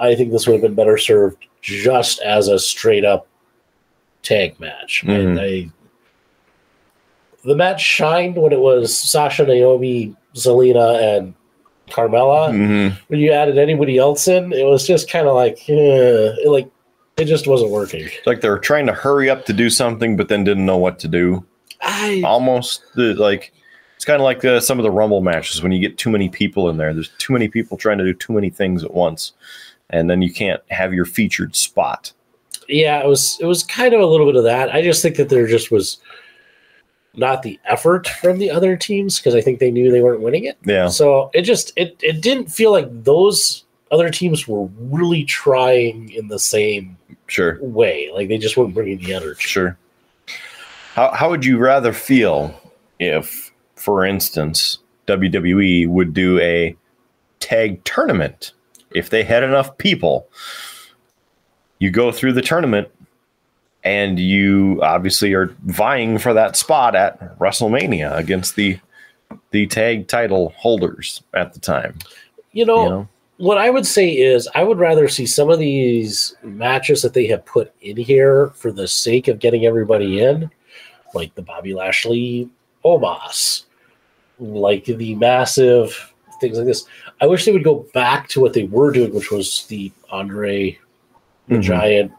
I 0.00 0.14
think 0.14 0.30
this 0.30 0.46
would 0.46 0.52
have 0.54 0.62
been 0.62 0.74
better 0.74 0.96
served 0.96 1.44
just 1.60 2.20
as 2.20 2.46
a 2.48 2.58
straight 2.58 3.04
up 3.04 3.26
tag 4.22 4.58
match. 4.60 5.02
Mhm. 5.04 5.40
I 5.40 5.70
the 7.44 7.54
match 7.54 7.80
shined 7.80 8.36
when 8.36 8.52
it 8.52 8.60
was 8.60 8.96
Sasha, 8.96 9.44
Naomi, 9.46 10.14
Zelina, 10.34 11.00
and 11.18 11.34
Carmella. 11.88 12.50
Mhm. 12.50 12.92
When 13.06 13.20
you 13.20 13.32
added 13.32 13.58
anybody 13.58 13.96
else 13.96 14.28
in, 14.28 14.52
it 14.52 14.64
was 14.64 14.86
just 14.86 15.10
kind 15.10 15.26
of 15.26 15.34
like, 15.34 15.58
eh, 15.68 16.32
like 16.46 16.66
it 17.18 17.26
just 17.26 17.46
wasn't 17.46 17.70
working. 17.70 18.04
It's 18.04 18.26
like 18.26 18.40
they're 18.40 18.58
trying 18.58 18.86
to 18.86 18.92
hurry 18.92 19.28
up 19.28 19.44
to 19.46 19.52
do 19.52 19.68
something, 19.70 20.16
but 20.16 20.28
then 20.28 20.44
didn't 20.44 20.66
know 20.66 20.76
what 20.76 20.98
to 21.00 21.08
do. 21.08 21.44
I 21.80 22.22
Almost 22.24 22.82
like 22.96 23.52
it's 23.96 24.04
kind 24.04 24.20
of 24.20 24.24
like 24.24 24.44
uh, 24.44 24.60
some 24.60 24.78
of 24.78 24.84
the 24.84 24.90
Rumble 24.90 25.20
matches 25.20 25.62
when 25.62 25.72
you 25.72 25.80
get 25.80 25.98
too 25.98 26.10
many 26.10 26.28
people 26.28 26.68
in 26.68 26.76
there. 26.76 26.94
There's 26.94 27.10
too 27.18 27.32
many 27.32 27.48
people 27.48 27.76
trying 27.76 27.98
to 27.98 28.04
do 28.04 28.14
too 28.14 28.32
many 28.32 28.50
things 28.50 28.84
at 28.84 28.94
once, 28.94 29.32
and 29.90 30.08
then 30.08 30.22
you 30.22 30.32
can't 30.32 30.62
have 30.70 30.94
your 30.94 31.04
featured 31.04 31.54
spot. 31.56 32.12
yeah, 32.68 33.00
it 33.00 33.06
was 33.06 33.38
it 33.40 33.46
was 33.46 33.62
kind 33.62 33.94
of 33.94 34.00
a 34.00 34.06
little 34.06 34.26
bit 34.26 34.36
of 34.36 34.44
that. 34.44 34.72
I 34.74 34.82
just 34.82 35.02
think 35.02 35.16
that 35.16 35.28
there 35.28 35.46
just 35.46 35.70
was 35.70 35.98
not 37.14 37.42
the 37.42 37.58
effort 37.64 38.06
from 38.06 38.38
the 38.38 38.50
other 38.50 38.76
teams 38.76 39.18
because 39.18 39.34
I 39.34 39.40
think 39.40 39.58
they 39.58 39.70
knew 39.70 39.90
they 39.90 40.02
weren't 40.02 40.20
winning 40.20 40.44
it. 40.44 40.58
Yeah, 40.64 40.88
So 40.88 41.30
it 41.34 41.42
just 41.42 41.72
it 41.76 41.98
it 42.02 42.20
didn't 42.20 42.50
feel 42.50 42.70
like 42.70 42.86
those 43.04 43.64
other 43.90 44.10
teams 44.10 44.46
were 44.46 44.68
really 44.78 45.24
trying 45.24 46.10
in 46.10 46.28
the 46.28 46.38
same 46.38 46.96
sure, 47.26 47.58
way. 47.62 48.10
Like 48.12 48.28
they 48.28 48.38
just 48.38 48.56
weren't 48.56 48.74
bringing 48.74 48.98
the 48.98 49.14
energy. 49.14 49.40
sure. 49.40 49.78
How 50.94 51.12
how 51.12 51.30
would 51.30 51.44
you 51.44 51.58
rather 51.58 51.92
feel 51.92 52.58
if, 52.98 53.52
for 53.76 54.04
instance, 54.04 54.78
WWE 55.06 55.88
would 55.88 56.12
do 56.12 56.38
a 56.40 56.76
tag 57.40 57.82
tournament 57.84 58.52
if 58.90 59.10
they 59.10 59.22
had 59.22 59.42
enough 59.42 59.78
people? 59.78 60.28
You 61.78 61.90
go 61.90 62.10
through 62.10 62.32
the 62.32 62.42
tournament 62.42 62.88
and 63.84 64.18
you 64.18 64.80
obviously 64.82 65.32
are 65.34 65.54
vying 65.64 66.18
for 66.18 66.34
that 66.34 66.56
spot 66.56 66.96
at 66.96 67.38
WrestleMania 67.38 68.16
against 68.16 68.56
the 68.56 68.78
the 69.50 69.66
tag 69.66 70.08
title 70.08 70.52
holders 70.56 71.22
at 71.34 71.54
the 71.54 71.60
time. 71.60 71.98
You 72.52 72.64
know, 72.64 72.82
You 72.82 72.90
know, 72.90 73.08
what 73.38 73.56
I 73.58 73.70
would 73.70 73.86
say 73.86 74.10
is 74.10 74.48
I 74.54 74.62
would 74.64 74.78
rather 74.78 75.08
see 75.08 75.24
some 75.26 75.48
of 75.50 75.58
these 75.58 76.34
matches 76.42 77.02
that 77.02 77.14
they 77.14 77.26
have 77.28 77.44
put 77.46 77.72
in 77.80 77.96
here 77.96 78.48
for 78.56 78.70
the 78.72 78.86
sake 78.88 79.28
of 79.28 79.38
getting 79.38 79.64
everybody 79.64 80.20
in, 80.22 80.50
like 81.14 81.34
the 81.34 81.42
Bobby 81.42 81.72
Lashley 81.74 82.48
Omos, 82.84 83.64
like 84.38 84.84
the 84.84 85.14
massive 85.14 86.12
things 86.40 86.56
like 86.58 86.66
this. 86.66 86.84
I 87.20 87.26
wish 87.26 87.44
they 87.44 87.52
would 87.52 87.64
go 87.64 87.86
back 87.94 88.28
to 88.28 88.40
what 88.40 88.52
they 88.52 88.64
were 88.64 88.92
doing, 88.92 89.12
which 89.14 89.30
was 89.30 89.66
the 89.66 89.90
Andre 90.10 90.78
the 91.48 91.54
Mhm. 91.56 91.62
Giant. 91.62 92.12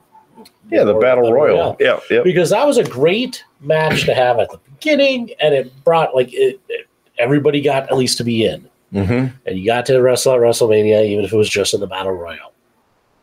yeah, 0.71 0.83
the 0.83 0.93
battle 0.95 1.31
royal. 1.31 1.75
Yeah, 1.79 1.99
yeah. 2.09 2.21
Because 2.23 2.49
that 2.49 2.65
was 2.65 2.77
a 2.77 2.83
great 2.83 3.43
match 3.61 4.05
to 4.05 4.13
have 4.13 4.39
at 4.39 4.49
the 4.51 4.57
beginning, 4.73 5.31
and 5.39 5.53
it 5.53 5.71
brought 5.83 6.15
like 6.15 6.33
it, 6.33 6.59
it- 6.69 6.87
everybody 7.17 7.61
got 7.61 7.83
at 7.91 7.97
least 7.97 8.17
to 8.17 8.23
be 8.23 8.45
in 8.45 8.68
hmm 8.91 9.27
and 9.45 9.57
you 9.59 9.65
got 9.65 9.85
to 9.87 10.01
wrestle 10.01 10.33
at 10.33 10.39
WrestleMania, 10.39 11.05
even 11.05 11.23
if 11.25 11.31
it 11.33 11.37
was 11.37 11.49
just 11.49 11.73
in 11.73 11.79
the 11.79 11.87
Battle 11.87 12.11
Royal. 12.13 12.51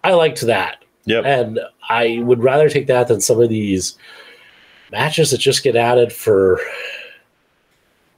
I 0.05 0.13
liked 0.15 0.41
that, 0.43 0.85
Yep. 1.07 1.25
and 1.25 1.61
I 1.89 2.21
would 2.23 2.43
rather 2.43 2.69
take 2.69 2.87
that 2.87 3.09
than 3.09 3.21
some 3.21 3.41
of 3.41 3.49
these 3.49 3.97
matches 4.93 5.31
that 5.33 5.39
just 5.39 5.65
get 5.65 5.75
added 5.77 6.13
for 6.13 6.61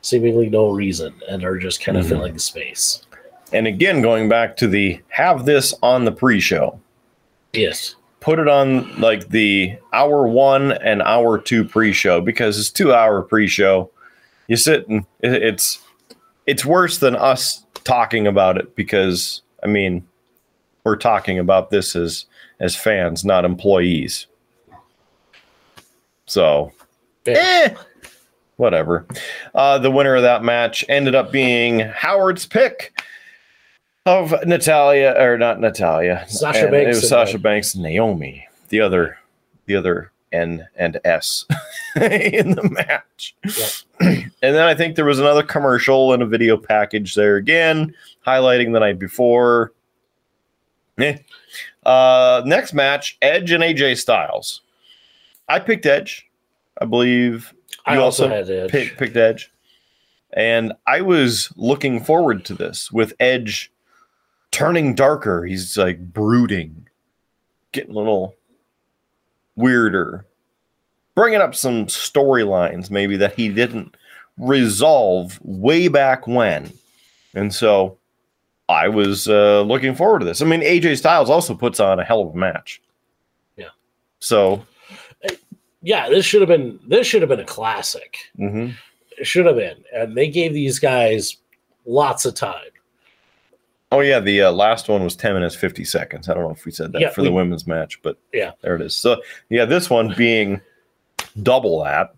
seemingly 0.02 0.48
no 0.48 0.70
reason 0.70 1.14
and 1.28 1.44
are 1.44 1.58
just 1.58 1.82
kind 1.82 1.98
of 1.98 2.04
Mhm. 2.04 2.08
filling 2.08 2.32
the 2.34 2.38
space. 2.40 3.02
And 3.52 3.66
again, 3.66 4.02
going 4.02 4.28
back 4.28 4.56
to 4.58 4.66
the 4.68 5.00
have 5.08 5.46
this 5.46 5.74
on 5.82 6.04
the 6.04 6.12
pre-show. 6.12 6.78
Yes, 7.54 7.94
put 8.20 8.38
it 8.38 8.48
on 8.48 9.00
like 9.00 9.30
the 9.30 9.76
hour 9.92 10.26
one 10.28 10.72
and 10.72 11.00
hour 11.02 11.38
two 11.38 11.64
pre-show 11.64 12.20
because 12.20 12.58
it's 12.58 12.70
two 12.70 12.92
hour 12.92 13.22
pre-show 13.22 13.90
you 14.48 14.56
sit 14.56 14.86
and 14.88 15.04
it's 15.22 15.78
it's 16.48 16.64
worse 16.64 16.98
than 16.98 17.14
us 17.14 17.64
talking 17.84 18.26
about 18.26 18.56
it 18.56 18.74
because 18.74 19.42
i 19.62 19.66
mean 19.66 20.04
we're 20.84 20.96
talking 20.96 21.38
about 21.38 21.70
this 21.70 21.94
as 21.94 22.24
as 22.58 22.74
fans 22.74 23.24
not 23.24 23.44
employees 23.44 24.26
so 26.26 26.72
eh, 27.26 27.74
whatever 28.56 29.06
uh 29.54 29.78
the 29.78 29.90
winner 29.90 30.16
of 30.16 30.22
that 30.22 30.42
match 30.42 30.84
ended 30.88 31.14
up 31.14 31.30
being 31.30 31.80
howard's 31.80 32.46
pick 32.46 32.98
of 34.06 34.34
Natalya 34.46 35.14
or 35.18 35.36
not 35.36 35.60
Natalya. 35.60 36.24
Sasha 36.28 36.62
and 36.62 36.70
Banks 36.70 36.96
It 36.96 37.00
was 37.02 37.08
Sasha 37.10 37.36
uh, 37.36 37.40
Banks 37.40 37.74
and 37.74 37.82
Naomi. 37.82 38.48
The 38.70 38.80
other 38.80 39.18
the 39.66 39.76
other 39.76 40.12
N 40.32 40.66
and 40.76 41.00
S 41.04 41.46
in 41.96 42.52
the 42.52 42.68
match. 42.70 43.36
and 44.00 44.30
then 44.40 44.62
I 44.62 44.74
think 44.74 44.96
there 44.96 45.04
was 45.04 45.18
another 45.18 45.42
commercial 45.42 46.12
and 46.12 46.22
a 46.22 46.26
video 46.26 46.56
package 46.56 47.14
there 47.14 47.36
again, 47.36 47.94
highlighting 48.26 48.72
the 48.72 48.80
night 48.80 48.98
before. 48.98 49.72
Eh. 50.98 51.18
Uh 51.84 52.42
next 52.44 52.72
match, 52.72 53.16
Edge 53.22 53.52
and 53.52 53.62
AJ 53.62 53.98
Styles. 53.98 54.62
I 55.48 55.58
picked 55.58 55.86
Edge. 55.86 56.26
I 56.80 56.84
believe 56.84 57.54
I 57.86 57.94
you 57.94 58.00
also, 58.00 58.24
also 58.24 58.34
had 58.34 58.50
Edge. 58.50 58.70
pick, 58.70 58.96
picked 58.98 59.16
Edge. 59.16 59.50
And 60.34 60.74
I 60.86 61.00
was 61.00 61.52
looking 61.56 62.04
forward 62.04 62.44
to 62.46 62.54
this 62.54 62.92
with 62.92 63.14
Edge 63.18 63.72
turning 64.50 64.94
darker. 64.94 65.44
He's 65.44 65.76
like 65.76 66.12
brooding, 66.12 66.88
getting 67.72 67.92
a 67.92 67.98
little 67.98 68.34
weirder, 69.58 70.24
bringing 71.14 71.40
up 71.40 71.54
some 71.54 71.86
storylines 71.86 72.90
maybe 72.90 73.16
that 73.16 73.34
he 73.34 73.48
didn't 73.48 73.94
resolve 74.38 75.38
way 75.42 75.88
back 75.88 76.26
when. 76.26 76.72
And 77.34 77.52
so 77.52 77.98
I 78.68 78.88
was 78.88 79.28
uh, 79.28 79.62
looking 79.62 79.94
forward 79.94 80.20
to 80.20 80.24
this. 80.24 80.40
I 80.40 80.44
mean, 80.44 80.60
AJ 80.60 80.98
Styles 80.98 81.28
also 81.28 81.54
puts 81.54 81.80
on 81.80 81.98
a 81.98 82.04
hell 82.04 82.22
of 82.22 82.34
a 82.34 82.38
match. 82.38 82.80
Yeah. 83.56 83.70
So, 84.20 84.64
yeah, 85.82 86.08
this 86.08 86.24
should 86.24 86.40
have 86.40 86.48
been 86.48 86.78
this 86.86 87.06
should 87.06 87.22
have 87.22 87.28
been 87.28 87.40
a 87.40 87.44
classic. 87.44 88.18
mhm. 88.38 88.74
It 89.18 89.26
should 89.26 89.46
have 89.46 89.56
been, 89.56 89.82
and 89.92 90.16
they 90.16 90.28
gave 90.28 90.52
these 90.54 90.78
guys 90.78 91.38
lots 91.86 92.24
of 92.24 92.34
time. 92.34 92.70
Oh 93.90 94.00
yeah, 94.00 94.20
the 94.20 94.42
uh, 94.42 94.52
last 94.52 94.88
one 94.88 95.02
was 95.02 95.16
ten 95.16 95.34
minutes 95.34 95.54
fifty 95.54 95.84
seconds. 95.84 96.28
I 96.28 96.34
don't 96.34 96.42
know 96.44 96.50
if 96.50 96.64
we 96.66 96.72
said 96.72 96.92
that 96.92 97.00
Yeah, 97.00 97.10
for 97.10 97.22
the 97.22 97.32
women's 97.32 97.66
match, 97.66 98.00
but 98.02 98.18
Yeah. 98.32 98.52
there 98.60 98.76
it 98.76 98.82
is. 98.82 98.94
So 98.94 99.22
yeah, 99.48 99.64
this 99.64 99.88
one 99.88 100.14
being 100.16 100.60
double 101.42 101.82
that 101.84 102.12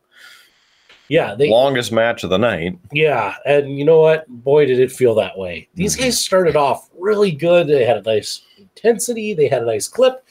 Yeah, 1.08 1.34
the 1.36 1.48
longest 1.48 1.92
match 1.92 2.24
of 2.24 2.30
the 2.30 2.38
night. 2.38 2.76
Yeah, 2.92 3.36
and 3.44 3.78
you 3.78 3.84
know 3.84 4.00
what? 4.00 4.26
Boy, 4.28 4.66
did 4.66 4.80
it 4.80 4.90
feel 4.90 5.14
that 5.16 5.38
way. 5.38 5.68
These 5.74 5.96
Mhm. 5.96 6.00
guys 6.00 6.24
started 6.24 6.56
off 6.56 6.88
really 6.98 7.30
good. 7.32 7.68
They 7.68 7.84
had 7.84 7.98
a 7.98 8.02
nice 8.02 8.42
intensity. 8.58 9.34
They 9.34 9.46
had 9.48 9.62
a 9.62 9.66
nice 9.66 9.86
clip, 9.86 10.24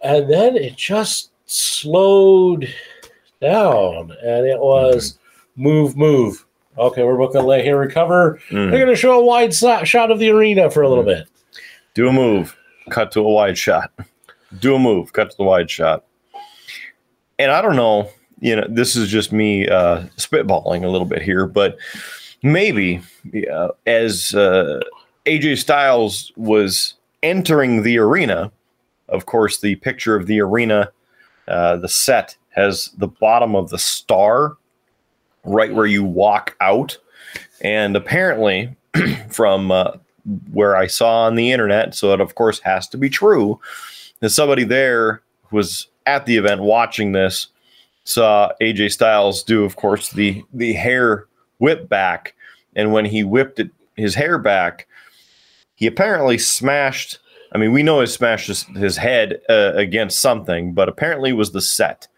and 0.00 0.30
then 0.32 0.56
it 0.56 0.76
just 0.76 1.30
slowed 1.46 2.72
down, 3.40 4.12
and 4.22 4.46
it 4.46 4.60
was 4.60 5.18
move, 5.56 5.96
move. 5.96 6.45
Okay, 6.78 7.02
we're 7.02 7.16
both 7.16 7.32
to 7.32 7.42
let 7.42 7.64
him 7.64 7.76
recover. 7.76 8.40
Mm. 8.50 8.70
They're 8.70 8.84
going 8.84 8.86
to 8.88 8.96
show 8.96 9.18
a 9.18 9.24
wide 9.24 9.54
so- 9.54 9.84
shot 9.84 10.10
of 10.10 10.18
the 10.18 10.30
arena 10.30 10.70
for 10.70 10.82
a 10.82 10.88
little 10.88 11.04
bit. 11.04 11.28
Do 11.94 12.08
a 12.08 12.12
move, 12.12 12.56
cut 12.90 13.12
to 13.12 13.20
a 13.20 13.30
wide 13.30 13.56
shot. 13.56 13.90
Do 14.58 14.74
a 14.74 14.78
move, 14.78 15.12
cut 15.12 15.30
to 15.30 15.36
the 15.36 15.44
wide 15.44 15.70
shot. 15.70 16.04
And 17.38 17.50
I 17.50 17.62
don't 17.62 17.76
know, 17.76 18.10
you 18.40 18.56
know, 18.56 18.66
this 18.68 18.96
is 18.96 19.08
just 19.08 19.32
me 19.32 19.68
uh, 19.68 20.02
spitballing 20.16 20.84
a 20.84 20.88
little 20.88 21.06
bit 21.06 21.22
here, 21.22 21.46
but 21.46 21.76
maybe 22.42 23.00
uh, 23.52 23.68
as 23.86 24.34
uh, 24.34 24.80
AJ 25.24 25.58
Styles 25.58 26.32
was 26.36 26.94
entering 27.22 27.82
the 27.82 27.98
arena, 27.98 28.52
of 29.08 29.26
course, 29.26 29.60
the 29.60 29.76
picture 29.76 30.16
of 30.16 30.26
the 30.26 30.40
arena, 30.40 30.90
uh, 31.48 31.76
the 31.76 31.88
set 31.88 32.36
has 32.50 32.90
the 32.98 33.08
bottom 33.08 33.54
of 33.54 33.70
the 33.70 33.78
star 33.78 34.56
right 35.46 35.74
where 35.74 35.86
you 35.86 36.04
walk 36.04 36.56
out. 36.60 36.98
And 37.60 37.96
apparently, 37.96 38.76
from 39.30 39.70
uh, 39.70 39.92
where 40.52 40.76
I 40.76 40.86
saw 40.86 41.22
on 41.22 41.36
the 41.36 41.52
internet, 41.52 41.94
so 41.94 42.12
it 42.12 42.20
of 42.20 42.34
course 42.34 42.60
has 42.60 42.88
to 42.88 42.98
be 42.98 43.08
true, 43.08 43.60
that 44.20 44.30
somebody 44.30 44.64
there 44.64 45.22
was 45.50 45.86
at 46.06 46.26
the 46.26 46.36
event 46.36 46.62
watching 46.62 47.12
this 47.12 47.48
saw 48.04 48.52
AJ 48.60 48.92
Styles 48.92 49.42
do, 49.42 49.64
of 49.64 49.76
course, 49.76 50.10
the 50.10 50.44
the 50.52 50.72
hair 50.72 51.26
whip 51.58 51.88
back, 51.88 52.34
and 52.74 52.92
when 52.92 53.04
he 53.04 53.24
whipped 53.24 53.58
it, 53.58 53.70
his 53.96 54.14
hair 54.14 54.38
back, 54.38 54.86
he 55.74 55.86
apparently 55.86 56.38
smashed. 56.38 57.18
I 57.52 57.58
mean, 57.58 57.72
we 57.72 57.82
know 57.82 58.00
he 58.00 58.06
smashed 58.06 58.48
his, 58.48 58.64
his 58.76 58.96
head 58.96 59.40
uh, 59.48 59.72
against 59.74 60.20
something, 60.20 60.74
but 60.74 60.88
apparently 60.88 61.32
was 61.32 61.52
the 61.52 61.62
set. 61.62 62.08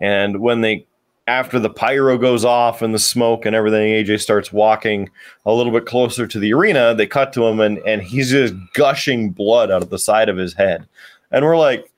And 0.00 0.40
when 0.40 0.62
they, 0.62 0.86
after 1.26 1.58
the 1.58 1.70
pyro 1.70 2.18
goes 2.18 2.44
off 2.44 2.82
and 2.82 2.94
the 2.94 2.98
smoke 2.98 3.46
and 3.46 3.56
everything, 3.56 3.92
AJ 3.92 4.20
starts 4.20 4.52
walking 4.52 5.08
a 5.46 5.52
little 5.52 5.72
bit 5.72 5.86
closer 5.86 6.26
to 6.26 6.38
the 6.38 6.52
arena. 6.52 6.94
They 6.94 7.06
cut 7.06 7.32
to 7.34 7.46
him, 7.46 7.60
and 7.60 7.78
and 7.86 8.02
he's 8.02 8.30
just 8.30 8.54
gushing 8.74 9.30
blood 9.30 9.70
out 9.70 9.82
of 9.82 9.90
the 9.90 9.98
side 9.98 10.28
of 10.28 10.36
his 10.36 10.54
head, 10.54 10.86
and 11.30 11.44
we're 11.44 11.56
like, 11.56 11.90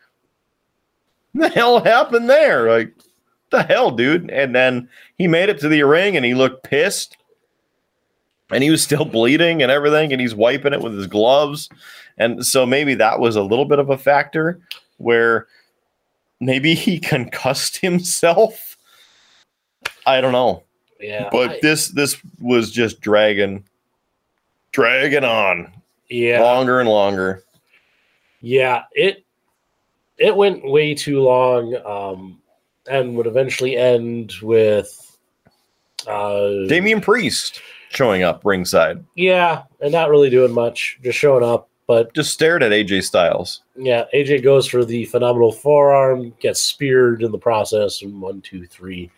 "The 1.34 1.48
hell 1.48 1.82
happened 1.82 2.30
there?" 2.30 2.70
Like, 2.70 2.94
the 3.50 3.62
hell, 3.62 3.90
dude? 3.90 4.30
And 4.30 4.54
then 4.54 4.88
he 5.18 5.26
made 5.26 5.48
it 5.48 5.58
to 5.60 5.68
the 5.68 5.82
ring, 5.82 6.16
and 6.16 6.24
he 6.24 6.34
looked 6.34 6.64
pissed 6.64 7.16
and 8.50 8.62
he 8.62 8.70
was 8.70 8.82
still 8.82 9.04
bleeding 9.04 9.62
and 9.62 9.72
everything 9.72 10.12
and 10.12 10.20
he's 10.20 10.34
wiping 10.34 10.72
it 10.72 10.80
with 10.80 10.94
his 10.94 11.06
gloves 11.06 11.68
and 12.18 12.44
so 12.46 12.64
maybe 12.64 12.94
that 12.94 13.18
was 13.20 13.36
a 13.36 13.42
little 13.42 13.64
bit 13.64 13.78
of 13.78 13.90
a 13.90 13.98
factor 13.98 14.60
where 14.98 15.46
maybe 16.40 16.74
he 16.74 16.98
concussed 17.00 17.78
himself 17.78 18.75
i 20.06 20.20
don't 20.20 20.32
know 20.32 20.62
Yeah. 21.00 21.28
but 21.30 21.50
I- 21.50 21.58
this 21.60 21.88
this 21.88 22.16
was 22.40 22.70
just 22.72 23.00
dragging 23.00 23.64
dragging 24.72 25.24
on 25.24 25.72
yeah. 26.08 26.40
longer 26.40 26.80
and 26.80 26.88
longer 26.88 27.42
Yeah, 28.40 28.82
it 28.92 29.24
it 30.18 30.34
went 30.34 30.64
way 30.70 30.94
too 30.94 31.20
long, 31.20 31.74
um, 31.84 32.40
and 32.88 33.16
would 33.16 33.26
eventually 33.26 33.76
end 33.76 34.32
with, 34.40 35.18
uh, 36.06 36.64
Damian 36.68 37.00
Priest 37.02 37.60
showing 37.90 38.22
up 38.22 38.42
ringside 38.44 39.04
yeah, 39.14 39.62
and 39.80 39.92
not 39.92 40.08
really 40.10 40.30
doing 40.30 40.52
much, 40.52 40.98
just 41.02 41.18
showing 41.18 41.42
up. 41.44 41.68
But 41.86 42.12
just 42.14 42.32
stared 42.32 42.62
at 42.62 42.72
AJ 42.72 43.04
Styles 43.04 43.62
yeah, 43.76 44.04
AJ 44.14 44.42
goes 44.42 44.66
for 44.66 44.84
the 44.84 45.04
phenomenal 45.06 45.52
forearm, 45.52 46.32
gets 46.40 46.60
speared 46.60 47.22
in 47.22 47.30
the 47.32 47.38
process, 47.38 48.02
and 48.02 48.20
one, 48.20 48.40
two, 48.42 48.66
three. 48.66 49.10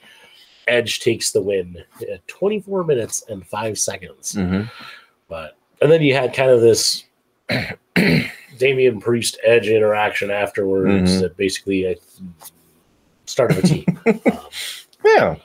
Edge 0.69 1.01
takes 1.01 1.31
the 1.33 1.41
win 1.43 1.83
at 2.13 2.27
24 2.29 2.85
minutes 2.85 3.25
and 3.29 3.47
five 3.47 3.79
seconds. 3.79 4.37
But 5.29 5.57
and 5.81 5.91
then 5.93 6.03
you 6.03 6.15
had 6.15 6.35
kind 6.35 6.51
of 6.51 6.61
this 6.61 7.05
Damian 8.59 9.01
Priest 9.01 9.39
Edge 9.45 9.69
interaction 9.69 10.31
afterwards 10.31 11.13
Mhm. 11.17 11.21
that 11.21 11.37
basically 11.37 11.87
uh, 11.89 11.95
started 13.27 13.59
a 13.59 13.63
team. 13.63 13.85
um, 14.07 14.21
Yeah. 15.05 15.37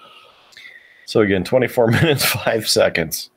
So 1.05 1.21
again, 1.21 1.43
24 1.43 1.87
minutes, 1.91 2.25
five 2.25 2.67
seconds. 2.67 3.29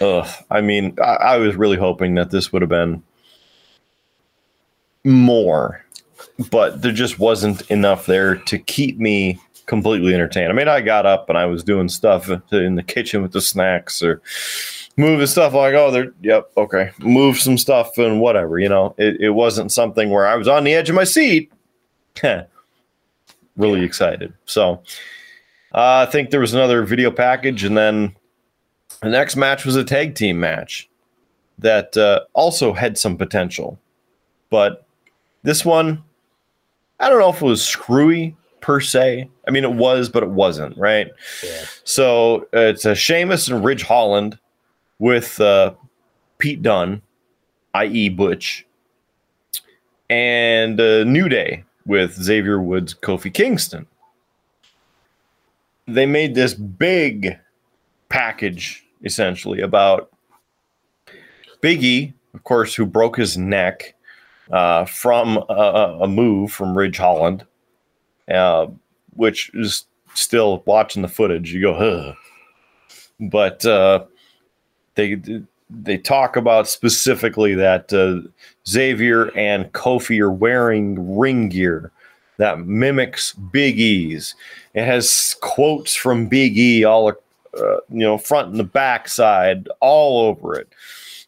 Ugh. 0.00 0.28
I 0.50 0.60
mean, 0.60 0.96
I, 1.02 1.14
I 1.14 1.36
was 1.38 1.56
really 1.56 1.78
hoping 1.78 2.14
that 2.16 2.30
this 2.30 2.52
would 2.52 2.60
have 2.62 2.68
been 2.68 3.02
more, 5.04 5.84
but 6.50 6.82
there 6.82 6.92
just 6.92 7.18
wasn't 7.18 7.62
enough 7.70 8.06
there 8.06 8.34
to 8.36 8.58
keep 8.58 8.98
me 8.98 9.40
completely 9.66 10.14
entertained. 10.14 10.50
I 10.50 10.54
mean, 10.54 10.68
I 10.68 10.80
got 10.80 11.06
up 11.06 11.28
and 11.28 11.36
I 11.36 11.46
was 11.46 11.62
doing 11.62 11.88
stuff 11.88 12.30
in 12.52 12.76
the 12.76 12.82
kitchen 12.82 13.22
with 13.22 13.32
the 13.32 13.40
snacks 13.40 14.02
or 14.02 14.22
moving 14.96 15.26
stuff 15.26 15.52
like, 15.52 15.74
oh, 15.74 15.90
they're, 15.90 16.12
yep, 16.22 16.50
okay, 16.56 16.92
move 17.00 17.38
some 17.38 17.58
stuff 17.58 17.98
and 17.98 18.20
whatever, 18.20 18.58
you 18.58 18.68
know. 18.68 18.94
It, 18.96 19.20
it 19.20 19.30
wasn't 19.30 19.72
something 19.72 20.10
where 20.10 20.26
I 20.26 20.36
was 20.36 20.48
on 20.48 20.64
the 20.64 20.74
edge 20.74 20.88
of 20.88 20.94
my 20.94 21.04
seat. 21.04 21.52
really 23.56 23.82
excited. 23.82 24.32
So, 24.46 24.82
uh, 25.72 26.06
I 26.08 26.10
think 26.10 26.30
there 26.30 26.40
was 26.40 26.54
another 26.54 26.84
video 26.84 27.10
package, 27.10 27.64
and 27.64 27.76
then 27.76 28.14
the 29.02 29.10
next 29.10 29.36
match 29.36 29.64
was 29.64 29.76
a 29.76 29.84
tag 29.84 30.14
team 30.14 30.40
match 30.40 30.88
that 31.58 31.96
uh, 31.96 32.20
also 32.32 32.72
had 32.72 32.96
some 32.96 33.16
potential. 33.16 33.78
But 34.48 34.86
this 35.42 35.64
one, 35.64 36.02
I 37.00 37.10
don't 37.10 37.18
know 37.18 37.30
if 37.30 37.42
it 37.42 37.44
was 37.44 37.66
screwy 37.66 38.36
per 38.60 38.80
se. 38.80 39.28
I 39.46 39.50
mean, 39.50 39.64
it 39.64 39.72
was, 39.72 40.08
but 40.08 40.22
it 40.22 40.30
wasn't, 40.30 40.76
right? 40.76 41.08
yeah. 41.42 41.64
So 41.84 42.42
uh, 42.54 42.60
it's 42.60 42.84
a 42.84 42.94
Sheamus 42.94 43.48
and 43.48 43.64
Ridge 43.64 43.82
Holland 43.82 44.38
with 44.98 45.40
uh, 45.40 45.74
Pete 46.38 46.62
Dunne, 46.62 47.02
i.e., 47.74 48.08
Butch, 48.08 48.66
and 50.08 50.80
uh, 50.80 51.04
New 51.04 51.28
Day 51.28 51.64
with 51.84 52.14
Xavier 52.14 52.60
Woods, 52.60 52.94
Kofi 52.94 53.32
Kingston. 53.32 53.86
They 55.86 56.06
made 56.06 56.34
this 56.34 56.54
big 56.54 57.38
package 58.08 58.84
essentially 59.04 59.60
about 59.60 60.10
Big 61.60 61.82
E, 61.82 62.12
of 62.34 62.44
course, 62.44 62.74
who 62.74 62.86
broke 62.86 63.16
his 63.16 63.36
neck 63.36 63.94
uh, 64.50 64.84
from 64.84 65.38
a, 65.48 65.98
a 66.02 66.08
move 66.08 66.52
from 66.52 66.76
Ridge 66.76 66.98
Holland, 66.98 67.44
uh, 68.28 68.66
which 69.14 69.50
is 69.54 69.86
still 70.14 70.62
watching 70.66 71.02
the 71.02 71.08
footage. 71.08 71.52
You 71.52 71.60
go, 71.62 71.74
huh. 71.74 72.14
But 73.20 73.64
uh, 73.64 74.04
they 74.94 75.20
they 75.70 75.98
talk 75.98 76.36
about 76.36 76.68
specifically 76.68 77.54
that 77.54 77.92
uh, 77.92 78.28
Xavier 78.68 79.36
and 79.36 79.72
Kofi 79.72 80.20
are 80.20 80.30
wearing 80.30 81.16
ring 81.16 81.48
gear 81.48 81.92
that 82.38 82.60
mimics 82.60 83.32
Big 83.32 83.80
E's. 83.80 84.34
It 84.74 84.84
has 84.84 85.36
quotes 85.40 85.94
from 85.94 86.28
Big 86.28 86.58
E 86.58 86.84
all, 86.84 87.08
uh, 87.08 87.12
you 87.88 88.00
know, 88.00 88.18
front 88.18 88.50
and 88.50 88.58
the 88.58 88.64
back 88.64 89.08
side, 89.08 89.68
all 89.80 90.26
over 90.26 90.54
it. 90.54 90.68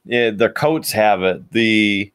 The 0.05 0.53
coats 0.55 0.93
have 0.93 1.23
it. 1.23 1.51
The, 1.53 2.13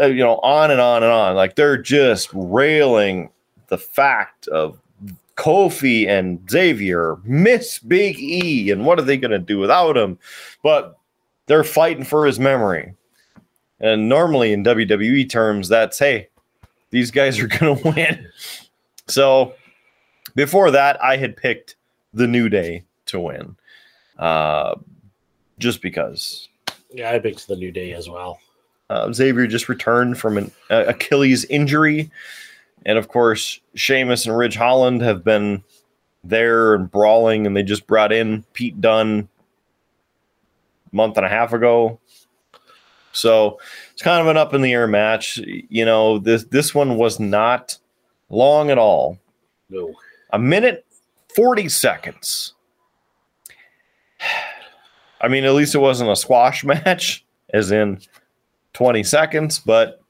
uh, 0.00 0.06
you 0.06 0.22
know, 0.22 0.38
on 0.38 0.70
and 0.70 0.80
on 0.80 1.02
and 1.02 1.12
on. 1.12 1.36
Like 1.36 1.54
they're 1.54 1.78
just 1.78 2.28
railing 2.32 3.30
the 3.68 3.78
fact 3.78 4.48
of 4.48 4.78
Kofi 5.36 6.06
and 6.08 6.48
Xavier 6.50 7.16
miss 7.24 7.78
Big 7.78 8.18
E, 8.20 8.70
and 8.70 8.84
what 8.86 8.98
are 8.98 9.02
they 9.02 9.16
going 9.16 9.30
to 9.32 9.38
do 9.38 9.58
without 9.58 9.96
him? 9.96 10.18
But 10.62 10.96
they're 11.46 11.64
fighting 11.64 12.04
for 12.04 12.24
his 12.26 12.38
memory. 12.38 12.94
And 13.80 14.08
normally 14.08 14.52
in 14.52 14.64
WWE 14.64 15.28
terms, 15.28 15.68
that's 15.68 15.98
hey, 15.98 16.28
these 16.90 17.10
guys 17.10 17.38
are 17.40 17.46
going 17.58 17.76
to 17.76 17.88
win. 17.90 18.28
So 19.08 19.54
before 20.34 20.70
that, 20.70 21.02
I 21.02 21.16
had 21.16 21.36
picked 21.36 21.74
the 22.14 22.26
New 22.28 22.48
Day 22.48 22.84
to 23.06 23.18
win, 23.20 23.56
uh, 24.18 24.76
just 25.58 25.82
because 25.82 26.48
Yeah, 26.92 27.10
I 27.10 27.18
picked 27.18 27.48
the 27.48 27.56
New 27.56 27.72
Day 27.72 27.92
as 27.92 28.08
well. 28.08 28.38
uh, 28.88 29.12
Xavier 29.12 29.46
just 29.48 29.68
returned 29.68 30.16
from 30.18 30.38
an 30.38 30.50
uh, 30.70 30.84
Achilles 30.86 31.44
injury, 31.46 32.10
and 32.84 32.98
of 32.98 33.08
course, 33.08 33.60
Sheamus 33.74 34.26
and 34.26 34.36
Ridge 34.36 34.56
Holland 34.56 35.02
have 35.02 35.24
been 35.24 35.62
there 36.22 36.74
and 36.74 36.90
brawling, 36.90 37.46
and 37.46 37.56
they 37.56 37.62
just 37.62 37.86
brought 37.86 38.12
in 38.12 38.44
Pete 38.52 38.80
Dunne 38.80 39.28
a 40.92 40.96
month 40.96 41.16
and 41.16 41.26
a 41.26 41.28
half 41.28 41.52
ago. 41.52 42.00
So 43.12 43.58
it's 43.92 44.02
kind 44.02 44.20
of 44.20 44.26
an 44.26 44.36
up 44.36 44.54
in 44.54 44.62
the 44.62 44.72
air 44.72 44.86
match. 44.86 45.38
You 45.38 45.84
know, 45.84 46.18
this 46.18 46.44
this 46.44 46.74
one 46.74 46.96
was 46.96 47.20
not 47.20 47.78
long 48.28 48.70
at 48.70 48.78
all. 48.78 49.18
No. 49.70 49.94
A 50.32 50.38
minute, 50.38 50.84
40 51.34 51.68
seconds. 51.68 52.54
I 55.20 55.28
mean, 55.28 55.44
at 55.44 55.54
least 55.54 55.74
it 55.74 55.78
wasn't 55.78 56.10
a 56.10 56.16
squash 56.16 56.64
match, 56.64 57.24
as 57.52 57.70
in 57.70 58.00
20 58.74 59.02
seconds, 59.04 59.58
but 59.58 60.00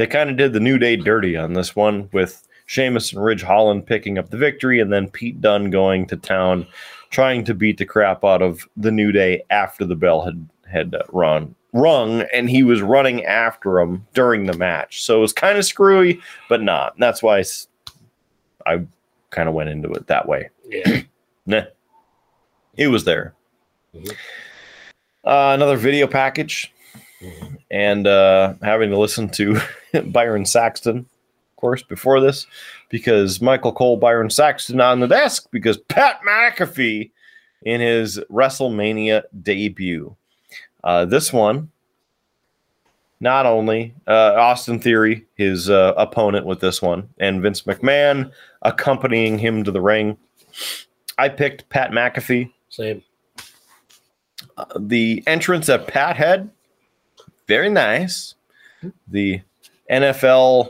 they 0.00 0.06
kind 0.06 0.30
of 0.30 0.38
did 0.38 0.54
the 0.54 0.60
New 0.60 0.78
Day 0.78 0.96
dirty 0.96 1.36
on 1.36 1.52
this 1.52 1.76
one 1.76 2.08
with 2.14 2.48
Sheamus 2.64 3.12
and 3.12 3.22
Ridge 3.22 3.42
Holland 3.42 3.84
picking 3.84 4.16
up 4.16 4.30
the 4.30 4.38
victory 4.38 4.80
and 4.80 4.90
then 4.90 5.10
Pete 5.10 5.42
Dunne 5.42 5.68
going 5.68 6.06
to 6.06 6.16
town 6.16 6.66
trying 7.10 7.44
to 7.44 7.52
beat 7.52 7.76
the 7.76 7.84
crap 7.84 8.24
out 8.24 8.40
of 8.40 8.66
the 8.78 8.90
New 8.90 9.12
Day 9.12 9.42
after 9.50 9.84
the 9.84 9.96
bell 9.96 10.22
had 10.22 10.48
had 10.66 10.94
uh, 10.94 11.02
run 11.12 11.54
rung 11.74 12.22
and 12.32 12.48
he 12.48 12.62
was 12.62 12.80
running 12.80 13.26
after 13.26 13.78
him 13.78 14.06
during 14.14 14.46
the 14.46 14.56
match. 14.56 15.02
So 15.02 15.18
it 15.18 15.20
was 15.20 15.34
kind 15.34 15.58
of 15.58 15.66
screwy, 15.66 16.18
but 16.48 16.62
not. 16.62 16.94
And 16.94 17.02
that's 17.02 17.22
why 17.22 17.44
I 18.64 18.82
kind 19.28 19.50
of 19.50 19.54
went 19.54 19.68
into 19.68 19.92
it 19.92 20.06
that 20.06 20.26
way. 20.26 20.48
Yeah. 20.66 21.02
Nah. 21.46 21.62
It 22.76 22.88
was 22.88 23.04
there. 23.04 23.34
Mhm. 23.94 24.12
Uh, 25.24 25.52
another 25.54 25.76
video 25.76 26.06
package 26.06 26.72
Mhm. 27.20 27.59
And 27.70 28.06
uh, 28.06 28.54
having 28.62 28.90
to 28.90 28.98
listen 28.98 29.28
to 29.30 29.60
Byron 30.06 30.44
Saxton 30.44 31.06
of 31.60 31.60
course, 31.60 31.82
before 31.82 32.20
this, 32.20 32.46
because 32.88 33.42
Michael 33.42 33.72
Cole, 33.72 33.98
Byron 33.98 34.30
Saxton 34.30 34.80
on 34.80 35.00
the 35.00 35.06
desk, 35.06 35.46
because 35.50 35.76
Pat 35.76 36.20
McAfee 36.26 37.10
in 37.62 37.82
his 37.82 38.18
WrestleMania 38.30 39.24
debut. 39.42 40.16
Uh, 40.82 41.04
this 41.04 41.34
one, 41.34 41.70
not 43.20 43.44
only 43.44 43.94
uh, 44.06 44.34
Austin 44.38 44.80
Theory, 44.80 45.26
his 45.34 45.68
uh, 45.68 45.92
opponent 45.98 46.46
with 46.46 46.60
this 46.60 46.80
one, 46.80 47.10
and 47.18 47.42
Vince 47.42 47.62
McMahon 47.62 48.32
accompanying 48.62 49.38
him 49.38 49.62
to 49.64 49.70
the 49.70 49.82
ring. 49.82 50.16
I 51.18 51.28
picked 51.28 51.68
Pat 51.68 51.90
McAfee. 51.90 52.50
Same. 52.70 53.02
Uh, 54.56 54.64
the 54.78 55.22
entrance 55.26 55.68
at 55.68 55.86
Pat 55.86 56.16
had, 56.16 56.48
very 57.50 57.68
nice. 57.68 58.36
The 59.08 59.40
NFL 59.90 60.68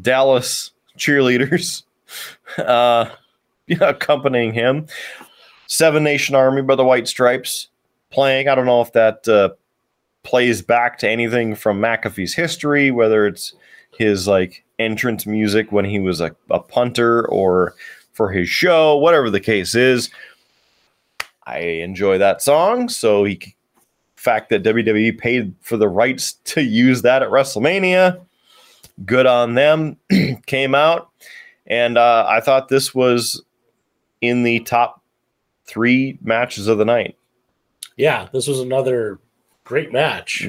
Dallas 0.00 0.70
cheerleaders 0.96 1.82
uh, 2.58 3.10
accompanying 3.80 4.52
him. 4.52 4.86
Seven 5.66 6.04
Nation 6.04 6.36
Army 6.36 6.62
by 6.62 6.76
the 6.76 6.84
White 6.84 7.08
Stripes 7.08 7.66
playing. 8.10 8.46
I 8.46 8.54
don't 8.54 8.66
know 8.66 8.80
if 8.80 8.92
that 8.92 9.26
uh, 9.26 9.48
plays 10.22 10.62
back 10.62 10.96
to 10.98 11.10
anything 11.10 11.56
from 11.56 11.80
McAfee's 11.80 12.34
history, 12.34 12.92
whether 12.92 13.26
it's 13.26 13.54
his 13.98 14.28
like 14.28 14.64
entrance 14.78 15.26
music 15.26 15.72
when 15.72 15.84
he 15.84 15.98
was 15.98 16.20
a, 16.20 16.30
a 16.52 16.60
punter 16.60 17.26
or 17.30 17.74
for 18.12 18.30
his 18.30 18.48
show, 18.48 18.96
whatever 18.96 19.28
the 19.28 19.40
case 19.40 19.74
is. 19.74 20.08
I 21.46 21.58
enjoy 21.58 22.18
that 22.18 22.42
song. 22.42 22.88
So 22.88 23.24
he 23.24 23.56
fact 24.22 24.50
that 24.50 24.62
WWE 24.62 25.18
paid 25.18 25.52
for 25.60 25.76
the 25.76 25.88
rights 25.88 26.34
to 26.44 26.62
use 26.62 27.02
that 27.02 27.22
at 27.22 27.28
WrestleMania, 27.28 28.24
good 29.04 29.26
on 29.26 29.54
them. 29.54 29.96
Came 30.46 30.74
out, 30.74 31.10
and 31.66 31.98
uh, 31.98 32.24
I 32.28 32.40
thought 32.40 32.68
this 32.68 32.94
was 32.94 33.42
in 34.20 34.44
the 34.44 34.60
top 34.60 35.02
three 35.66 36.18
matches 36.22 36.68
of 36.68 36.78
the 36.78 36.84
night. 36.84 37.16
Yeah, 37.96 38.28
this 38.32 38.46
was 38.46 38.60
another 38.60 39.18
great 39.64 39.92
match. 39.92 40.46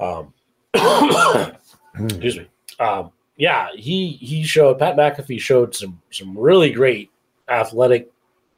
Um, 0.00 0.34
excuse 1.94 2.38
me. 2.38 2.48
Um, 2.80 3.12
yeah, 3.36 3.68
he 3.74 4.12
he 4.20 4.42
showed 4.42 4.78
Pat 4.78 4.96
McAfee 4.96 5.40
showed 5.40 5.74
some 5.74 6.00
some 6.10 6.36
really 6.36 6.70
great 6.70 7.10
athletic 7.48 8.11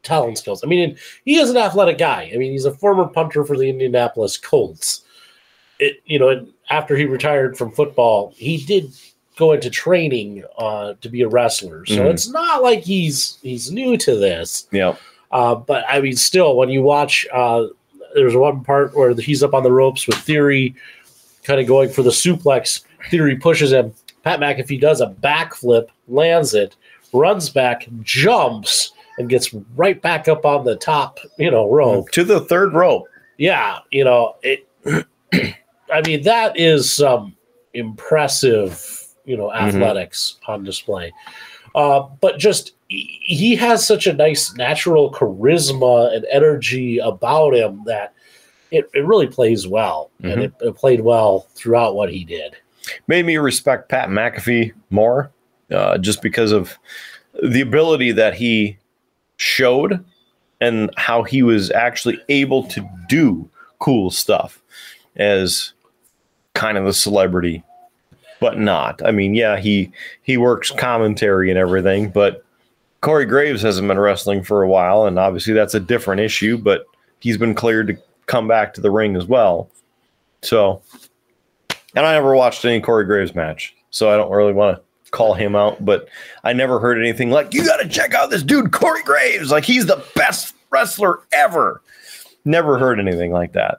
talent 0.05 0.39
skills. 0.39 0.63
I 0.63 0.67
mean, 0.69 0.97
he 1.25 1.37
is 1.37 1.51
an 1.51 1.57
athletic 1.57 1.99
guy. 1.99 2.31
I 2.33 2.37
mean, 2.37 2.53
he's 2.53 2.65
a 2.67 2.73
former 2.73 3.07
punter 3.07 3.45
for 3.45 3.57
the 3.57 3.69
Indianapolis 3.69 4.37
Colts. 4.37 5.01
It 5.81 6.01
you 6.05 6.19
know 6.19 6.47
after 6.71 6.97
he 6.97 7.05
retired 7.05 7.59
from 7.59 7.73
football, 7.73 8.33
he 8.37 8.59
did 8.65 8.93
go 9.37 9.53
into 9.53 9.69
training 9.69 10.45
uh, 10.59 10.95
to 11.01 11.09
be 11.09 11.23
a 11.23 11.29
wrestler. 11.29 11.85
So 11.87 11.97
Mhm. 11.97 12.11
it's 12.13 12.29
not 12.31 12.63
like 12.63 12.83
he's 12.85 13.39
he's 13.43 13.73
new 13.73 13.97
to 13.97 14.15
this. 14.15 14.69
Yeah. 14.71 14.95
Uh, 15.33 15.57
but 15.57 15.85
I 15.89 16.01
mean, 16.01 16.15
still, 16.15 16.57
when 16.57 16.69
you 16.69 16.83
watch, 16.83 17.27
uh, 17.33 17.67
there's 18.15 18.37
one 18.37 18.63
part 18.63 18.95
where 18.97 19.13
he's 19.15 19.43
up 19.43 19.53
on 19.55 19.65
the 19.65 19.73
ropes 19.73 20.07
with 20.07 20.17
Theory, 20.19 20.77
kind 21.43 21.61
of 21.61 21.67
going 21.67 21.89
for 21.91 22.03
the 22.05 22.11
suplex. 22.11 22.83
Theory 23.11 23.35
pushes 23.37 23.73
him. 23.73 23.93
Pat 24.23 24.39
McAfee 24.39 24.81
does 24.81 25.01
a 25.01 25.09
backflip, 25.09 25.89
lands 26.07 26.55
it, 26.55 26.77
runs 27.13 27.51
back, 27.51 27.89
jumps, 28.03 28.93
and 29.19 29.29
gets 29.29 29.55
right 29.77 30.01
back 30.01 30.29
up 30.29 30.45
on 30.45 30.65
the 30.65 30.77
top, 30.77 31.19
you 31.39 31.51
know, 31.51 31.71
rope. 31.71 32.11
To 32.11 32.25
the 32.25 32.41
third 32.41 32.73
rope. 32.75 33.05
Yeah, 33.39 33.79
you 33.91 34.05
know, 34.05 34.37
it. 34.43 34.67
I 35.93 36.01
mean, 36.07 36.23
that 36.23 36.59
is 36.59 36.93
some 36.93 37.37
impressive, 37.75 39.07
you 39.25 39.37
know, 39.37 39.53
athletics 39.53 40.39
on 40.47 40.65
display. 40.65 41.13
Uh, 41.75 42.03
but 42.21 42.39
just 42.39 42.75
he- 42.89 43.57
has 43.57 43.87
such 43.87 44.07
a 44.07 44.13
nice 44.13 44.55
natural 44.55 45.13
charisma 45.13 46.15
and 46.15 46.25
energy 46.31 46.99
about 46.99 47.55
him 47.55 47.83
that 47.87 48.15
it, 48.71 48.89
it 48.95 49.05
really 49.05 49.27
plays 49.27 49.67
well, 49.69 50.11
and 50.23 50.43
it, 50.43 50.53
it 50.61 50.75
played 50.77 51.01
well 51.01 51.47
throughout 51.55 51.95
what 51.95 52.11
he 52.13 52.25
did. 52.25 52.57
made 53.07 53.25
me 53.25 53.37
respect 53.37 53.89
Pat 53.89 54.09
McAfee 54.09 54.73
more, 54.91 55.31
uh, 55.71 55.99
just 55.99 56.23
because 56.23 56.51
of 56.53 56.77
the 57.43 57.61
ability 57.61 58.13
that 58.13 58.35
he 58.35 58.79
showed 59.45 60.05
and 60.61 60.91
how 60.97 61.23
he 61.23 61.43
was 61.43 61.71
actually 61.73 62.19
able 62.29 62.65
to 62.69 62.89
do 63.09 63.49
cool 63.79 64.11
stuff 64.11 64.63
as 65.17 65.73
kind 66.55 66.79
of 66.79 66.87
a 66.87 66.93
celebrity, 66.93 67.63
but 68.41 68.59
not. 68.59 69.05
I 69.05 69.11
mean, 69.11 69.35
yeah, 69.35 69.59
he 69.59 69.93
he 70.23 70.37
works 70.37 70.71
commentary 70.71 71.51
and 71.51 71.59
everything, 71.59 72.09
but 72.11 72.45
Corey 73.03 73.27
Graves 73.27 73.63
hasn't 73.63 73.87
been 73.87 73.99
wrestling 73.99 74.43
for 74.43 74.63
a 74.63 74.69
while, 74.69 75.07
and 75.07 75.19
obviously 75.19 75.53
that's 75.53 75.75
a 75.75 75.81
different 75.81 76.21
issue. 76.21 76.57
But 76.57 76.87
he's 77.21 77.37
been 77.37 77.55
cleared 77.55 77.89
to 77.89 77.99
come 78.27 78.49
back 78.49 78.73
to 78.75 78.81
the 78.81 78.91
ring 78.91 79.17
as 79.17 79.27
well. 79.27 79.71
So 80.43 80.83
and 81.95 82.07
I 82.07 82.13
never 82.13 82.35
watched 82.35 82.65
any 82.65 82.81
Corey 82.81 83.05
Graves 83.05 83.35
match, 83.35 83.75
so 83.91 84.11
I 84.11 84.17
don't 84.17 84.33
really 84.33 84.53
want 84.53 84.77
to 84.77 84.83
call 85.15 85.35
him 85.35 85.57
out. 85.57 85.85
But 85.85 86.09
I 86.43 86.53
never 86.53 86.79
heard 86.79 86.99
anything 86.99 87.31
like, 87.31 87.55
"You 87.55 87.65
got 87.65 87.79
to 87.79 87.89
check 87.89 88.15
out 88.15 88.31
this 88.31 88.43
dude, 88.43 88.73
Corey 88.73 89.03
Graves. 89.03 89.51
Like 89.51 89.65
he's 89.65 89.87
the 89.87 90.05
best 90.15 90.55
wrestler 90.71 91.21
ever." 91.33 91.81
Never 92.45 92.79
heard 92.79 93.01
anything 93.01 93.33
like 93.33 93.53
that. 93.55 93.79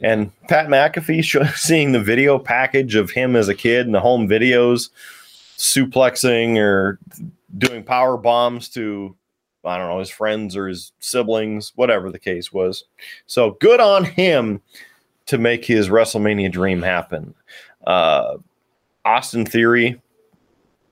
And 0.00 0.30
Pat 0.48 0.68
McAfee, 0.68 1.24
show, 1.24 1.44
seeing 1.56 1.92
the 1.92 2.00
video 2.00 2.38
package 2.38 2.94
of 2.94 3.10
him 3.10 3.36
as 3.36 3.48
a 3.48 3.54
kid 3.54 3.86
and 3.86 3.94
the 3.94 4.00
home 4.00 4.28
videos, 4.28 4.90
suplexing 5.56 6.58
or 6.58 6.98
doing 7.56 7.82
power 7.82 8.16
bombs 8.16 8.68
to, 8.70 9.16
I 9.64 9.78
don't 9.78 9.88
know, 9.88 9.98
his 9.98 10.10
friends 10.10 10.56
or 10.56 10.68
his 10.68 10.92
siblings, 11.00 11.72
whatever 11.74 12.10
the 12.10 12.18
case 12.18 12.52
was. 12.52 12.84
So 13.26 13.52
good 13.60 13.80
on 13.80 14.04
him 14.04 14.60
to 15.26 15.38
make 15.38 15.64
his 15.64 15.88
WrestleMania 15.88 16.52
dream 16.52 16.82
happen. 16.82 17.34
Uh, 17.86 18.36
Austin 19.04 19.46
Theory, 19.46 20.00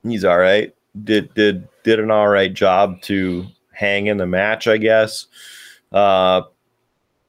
he's 0.03 0.25
all 0.25 0.37
right. 0.37 0.73
Did 1.03 1.33
did 1.33 1.67
did 1.83 1.99
an 1.99 2.11
all 2.11 2.27
right 2.27 2.53
job 2.53 3.01
to 3.03 3.45
hang 3.71 4.07
in 4.07 4.17
the 4.17 4.25
match, 4.25 4.67
I 4.67 4.77
guess. 4.77 5.27
Uh, 5.93 6.41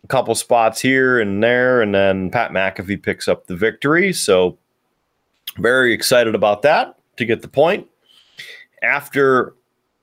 a 0.05 0.07
couple 0.09 0.35
spots 0.35 0.81
here 0.81 1.21
and 1.21 1.43
there, 1.43 1.83
and 1.83 1.95
then 1.95 2.31
Pat 2.31 2.51
McAfee 2.51 3.03
picks 3.03 3.29
up 3.29 3.47
the 3.47 3.57
victory. 3.57 4.13
So 4.13 4.59
very 5.59 5.93
excited 5.93 6.35
about 6.35 6.63
that 6.63 6.99
to 7.17 7.25
get 7.25 7.43
the 7.43 7.49
point. 7.49 7.87
After 8.83 9.55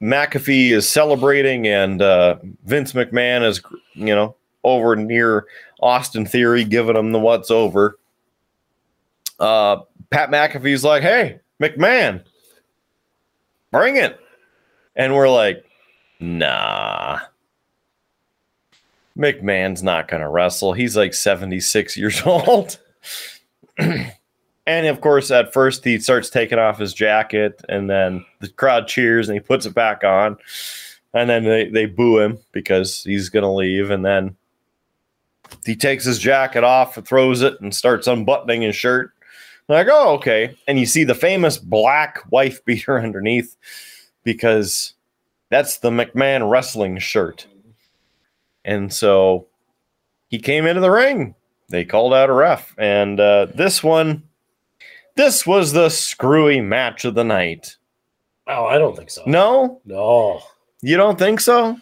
McAfee 0.02 0.72
is 0.72 0.88
celebrating 0.88 1.68
and 1.68 2.02
uh, 2.02 2.36
Vince 2.66 2.94
McMahon 2.94 3.48
is, 3.48 3.62
you 3.94 4.14
know, 4.14 4.36
over 4.64 4.96
near 4.96 5.48
Austin 5.82 6.26
Theory, 6.26 6.64
giving 6.64 6.96
him 6.96 7.12
the 7.12 7.20
what's 7.20 7.50
over. 7.50 7.98
Uh, 9.40 9.78
Pat 10.10 10.30
McAfee's 10.30 10.84
like, 10.84 11.02
"Hey, 11.02 11.40
McMahon, 11.62 12.24
bring 13.78 13.98
it," 13.98 14.20
and 14.96 15.16
we're 15.16 15.30
like, 15.30 15.66
"Nah." 16.20 17.20
McMahon's 19.18 19.82
not 19.82 20.08
going 20.08 20.22
to 20.22 20.28
wrestle. 20.28 20.74
He's 20.74 20.98
like 20.98 21.14
76 21.14 21.96
years 21.96 22.22
old. 22.26 22.78
and 23.78 24.88
of 24.88 25.02
course, 25.02 25.32
at 25.32 25.54
first, 25.54 25.84
he 25.84 26.00
starts 26.00 26.30
taking 26.30 26.60
off 26.60 26.80
his 26.80 26.94
jacket, 26.94 27.62
and 27.70 27.90
then 27.90 28.26
the 28.40 28.50
crowd 28.50 28.88
cheers 28.88 29.30
and 29.30 29.36
he 29.36 29.40
puts 29.40 29.66
it 29.66 29.74
back 29.74 30.04
on. 30.04 30.38
And 31.14 31.30
then 31.30 31.46
they, 31.46 31.70
they 31.70 31.86
boo 31.86 32.20
him 32.20 32.40
because 32.52 33.04
he's 33.04 33.30
going 33.30 33.44
to 33.44 33.50
leave. 33.50 33.90
And 33.90 34.04
then 34.06 34.36
he 35.66 35.76
takes 35.76 36.04
his 36.04 36.20
jacket 36.20 36.66
off, 36.66 36.98
and 36.98 37.08
throws 37.08 37.42
it, 37.42 37.60
and 37.62 37.74
starts 37.74 38.08
unbuttoning 38.08 38.64
his 38.64 38.76
shirt. 38.76 39.14
Like, 39.68 39.88
oh, 39.90 40.14
okay. 40.16 40.56
And 40.68 40.80
you 40.80 40.86
see 40.86 41.04
the 41.04 41.16
famous 41.16 41.58
black 41.58 42.20
wife 42.32 42.64
beater 42.66 43.00
underneath 43.04 43.56
because 44.24 44.94
that's 45.50 45.78
the 45.78 45.90
McMahon 45.90 46.50
wrestling 46.50 47.00
shirt. 47.00 47.48
And 48.64 48.92
so 48.92 49.48
he 50.28 50.40
came 50.40 50.66
into 50.66 50.82
the 50.82 50.92
ring. 50.92 51.36
They 51.70 51.86
called 51.86 52.14
out 52.14 52.30
a 52.30 52.34
ref. 52.34 52.76
And 52.78 53.20
uh, 53.20 53.48
this 53.54 53.84
one, 53.84 54.24
this 55.16 55.48
was 55.48 55.72
the 55.72 55.90
screwy 55.90 56.62
match 56.62 57.06
of 57.06 57.16
the 57.16 57.24
night. 57.24 57.78
Oh, 58.48 58.66
I 58.66 58.78
don't 58.78 58.96
think 58.96 59.10
so. 59.10 59.24
No, 59.26 59.82
no. 59.86 60.42
you 60.82 60.98
don't 60.98 61.18
think 61.18 61.40
so? 61.40 61.80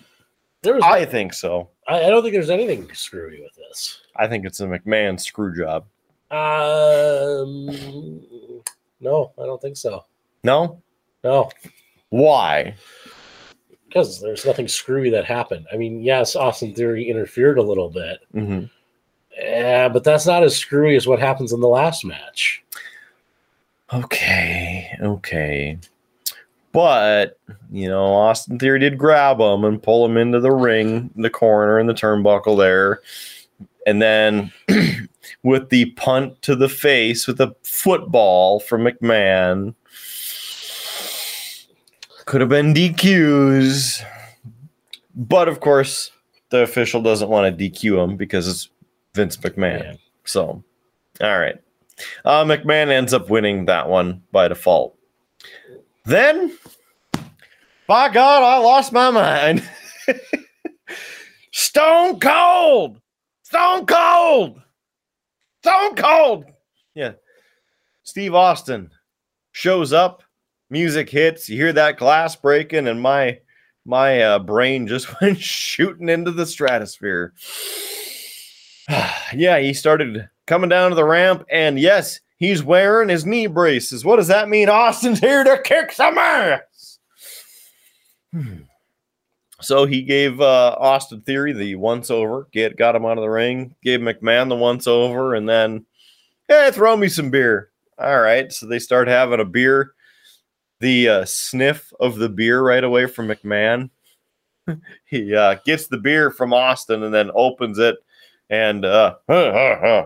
There 0.62 0.76
was, 0.76 0.84
I 0.84 1.04
think 1.04 1.34
so. 1.34 1.70
I, 1.88 2.06
I 2.06 2.10
don't 2.10 2.22
think 2.22 2.34
there's 2.34 2.50
anything 2.50 2.90
screwy 2.94 3.42
with 3.42 3.54
this. 3.56 4.02
I 4.16 4.28
think 4.28 4.46
it's 4.46 4.62
a 4.62 4.66
McMahon 4.66 5.20
screw 5.20 5.56
job. 5.58 5.86
Um, 6.34 7.68
no, 9.00 9.32
I 9.40 9.46
don't 9.46 9.62
think 9.62 9.78
so. 9.78 10.06
No? 10.44 10.82
No, 11.24 11.50
Why? 12.10 12.76
because 13.88 14.20
there's 14.20 14.46
nothing 14.46 14.68
screwy 14.68 15.12
that 15.12 15.24
happened. 15.24 15.68
I 15.72 15.78
mean, 15.78 16.02
yes, 16.02 16.36
Austin 16.36 16.74
Theory 16.74 17.08
interfered 17.08 17.60
a 17.60 17.64
little 17.64 17.90
bit, 17.90 18.20
hmm 18.32 18.64
yeah, 19.38 19.90
but 19.90 20.04
that's 20.04 20.26
not 20.26 20.44
as 20.44 20.56
screwy 20.56 20.96
as 20.96 21.08
what 21.08 21.20
happens 21.20 21.54
in 21.54 21.60
the 21.60 21.68
last 21.68 22.06
match. 22.06 22.64
Okay, 23.92 24.96
okay. 25.02 25.80
But, 26.72 27.40
you 27.72 27.88
know, 27.88 28.14
Austin 28.14 28.60
Theory 28.60 28.80
did 28.80 28.98
grab 28.98 29.40
him 29.40 29.64
and 29.64 29.82
pull 29.82 30.06
him 30.06 30.18
into 30.18 30.40
the 30.40 30.52
ring, 30.52 31.12
the 31.16 31.30
corner, 31.30 31.80
and 31.80 31.88
the 31.88 31.94
turnbuckle 31.94 32.58
there. 32.58 33.02
And 33.86 34.02
then 34.02 34.52
with 35.44 35.70
the 35.70 35.86
punt 35.92 36.42
to 36.44 36.56
the 36.56 36.70
face 36.70 37.28
with 37.28 37.40
a 37.42 37.56
football 37.64 38.60
from 38.60 38.84
McMahon. 38.84 39.76
Could 42.26 42.42
have 42.42 42.50
been 42.50 42.74
DQs. 42.74 44.04
But 45.16 45.48
of 45.48 45.60
course, 45.60 46.12
the 46.50 46.64
official 46.64 47.02
doesn't 47.02 47.30
want 47.30 47.58
to 47.58 47.70
DQ 47.70 48.04
him 48.04 48.18
because 48.18 48.48
it's 48.48 48.70
Vince 49.14 49.38
McMahon. 49.38 49.84
Yeah. 49.84 49.94
So, 50.26 50.64
all 51.22 51.40
right. 51.40 51.56
Uh, 52.26 52.44
McMahon 52.44 52.90
ends 52.90 53.14
up 53.14 53.30
winning 53.30 53.66
that 53.66 53.88
one 53.88 54.24
by 54.32 54.48
default. 54.48 54.98
Then, 56.06 56.58
by 57.88 58.10
God, 58.10 58.44
I 58.44 58.58
lost 58.58 58.92
my 58.92 59.10
mind. 59.12 59.64
Stone 61.52 62.20
Cold! 62.20 63.00
Stone 63.44 63.86
Cold! 63.86 64.62
Stone 65.64 65.96
Cold! 65.96 66.46
Yeah. 66.94 67.14
Steve 68.04 68.36
Austin 68.36 68.92
shows 69.54 69.94
up, 69.94 70.22
music 70.70 71.10
hits, 71.10 71.48
you 71.48 71.56
hear 71.56 71.72
that 71.72 71.98
glass 71.98 72.36
breaking, 72.36 72.90
and 72.90 73.02
my 73.02 73.40
my 73.86 74.22
uh, 74.22 74.40
brain 74.40 74.88
just 74.88 75.08
went 75.22 75.40
shooting 75.40 76.10
into 76.10 76.32
the 76.32 76.46
stratosphere. 76.46 77.34
yeah, 79.34 79.58
he 79.60 79.74
started 79.74 80.30
coming 80.48 80.70
down 80.70 80.90
to 80.90 80.96
the 80.96 81.06
ramp, 81.06 81.46
and 81.50 81.80
yes, 81.80 82.20
he's 82.36 82.62
wearing 82.62 83.08
his 83.08 83.26
knee 83.26 83.48
braces. 83.48 84.04
What 84.04 84.18
does 84.18 84.28
that 84.28 84.50
mean? 84.50 84.68
Austin's 84.68 85.20
here 85.22 85.46
to 85.46 85.62
kick 85.64 85.94
some 85.94 86.18
ass. 86.18 87.00
Hmm. 88.34 88.64
So 89.64 89.86
he 89.86 90.02
gave 90.02 90.42
uh, 90.42 90.76
Austin 90.78 91.22
Theory 91.22 91.54
the 91.54 91.76
once 91.76 92.12
over, 92.12 92.48
get 92.52 92.78
got 92.78 92.96
him 92.96 93.06
out 93.06 93.18
of 93.18 93.24
the 93.24 93.30
ring, 93.30 93.76
gave 93.84 94.00
McMahon 94.00 94.50
the 94.50 94.56
once 94.56 94.88
over, 94.88 95.36
and 95.36 95.48
then, 95.48 95.86
hey, 96.48 96.70
throw 96.72 96.98
me 96.98 97.08
some 97.08 97.30
beer. 97.30 97.72
All 97.98 98.20
right, 98.20 98.52
so 98.52 98.66
they 98.66 98.80
start 98.80 99.08
having 99.08 99.40
a 99.40 99.46
beer. 99.46 99.94
The 100.80 101.08
uh, 101.08 101.26
sniff 101.26 101.94
of 102.00 102.18
the 102.18 102.30
beer 102.30 102.62
right 102.62 102.84
away 102.84 103.06
from 103.06 103.28
McMahon. 103.28 103.90
he 105.06 105.34
uh, 105.36 105.56
gets 105.66 105.88
the 105.88 105.98
beer 105.98 106.32
from 106.32 106.54
Austin 106.54 107.04
and 107.04 107.14
then 107.14 107.32
opens 107.34 107.80
it 107.80 107.98
and 108.50 108.86
uh, 108.86 109.16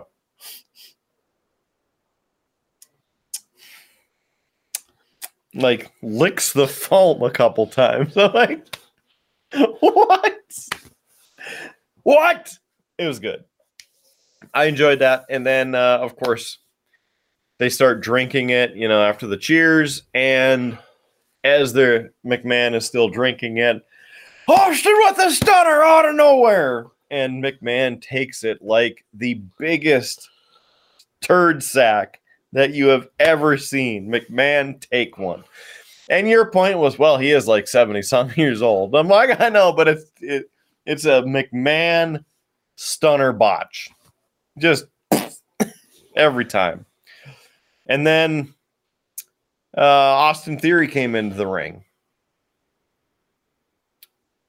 like 5.54 5.90
licks 6.02 6.52
the 6.52 6.68
foam 6.68 7.22
a 7.22 7.30
couple 7.30 7.66
times. 7.66 8.16
I'm 8.16 8.32
like, 8.32 8.77
what? 9.80 10.34
What? 12.02 12.58
It 12.98 13.06
was 13.06 13.18
good. 13.18 13.44
I 14.54 14.64
enjoyed 14.64 15.00
that. 15.00 15.26
And 15.30 15.46
then, 15.46 15.74
uh, 15.74 15.98
of 16.00 16.16
course, 16.16 16.58
they 17.58 17.68
start 17.68 18.00
drinking 18.00 18.50
it, 18.50 18.74
you 18.74 18.88
know, 18.88 19.02
after 19.02 19.26
the 19.26 19.36
cheers. 19.36 20.02
And 20.14 20.78
as 21.44 21.72
their 21.72 22.12
McMahon 22.24 22.74
is 22.74 22.86
still 22.86 23.08
drinking 23.08 23.58
it, 23.58 23.84
Austin 24.48 24.94
with 25.04 25.18
a 25.18 25.30
stunner 25.30 25.82
out 25.82 26.08
of 26.08 26.14
nowhere. 26.14 26.86
And 27.10 27.42
McMahon 27.42 28.00
takes 28.00 28.44
it 28.44 28.62
like 28.62 29.04
the 29.14 29.40
biggest 29.58 30.28
turd 31.22 31.62
sack 31.62 32.20
that 32.52 32.72
you 32.72 32.88
have 32.88 33.08
ever 33.18 33.56
seen. 33.56 34.08
McMahon 34.08 34.80
take 34.80 35.18
one. 35.18 35.44
And 36.10 36.28
your 36.28 36.50
point 36.50 36.78
was, 36.78 36.98
well, 36.98 37.18
he 37.18 37.30
is 37.32 37.46
like 37.46 37.68
70 37.68 38.02
some 38.02 38.30
years 38.36 38.62
old. 38.62 38.94
I'm 38.94 39.08
like, 39.08 39.40
I 39.40 39.48
know, 39.48 39.72
but 39.72 39.88
it's 39.88 40.04
it, 40.20 40.50
it's 40.86 41.04
a 41.04 41.22
McMahon 41.22 42.24
stunner 42.76 43.32
botch. 43.32 43.90
Just 44.58 44.86
every 46.16 46.44
time. 46.44 46.86
And 47.86 48.06
then 48.06 48.54
uh, 49.76 49.80
Austin 49.80 50.58
Theory 50.58 50.88
came 50.88 51.14
into 51.14 51.36
the 51.36 51.46
ring. 51.46 51.84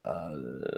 Uh, 0.06 0.36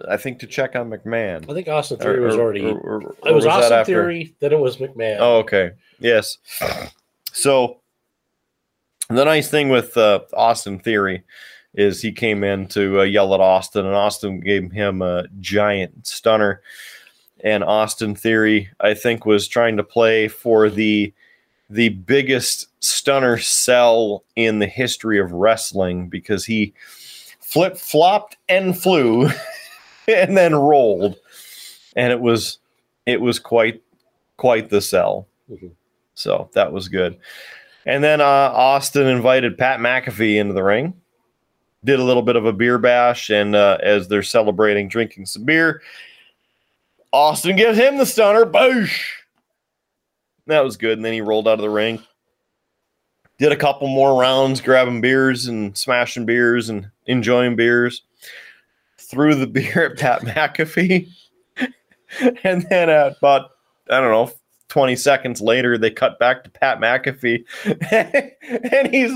I 0.09 0.17
think 0.17 0.39
to 0.39 0.47
check 0.47 0.75
on 0.75 0.89
McMahon. 0.89 1.49
I 1.49 1.53
think 1.53 1.67
Austin 1.67 1.97
Theory 1.97 2.19
was 2.19 2.35
Or- 2.35 2.41
already. 2.41 2.65
or- 2.65 2.79
or- 2.79 3.15
it 3.25 3.33
was, 3.33 3.45
that 3.45 3.71
Austin? 3.71 3.85
Theory, 3.85 4.35
then 4.39 4.51
it 4.51 4.59
was 4.59 4.77
McMahon. 4.77 5.17
Oh, 5.19 5.37
okay. 5.37 5.71
Yes. 5.99 6.37
So 7.31 7.80
the 9.17 9.25
nice 9.25 9.49
thing 9.49 9.69
with 9.69 9.97
uh, 9.97 10.21
Austin 10.33 10.79
Theory 10.79 11.23
is 11.73 12.01
he 12.01 12.11
came 12.11 12.43
in 12.43 12.67
to 12.67 12.99
uh, 12.99 13.03
yell 13.03 13.33
at 13.33 13.39
Austin, 13.39 13.85
and 13.85 13.95
Austin 13.95 14.39
gave 14.41 14.71
him 14.71 15.01
a 15.01 15.27
giant 15.39 16.05
stunner. 16.05 16.61
And 17.43 17.63
Austin 17.63 18.13
Theory, 18.15 18.69
I 18.79 18.93
think, 18.93 19.25
was 19.25 19.47
trying 19.47 19.77
to 19.77 19.83
play 19.83 20.27
for 20.27 20.69
the 20.69 21.13
the 21.69 21.89
biggest 21.89 22.67
stunner 22.83 23.37
sell 23.37 24.25
in 24.35 24.59
the 24.59 24.67
history 24.67 25.19
of 25.19 25.31
wrestling 25.31 26.09
because 26.09 26.43
he 26.43 26.73
flip 27.39 27.77
flopped 27.77 28.35
and 28.49 28.77
flew 28.77 29.29
and 30.07 30.35
then 30.35 30.53
rolled, 30.53 31.17
and 31.95 32.11
it 32.11 32.19
was 32.19 32.59
it 33.05 33.21
was 33.21 33.39
quite 33.39 33.81
quite 34.37 34.69
the 34.69 34.81
sell. 34.81 35.27
Mhm. 35.49 35.71
So 36.13 36.49
that 36.53 36.71
was 36.73 36.87
good. 36.89 37.17
And 37.85 38.03
then 38.03 38.21
uh, 38.21 38.23
Austin 38.25 39.07
invited 39.07 39.57
Pat 39.57 39.79
McAfee 39.79 40.37
into 40.37 40.53
the 40.53 40.63
ring, 40.63 40.93
did 41.83 41.99
a 41.99 42.03
little 42.03 42.21
bit 42.21 42.35
of 42.35 42.45
a 42.45 42.53
beer 42.53 42.77
bash, 42.77 43.29
and 43.29 43.55
uh, 43.55 43.77
as 43.81 44.07
they're 44.07 44.23
celebrating 44.23 44.87
drinking 44.87 45.25
some 45.25 45.45
beer, 45.45 45.81
Austin 47.11 47.55
gives 47.55 47.77
him 47.77 47.97
the 47.97 48.05
stunner. 48.05 48.45
Boosh! 48.45 49.01
That 50.47 50.63
was 50.63 50.77
good. 50.77 50.97
And 50.97 51.05
then 51.05 51.13
he 51.13 51.21
rolled 51.21 51.47
out 51.47 51.55
of 51.55 51.61
the 51.61 51.69
ring. 51.69 52.01
Did 53.37 53.51
a 53.51 53.57
couple 53.57 53.87
more 53.87 54.19
rounds, 54.19 54.61
grabbing 54.61 55.01
beers 55.01 55.47
and 55.47 55.75
smashing 55.77 56.25
beers 56.25 56.69
and 56.69 56.89
enjoying 57.07 57.55
beers. 57.55 58.03
Threw 58.97 59.33
the 59.35 59.47
beer 59.47 59.85
at 59.91 59.97
Pat 59.97 60.21
McAfee. 60.21 61.09
and 62.43 62.65
then 62.69 62.89
at 62.89 63.17
about, 63.17 63.51
I 63.89 63.99
don't 63.99 64.11
know, 64.11 64.31
20 64.71 64.95
seconds 64.95 65.41
later, 65.41 65.77
they 65.77 65.91
cut 65.91 66.17
back 66.17 66.45
to 66.45 66.49
Pat 66.49 66.79
McAfee. 66.79 67.43
and 68.71 68.87
he's 68.87 69.11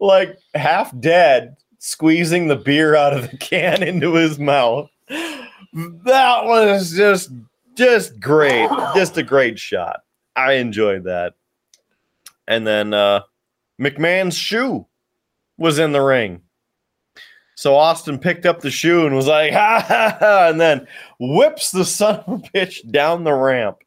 like 0.00 0.38
half 0.54 0.98
dead, 0.98 1.56
squeezing 1.78 2.48
the 2.48 2.56
beer 2.56 2.96
out 2.96 3.12
of 3.12 3.30
the 3.30 3.36
can 3.36 3.82
into 3.82 4.14
his 4.14 4.38
mouth. 4.38 4.88
That 5.10 6.44
was 6.44 6.92
just 6.96 7.30
just 7.74 8.18
great. 8.18 8.70
Just 8.94 9.18
a 9.18 9.22
great 9.22 9.58
shot. 9.58 10.00
I 10.36 10.54
enjoyed 10.54 11.04
that. 11.04 11.34
And 12.48 12.66
then 12.66 12.94
uh 12.94 13.20
McMahon's 13.78 14.38
shoe 14.38 14.86
was 15.58 15.78
in 15.78 15.92
the 15.92 16.00
ring. 16.00 16.40
So 17.56 17.76
Austin 17.76 18.18
picked 18.18 18.46
up 18.46 18.60
the 18.60 18.70
shoe 18.70 19.04
and 19.04 19.14
was 19.14 19.26
like, 19.26 19.52
ha 19.52 19.84
ha 19.86 20.16
ha, 20.18 20.48
and 20.48 20.58
then 20.58 20.86
whips 21.20 21.72
the 21.72 21.84
son 21.84 22.20
of 22.26 22.28
a 22.28 22.38
bitch 22.38 22.90
down 22.90 23.24
the 23.24 23.34
ramp. 23.34 23.83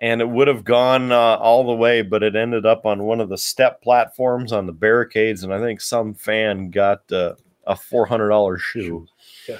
And 0.00 0.20
it 0.20 0.28
would 0.28 0.48
have 0.48 0.64
gone 0.64 1.12
uh, 1.12 1.36
all 1.36 1.66
the 1.66 1.74
way, 1.74 2.00
but 2.00 2.22
it 2.22 2.34
ended 2.34 2.64
up 2.64 2.86
on 2.86 3.02
one 3.02 3.20
of 3.20 3.28
the 3.28 3.36
step 3.36 3.82
platforms 3.82 4.50
on 4.50 4.66
the 4.66 4.72
barricades. 4.72 5.44
And 5.44 5.52
I 5.52 5.60
think 5.60 5.80
some 5.80 6.14
fan 6.14 6.70
got 6.70 7.10
uh, 7.12 7.34
a 7.66 7.74
$400 7.74 8.58
shoe. 8.58 9.06
Yeah. 9.46 9.58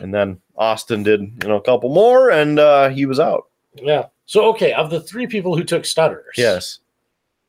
And 0.00 0.14
then 0.14 0.40
Austin 0.56 1.02
did, 1.02 1.20
you 1.20 1.48
know, 1.48 1.56
a 1.56 1.62
couple 1.62 1.92
more 1.92 2.30
and 2.30 2.58
uh, 2.60 2.90
he 2.90 3.06
was 3.06 3.18
out. 3.18 3.46
Yeah. 3.74 4.06
So, 4.26 4.44
okay, 4.50 4.72
of 4.72 4.90
the 4.90 5.00
three 5.00 5.26
people 5.26 5.56
who 5.56 5.64
took 5.64 5.84
stunners, 5.84 6.34
Yes. 6.36 6.78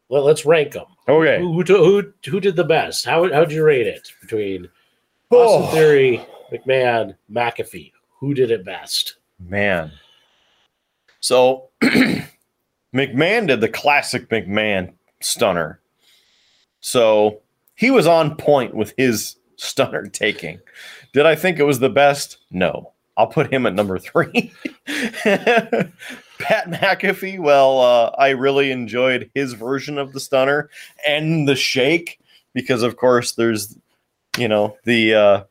Well, 0.09 0.23
let, 0.23 0.33
us 0.33 0.45
rank 0.45 0.73
them. 0.73 0.87
Okay. 1.07 1.39
Who, 1.39 1.61
who, 1.61 1.63
who, 1.63 2.13
who 2.29 2.39
did 2.41 2.55
the 2.55 2.65
best? 2.65 3.05
How 3.05 3.31
how'd 3.31 3.51
you 3.51 3.63
rate 3.63 3.87
it 3.87 4.11
between 4.19 4.67
Oh. 5.31 5.63
Austin 5.63 5.73
Theory, 5.73 6.25
McMahon, 6.51 7.15
McAfee? 7.31 7.93
Who 8.19 8.33
did 8.33 8.51
it 8.51 8.65
best? 8.65 9.15
Man. 9.39 9.91
So 11.21 11.69
McMahon 12.93 13.47
did 13.47 13.61
the 13.61 13.69
classic 13.69 14.29
McMahon 14.29 14.93
stunner. 15.21 15.79
So 16.81 17.39
he 17.75 17.89
was 17.89 18.07
on 18.07 18.35
point 18.35 18.75
with 18.75 18.93
his 18.97 19.37
stunner 19.55 20.07
taking. 20.07 20.59
Did 21.13 21.25
I 21.25 21.35
think 21.35 21.59
it 21.59 21.63
was 21.63 21.79
the 21.79 21.89
best? 21.89 22.37
No. 22.51 22.91
I'll 23.17 23.27
put 23.27 23.51
him 23.51 23.65
at 23.65 23.75
number 23.75 23.99
three. 23.99 24.51
Pat 24.85 25.91
McAfee, 26.39 27.39
well, 27.39 27.79
uh, 27.79 28.15
I 28.17 28.29
really 28.29 28.71
enjoyed 28.71 29.29
his 29.35 29.53
version 29.53 29.97
of 29.97 30.13
the 30.13 30.19
stunner 30.19 30.69
and 31.05 31.47
the 31.47 31.55
shake 31.55 32.19
because, 32.53 32.83
of 32.83 32.97
course, 32.97 33.33
there's, 33.33 33.77
you 34.37 34.47
know, 34.47 34.77
the 34.85 35.13
uh, 35.13 35.43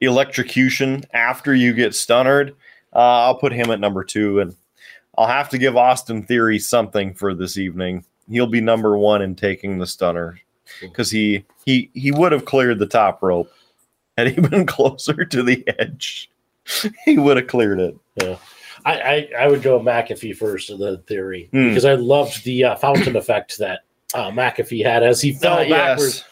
electrocution 0.00 1.04
after 1.12 1.54
you 1.54 1.74
get 1.74 1.94
stunnered. 1.94 2.56
Uh, 2.92 3.26
I'll 3.26 3.38
put 3.38 3.52
him 3.52 3.70
at 3.70 3.78
number 3.78 4.02
two, 4.02 4.40
and 4.40 4.56
I'll 5.16 5.26
have 5.26 5.48
to 5.50 5.58
give 5.58 5.76
Austin 5.76 6.22
Theory 6.24 6.58
something 6.58 7.14
for 7.14 7.34
this 7.34 7.56
evening. 7.58 8.04
he'll 8.30 8.46
be 8.46 8.60
number 8.60 8.96
one 8.96 9.20
in 9.22 9.34
taking 9.34 9.78
the 9.78 9.86
stunner 9.86 10.38
because 10.80 11.10
he 11.10 11.44
he 11.66 11.90
he 11.94 12.10
would 12.10 12.32
have 12.32 12.44
cleared 12.46 12.78
the 12.78 12.86
top 12.86 13.22
rope 13.22 13.50
had 14.16 14.28
he 14.28 14.40
been 14.48 14.66
closer 14.66 15.24
to 15.24 15.42
the 15.42 15.62
edge. 15.78 16.30
he 17.04 17.18
would 17.18 17.36
have 17.36 17.46
cleared 17.46 17.78
it. 17.80 17.96
I, 18.86 18.92
I, 19.00 19.28
I 19.40 19.48
would 19.48 19.62
go 19.62 19.78
McAfee 19.80 20.36
first 20.36 20.70
in 20.70 20.78
the 20.78 20.98
theory 21.06 21.48
Hmm. 21.52 21.68
because 21.68 21.84
I 21.84 21.94
loved 21.94 22.44
the 22.44 22.64
uh, 22.64 22.76
fountain 22.76 23.16
effect 23.16 23.58
that 23.58 23.80
uh, 24.14 24.30
McAfee 24.30 24.84
had 24.84 25.02
as 25.02 25.20
he 25.20 25.32
fell 25.32 25.58
Uh, 25.58 25.68
backwards 25.68 26.24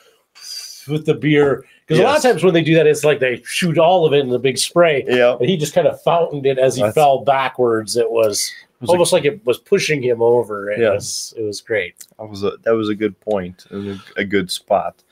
with 0.89 1.07
the 1.07 1.14
beer. 1.14 1.64
Because 1.87 2.01
a 2.01 2.05
lot 2.05 2.16
of 2.16 2.22
times 2.22 2.43
when 2.45 2.55
they 2.55 2.62
do 2.62 2.74
that, 2.76 2.87
it's 2.87 3.05
like 3.05 3.20
they 3.20 3.43
shoot 3.45 3.76
all 3.78 4.07
of 4.07 4.12
it 4.14 4.20
in 4.20 4.28
the 4.30 4.39
big 4.39 4.57
spray, 4.59 5.05
Yeah, 5.07 5.37
and 5.39 5.49
he 5.49 5.57
just 5.57 5.74
kind 5.74 5.87
of 5.87 6.01
fountained 6.03 6.47
it 6.47 6.59
as 6.59 6.74
he 6.76 6.80
That's- 6.83 6.95
fell 6.95 7.24
backwards. 7.24 7.97
It 7.97 8.11
was, 8.11 8.51
was 8.83 8.91
a- 8.91 8.93
almost 8.93 9.12
like 9.12 9.24
it 9.24 9.45
was 9.47 9.59
pushing 9.59 10.03
him 10.03 10.20
over. 10.20 10.70
It 10.70 10.80
Yeah. 10.80 10.91
was 10.93 11.33
it 11.37 11.43
was 11.43 11.61
great. 11.61 11.95
that 12.18 12.28
was 12.28 12.43
a 12.43 12.53
that 12.62 12.72
was 12.72 12.89
a 12.89 12.95
good 12.95 13.18
point 13.20 13.66
and 13.70 13.99
a, 14.16 14.20
a 14.20 14.24
good 14.24 14.51
spot. 14.51 15.03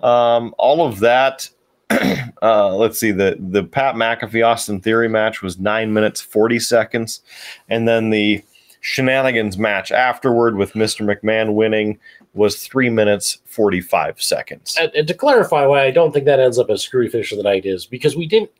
Um, 0.00 0.54
all 0.58 0.86
of 0.86 1.00
that. 1.00 1.48
uh, 2.42 2.74
let's 2.76 3.00
see 3.00 3.10
the 3.12 3.36
the 3.50 3.64
Pat 3.64 3.94
McAfee 3.94 4.46
Austin 4.46 4.78
Theory 4.80 5.08
match 5.08 5.40
was 5.42 5.58
nine 5.58 5.92
minutes 5.92 6.20
forty 6.20 6.58
seconds, 6.58 7.22
and 7.70 7.88
then 7.88 8.10
the 8.10 8.42
Shenanigans 8.80 9.56
match 9.58 9.90
afterward 9.90 10.56
with 10.56 10.74
Mr. 10.74 11.00
McMahon 11.04 11.54
winning 11.54 11.98
was 12.34 12.62
three 12.66 12.90
minutes 12.90 13.38
forty 13.46 13.80
five 13.80 14.20
seconds. 14.22 14.76
And, 14.78 14.92
and 14.94 15.08
to 15.08 15.14
clarify 15.14 15.64
why 15.66 15.84
I 15.84 15.90
don't 15.90 16.12
think 16.12 16.26
that 16.26 16.38
ends 16.40 16.58
up 16.58 16.68
as 16.68 16.82
screwy 16.82 17.08
finish 17.08 17.32
of 17.32 17.38
the 17.38 17.44
night 17.44 17.64
is 17.64 17.86
because 17.86 18.14
we 18.16 18.26
didn't 18.26 18.50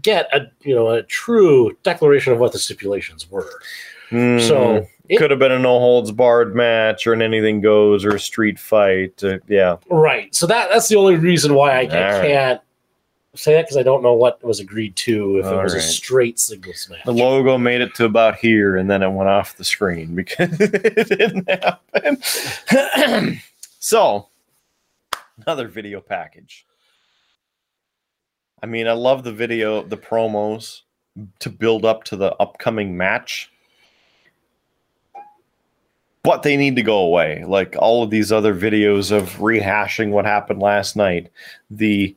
get 0.00 0.34
a 0.34 0.46
you 0.62 0.74
know 0.74 0.88
a 0.88 1.02
true 1.02 1.76
declaration 1.82 2.32
of 2.32 2.38
what 2.38 2.52
the 2.52 2.58
stipulations 2.58 3.30
were. 3.30 3.60
Mm, 4.10 4.40
So 4.46 4.86
it- 5.08 5.18
could 5.18 5.30
have 5.30 5.38
been 5.40 5.52
a 5.52 5.58
no 5.58 5.78
holds 5.78 6.10
barred 6.12 6.54
match 6.54 7.06
or 7.06 7.12
an 7.12 7.22
anything 7.22 7.60
goes 7.60 8.04
or 8.04 8.10
a 8.14 8.20
street 8.20 8.58
fight. 8.58 9.22
Uh, 9.22 9.38
yeah, 9.48 9.76
Right. 9.88 10.34
So 10.34 10.46
that 10.46 10.70
that's 10.70 10.88
the 10.88 10.96
only 10.96 11.16
reason 11.16 11.54
why 11.54 11.72
I, 11.72 11.78
I 11.80 11.86
can't 11.86 12.60
say 13.34 13.52
that 13.54 13.62
because 13.62 13.76
I 13.76 13.82
don't 13.84 14.02
know 14.02 14.14
what 14.14 14.42
was 14.44 14.58
agreed 14.60 14.96
to 14.96 15.38
if 15.38 15.46
it 15.46 15.52
All 15.52 15.62
was 15.62 15.74
a 15.74 15.80
straight 15.80 16.38
singles 16.40 16.88
match. 16.90 17.04
the 17.04 17.12
logo 17.12 17.56
made 17.58 17.80
it 17.80 17.94
to 17.94 18.04
about 18.04 18.36
here 18.36 18.76
and 18.76 18.90
then 18.90 19.02
it 19.04 19.10
went 19.10 19.28
off 19.30 19.56
the 19.56 19.64
screen 19.64 20.14
because 20.16 20.50
it 20.60 21.08
didn't 21.08 21.48
happen. 21.48 23.40
so, 23.78 24.28
another 25.46 25.68
video 25.68 26.00
package. 26.00 26.66
I 28.62 28.66
mean, 28.66 28.86
I 28.86 28.92
love 28.92 29.24
the 29.24 29.32
video, 29.32 29.82
the 29.82 29.96
promos 29.96 30.82
to 31.38 31.50
build 31.50 31.84
up 31.84 32.04
to 32.04 32.16
the 32.16 32.34
upcoming 32.36 32.96
match. 32.96 33.50
But 36.22 36.42
they 36.42 36.56
need 36.56 36.76
to 36.76 36.82
go 36.82 36.98
away. 36.98 37.44
Like 37.46 37.76
all 37.78 38.02
of 38.02 38.10
these 38.10 38.30
other 38.30 38.54
videos 38.54 39.10
of 39.10 39.36
rehashing 39.38 40.10
what 40.10 40.26
happened 40.26 40.60
last 40.60 40.96
night. 40.96 41.30
The 41.70 42.14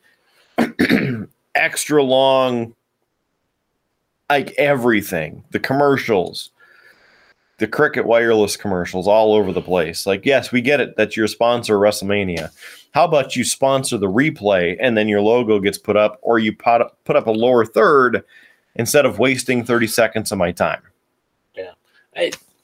extra 1.55 2.03
long 2.03 2.73
like 4.29 4.53
everything 4.57 5.43
the 5.51 5.59
commercials 5.59 6.49
the 7.59 7.67
cricket 7.67 8.05
wireless 8.05 8.57
commercials 8.57 9.07
all 9.07 9.33
over 9.33 9.51
the 9.51 9.61
place 9.61 10.07
like 10.07 10.25
yes 10.25 10.51
we 10.51 10.61
get 10.61 10.79
it 10.79 10.95
that 10.97 11.15
you're 11.15 11.25
a 11.25 11.29
sponsor 11.29 11.77
wrestlemania 11.77 12.49
how 12.93 13.05
about 13.05 13.35
you 13.35 13.43
sponsor 13.43 13.97
the 13.97 14.07
replay 14.07 14.75
and 14.79 14.97
then 14.97 15.07
your 15.07 15.21
logo 15.21 15.59
gets 15.59 15.77
put 15.77 15.95
up 15.95 16.19
or 16.21 16.39
you 16.39 16.55
put 16.55 16.81
up, 16.81 16.97
put 17.05 17.15
up 17.15 17.27
a 17.27 17.31
lower 17.31 17.65
third 17.65 18.23
instead 18.75 19.05
of 19.05 19.19
wasting 19.19 19.63
30 19.63 19.85
seconds 19.85 20.31
of 20.31 20.39
my 20.39 20.51
time 20.51 20.81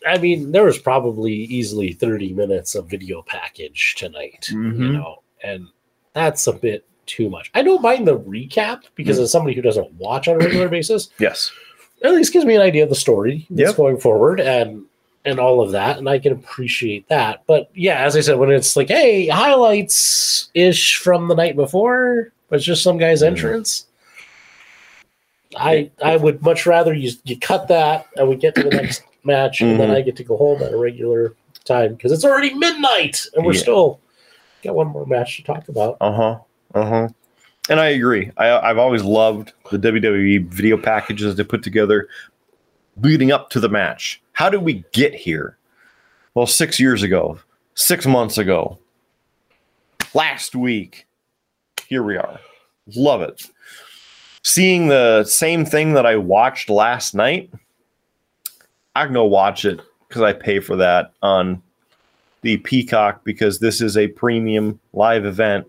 I 0.08 0.18
mean, 0.18 0.52
there 0.52 0.64
was 0.64 0.78
probably 0.78 1.34
easily 1.34 1.94
30 1.94 2.34
minutes 2.34 2.76
of 2.76 2.90
video 2.90 3.22
package 3.22 3.96
tonight, 3.98 4.48
you 4.50 4.58
Mhm. 4.58 4.94
know, 4.94 5.22
and 5.44 5.68
that's 6.14 6.48
a 6.48 6.54
bit 6.54 6.86
too 7.06 7.30
much. 7.30 7.52
I 7.54 7.62
don't 7.64 7.82
mind 7.82 8.08
the 8.08 8.18
recap 8.20 8.84
because 8.96 9.18
Mm. 9.20 9.24
as 9.24 9.32
somebody 9.32 9.56
who 9.56 9.62
doesn't 9.62 9.92
watch 9.94 10.28
on 10.28 10.36
a 10.36 10.38
regular 10.40 10.70
basis, 10.78 11.10
yes 11.20 11.52
at 12.02 12.14
least 12.14 12.32
gives 12.32 12.46
me 12.46 12.56
an 12.56 12.62
idea 12.62 12.82
of 12.84 12.88
the 12.90 12.96
story 12.96 13.46
that's 13.50 13.70
Yep. 13.72 13.76
going 13.76 13.98
forward 13.98 14.40
and 14.40 14.86
and 15.26 15.38
all 15.38 15.60
of 15.60 15.72
that, 15.74 15.98
and 15.98 16.08
I 16.08 16.18
can 16.18 16.32
appreciate 16.32 17.06
that. 17.10 17.44
But 17.46 17.70
yeah, 17.76 18.06
as 18.06 18.16
I 18.16 18.22
said, 18.22 18.38
when 18.40 18.50
it's 18.52 18.78
like, 18.78 18.88
hey, 18.88 19.28
highlights 19.28 20.48
ish 20.54 20.96
from 20.96 21.28
the 21.28 21.36
night 21.36 21.58
before, 21.58 22.32
but 22.50 22.56
it's 22.56 22.66
just 22.66 22.84
some 22.84 22.98
guy's 22.98 23.22
Mhm. 23.22 23.28
entrance. 23.28 23.86
I 25.58 25.90
I 26.02 26.16
would 26.16 26.42
much 26.42 26.66
rather 26.66 26.94
you 26.94 27.12
you 27.26 27.38
cut 27.38 27.68
that 27.68 28.06
and 28.16 28.30
we 28.30 28.38
get 28.38 28.56
to 28.56 28.64
the 28.64 28.70
next 28.70 29.04
match, 29.30 29.62
and 29.62 29.80
then 29.80 29.90
Mhm. 29.90 29.96
I 29.96 30.02
get 30.02 30.16
to 30.18 30.24
go 30.24 30.36
home 30.36 30.62
at 30.62 30.74
a 30.74 30.78
regular 30.78 31.34
time 31.64 31.94
because 31.94 32.12
it's 32.12 32.26
already 32.26 32.54
midnight 32.54 33.26
and 33.36 33.46
we're 33.46 33.54
Yeah. 33.54 33.60
still 33.62 34.00
got 34.64 34.76
one 34.76 34.88
more 34.88 35.06
match 35.06 35.38
to 35.38 35.44
talk 35.44 35.70
about. 35.70 35.96
uh-huh 36.02 36.40
uh-huh 36.76 37.08
and 37.70 37.80
i 37.80 37.88
agree 37.90 38.32
I, 38.38 38.58
i've 38.70 38.78
always 38.78 39.04
loved 39.04 39.54
the 39.72 39.78
wwe 39.78 40.46
video 40.48 40.78
packages 40.78 41.36
they 41.36 41.44
put 41.44 41.62
together 41.64 42.08
leading 43.02 43.32
up 43.32 43.50
to 43.52 43.60
the 43.60 43.70
match 43.70 44.22
how 44.34 44.50
did 44.50 44.62
we 44.64 44.84
get 44.94 45.14
here 45.14 45.58
well 46.36 46.48
six 46.48 46.80
years 46.80 47.04
ago 47.04 47.40
six 47.76 48.06
months 48.06 48.38
ago 48.38 48.78
last 50.14 50.56
week 50.56 51.06
here 51.88 52.04
we 52.04 52.18
are 52.18 52.40
love 52.96 53.22
it 53.22 53.44
seeing 54.44 54.88
the 54.88 55.24
same 55.24 55.66
thing 55.66 55.94
that 55.94 56.06
i 56.06 56.16
watched 56.16 56.70
last 56.70 57.14
night 57.16 57.50
i 59.00 59.06
can 59.06 59.14
go 59.14 59.24
watch 59.26 59.66
it 59.66 59.80
because 60.08 60.22
i 60.22 60.34
pay 60.34 60.60
for 60.60 60.76
that 60.76 61.12
on 61.22 61.62
the 62.42 62.58
peacock 62.58 63.24
because 63.24 63.60
this 63.60 63.82
is 63.82 63.98
a 63.98 64.08
premium 64.10 64.80
live 64.94 65.26
event 65.26 65.66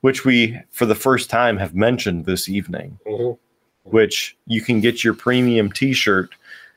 which 0.00 0.24
we 0.24 0.58
for 0.70 0.86
the 0.86 0.94
first 0.94 1.28
time 1.30 1.56
have 1.56 1.74
mentioned 1.74 2.24
this 2.26 2.48
evening 2.48 2.98
Mhm. 3.06 3.38
which 3.84 4.36
you 4.46 4.60
can 4.60 4.80
get 4.80 5.02
your 5.04 5.14
premium 5.14 5.70
t-shirt 5.72 6.30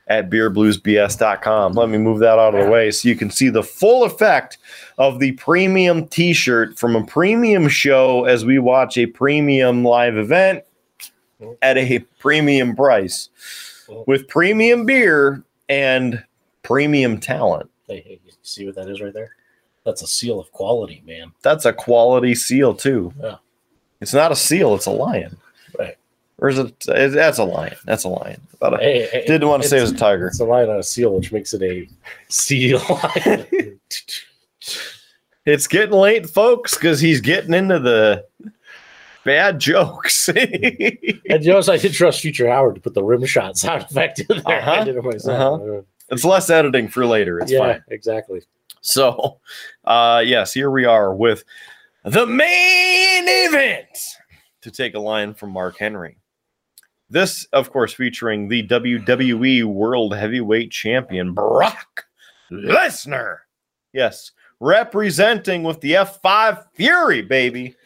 at 0.08 0.28
beerbluesbs.com. 0.28 1.74
Let 1.74 1.88
me 1.88 1.96
move 1.96 2.18
that 2.18 2.38
out 2.38 2.54
of 2.54 2.64
the 2.64 2.70
way 2.70 2.90
so 2.90 3.08
you 3.08 3.14
can 3.14 3.30
see 3.30 3.48
the 3.48 3.62
full 3.62 4.02
effect 4.04 4.58
of 4.98 5.20
the 5.20 5.32
premium 5.32 6.08
t-shirt 6.08 6.76
from 6.78 6.96
a 6.96 7.04
premium 7.06 7.68
show 7.68 8.24
as 8.24 8.44
we 8.44 8.58
watch 8.58 8.98
a 8.98 9.06
premium 9.06 9.84
live 9.84 10.16
event 10.16 10.64
at 11.62 11.78
a 11.78 12.00
premium 12.18 12.74
price 12.74 13.28
with 14.06 14.26
premium 14.28 14.84
beer 14.84 15.44
and 15.72 16.22
premium 16.62 17.18
talent. 17.18 17.70
Hey, 17.88 18.02
hey, 18.06 18.20
you 18.24 18.32
see 18.42 18.66
what 18.66 18.74
that 18.76 18.88
is 18.88 19.00
right 19.00 19.12
there? 19.14 19.30
That's 19.84 20.02
a 20.02 20.06
seal 20.06 20.38
of 20.38 20.52
quality, 20.52 21.02
man. 21.06 21.32
That's 21.42 21.64
a 21.64 21.72
quality 21.72 22.34
seal 22.34 22.74
too. 22.74 23.12
Yeah. 23.20 23.36
It's 24.00 24.14
not 24.14 24.32
a 24.32 24.36
seal, 24.36 24.74
it's 24.74 24.86
a 24.86 24.90
lion. 24.90 25.36
Right. 25.78 25.96
Or 26.38 26.48
is 26.48 26.58
it 26.58 26.78
that's 26.86 27.38
a 27.38 27.44
lion. 27.44 27.76
That's 27.84 28.04
a 28.04 28.08
lion. 28.08 28.40
I- 28.60 28.76
Hey, 28.80 29.08
hey, 29.12 29.24
didn't 29.26 29.48
want 29.48 29.62
to 29.62 29.68
say 29.68 29.78
it 29.78 29.82
was 29.82 29.92
a 29.92 29.96
tiger. 29.96 30.28
It's 30.28 30.40
a 30.40 30.44
lion 30.44 30.70
on 30.70 30.76
a 30.78 30.82
seal, 30.82 31.14
which 31.14 31.32
makes 31.32 31.52
it 31.54 31.62
a 31.62 31.88
seal. 32.28 32.80
It's 35.44 35.66
getting 35.66 35.96
late, 35.96 36.30
folks, 36.30 36.76
because 36.76 37.00
he's 37.00 37.20
getting 37.20 37.52
into 37.52 37.80
the 37.80 38.24
bad 39.24 39.58
jokes. 39.58 40.28
and 40.28 41.42
Jones, 41.42 41.68
I 41.68 41.76
did 41.76 41.92
trust 41.92 42.20
Future 42.20 42.48
Howard 42.48 42.76
to 42.76 42.80
put 42.80 42.94
the 42.94 43.02
rim 43.02 43.24
shot 43.24 43.56
sound 43.56 43.82
effect 43.82 44.20
in 44.20 44.26
there. 44.28 44.60
Uh-huh. 44.60 44.70
I 44.70 44.84
did 44.84 44.96
it 44.96 45.04
myself. 45.04 45.84
it's 46.08 46.24
less 46.24 46.50
editing 46.50 46.88
for 46.88 47.06
later. 47.06 47.38
It's 47.40 47.52
yeah, 47.52 47.58
fine. 47.58 47.84
exactly. 47.88 48.42
So, 48.80 49.38
uh, 49.84 50.22
yes, 50.24 50.52
here 50.52 50.70
we 50.70 50.84
are 50.84 51.14
with 51.14 51.44
the 52.04 52.26
main 52.26 53.24
event 53.28 53.86
to 54.62 54.70
take 54.70 54.94
a 54.94 55.00
line 55.00 55.34
from 55.34 55.50
Mark 55.50 55.78
Henry. 55.78 56.16
This, 57.08 57.44
of 57.52 57.70
course, 57.70 57.92
featuring 57.92 58.48
the 58.48 58.66
WWE 58.66 59.64
World 59.64 60.16
Heavyweight 60.16 60.70
Champion 60.70 61.34
Brock 61.34 62.06
Lesnar. 62.50 63.38
Yes, 63.92 64.32
representing 64.60 65.62
with 65.62 65.80
the 65.80 65.92
F5 65.92 66.66
Fury, 66.74 67.22
baby. 67.22 67.76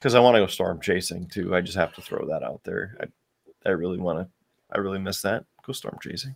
Because 0.00 0.14
I 0.14 0.20
want 0.20 0.34
to 0.34 0.40
go 0.40 0.46
storm 0.46 0.80
chasing 0.80 1.28
too. 1.28 1.54
I 1.54 1.60
just 1.60 1.76
have 1.76 1.94
to 1.94 2.00
throw 2.00 2.26
that 2.26 2.42
out 2.42 2.62
there. 2.64 2.96
I, 3.00 3.68
I 3.68 3.72
really 3.72 3.98
want 3.98 4.18
to. 4.18 4.28
I 4.72 4.78
really 4.78 4.98
miss 4.98 5.20
that. 5.22 5.44
Go 5.62 5.74
storm 5.74 5.98
chasing. 6.02 6.34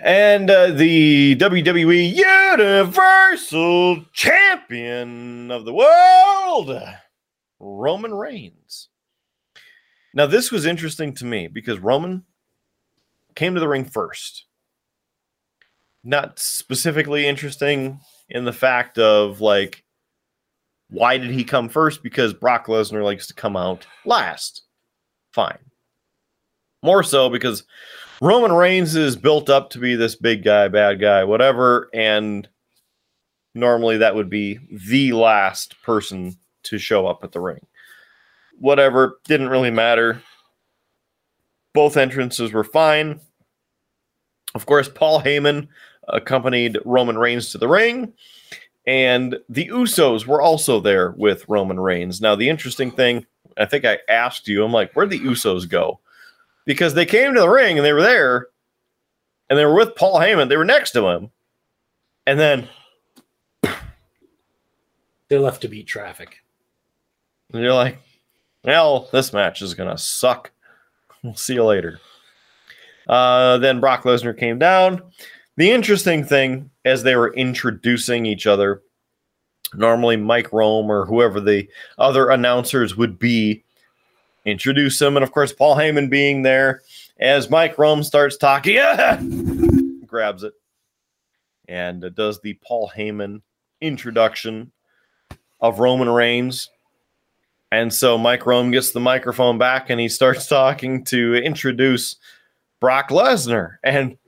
And 0.00 0.50
uh, 0.50 0.68
the 0.72 1.36
WWE 1.36 2.16
Universal 2.58 4.04
Champion 4.12 5.50
of 5.50 5.64
the 5.64 5.72
World, 5.72 6.82
Roman 7.60 8.14
Reigns. 8.14 8.88
Now, 10.14 10.26
this 10.26 10.50
was 10.50 10.66
interesting 10.66 11.14
to 11.14 11.24
me 11.24 11.46
because 11.46 11.78
Roman 11.78 12.24
came 13.34 13.54
to 13.54 13.60
the 13.60 13.68
ring 13.68 13.84
first. 13.84 14.46
Not 16.02 16.38
specifically 16.38 17.26
interesting 17.26 18.00
in 18.28 18.44
the 18.44 18.52
fact 18.52 18.98
of 18.98 19.40
like, 19.40 19.81
why 20.92 21.16
did 21.16 21.30
he 21.30 21.42
come 21.42 21.70
first? 21.70 22.02
Because 22.02 22.34
Brock 22.34 22.66
Lesnar 22.66 23.02
likes 23.02 23.26
to 23.26 23.34
come 23.34 23.56
out 23.56 23.86
last. 24.04 24.62
Fine. 25.32 25.58
More 26.82 27.02
so 27.02 27.30
because 27.30 27.64
Roman 28.20 28.52
Reigns 28.52 28.94
is 28.94 29.16
built 29.16 29.48
up 29.48 29.70
to 29.70 29.78
be 29.78 29.96
this 29.96 30.14
big 30.14 30.44
guy, 30.44 30.68
bad 30.68 31.00
guy, 31.00 31.24
whatever, 31.24 31.88
and 31.94 32.46
normally 33.54 33.96
that 33.98 34.14
would 34.14 34.28
be 34.28 34.58
the 34.70 35.12
last 35.12 35.80
person 35.82 36.36
to 36.64 36.78
show 36.78 37.06
up 37.06 37.24
at 37.24 37.32
the 37.32 37.40
ring. 37.40 37.64
Whatever, 38.58 39.18
didn't 39.24 39.48
really 39.48 39.70
matter. 39.70 40.22
Both 41.72 41.96
entrances 41.96 42.52
were 42.52 42.64
fine. 42.64 43.18
Of 44.54 44.66
course, 44.66 44.90
Paul 44.90 45.22
Heyman 45.22 45.68
accompanied 46.08 46.78
Roman 46.84 47.16
Reigns 47.16 47.50
to 47.52 47.58
the 47.58 47.68
ring, 47.68 48.12
and 48.86 49.38
the 49.48 49.68
Usos 49.68 50.26
were 50.26 50.42
also 50.42 50.80
there 50.80 51.12
with 51.12 51.48
Roman 51.48 51.78
Reigns. 51.78 52.20
Now, 52.20 52.34
the 52.34 52.48
interesting 52.48 52.90
thing, 52.90 53.26
I 53.56 53.66
think 53.66 53.84
I 53.84 53.98
asked 54.08 54.48
you, 54.48 54.64
I'm 54.64 54.72
like, 54.72 54.92
where'd 54.92 55.10
the 55.10 55.20
Usos 55.20 55.68
go? 55.68 56.00
Because 56.64 56.94
they 56.94 57.06
came 57.06 57.34
to 57.34 57.40
the 57.40 57.48
ring 57.48 57.78
and 57.78 57.84
they 57.84 57.92
were 57.92 58.02
there, 58.02 58.48
and 59.50 59.58
they 59.58 59.64
were 59.64 59.74
with 59.74 59.96
Paul 59.96 60.18
Heyman. 60.18 60.48
They 60.48 60.56
were 60.56 60.64
next 60.64 60.92
to 60.92 61.06
him, 61.06 61.30
and 62.26 62.38
then 62.38 62.68
They 65.32 65.38
left 65.38 65.62
to 65.62 65.68
beat 65.68 65.86
traffic. 65.86 66.42
And 67.54 67.62
you're 67.62 67.72
like, 67.72 67.96
well, 68.64 69.08
this 69.12 69.32
match 69.32 69.62
is 69.62 69.72
gonna 69.72 69.96
suck. 69.96 70.50
We'll 71.22 71.36
see 71.36 71.54
you 71.54 71.64
later. 71.64 72.00
Uh, 73.08 73.56
then 73.56 73.80
Brock 73.80 74.02
Lesnar 74.02 74.38
came 74.38 74.58
down. 74.58 75.02
The 75.56 75.70
interesting 75.70 76.24
thing, 76.24 76.70
as 76.84 77.02
they 77.02 77.14
were 77.14 77.34
introducing 77.34 78.26
each 78.26 78.46
other, 78.46 78.82
normally 79.74 80.16
Mike 80.16 80.52
Rome 80.52 80.90
or 80.90 81.04
whoever 81.06 81.40
the 81.40 81.68
other 81.98 82.30
announcers 82.30 82.96
would 82.96 83.18
be, 83.18 83.64
introduce 84.44 84.98
them, 84.98 85.16
and 85.16 85.22
of 85.22 85.32
course 85.32 85.52
Paul 85.52 85.76
Heyman 85.76 86.10
being 86.10 86.42
there. 86.42 86.82
As 87.20 87.50
Mike 87.50 87.78
Rome 87.78 88.02
starts 88.02 88.36
talking, 88.36 88.76
grabs 90.06 90.42
it 90.42 90.54
and 91.68 92.04
does 92.14 92.40
the 92.40 92.54
Paul 92.54 92.90
Heyman 92.94 93.42
introduction 93.80 94.72
of 95.60 95.78
Roman 95.78 96.08
Reigns. 96.08 96.70
And 97.70 97.92
so 97.92 98.18
Mike 98.18 98.44
Rome 98.44 98.70
gets 98.70 98.92
the 98.92 99.00
microphone 99.00 99.58
back 99.58 99.88
and 99.88 100.00
he 100.00 100.08
starts 100.08 100.46
talking 100.48 101.04
to 101.06 101.34
introduce 101.34 102.16
Brock 102.80 103.08
Lesnar. 103.10 103.76
And 103.82 104.18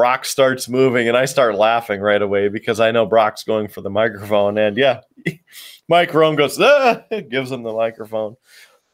Brock 0.00 0.24
starts 0.24 0.66
moving, 0.66 1.08
and 1.08 1.16
I 1.16 1.26
start 1.26 1.56
laughing 1.56 2.00
right 2.00 2.22
away 2.22 2.48
because 2.48 2.80
I 2.80 2.90
know 2.90 3.04
Brock's 3.04 3.44
going 3.44 3.68
for 3.68 3.82
the 3.82 3.90
microphone. 3.90 4.56
And 4.56 4.74
yeah, 4.78 5.02
Mike 5.90 6.14
Rome 6.14 6.36
goes, 6.36 6.58
ah, 6.58 7.02
gives 7.28 7.52
him 7.52 7.64
the 7.64 7.74
microphone. 7.74 8.36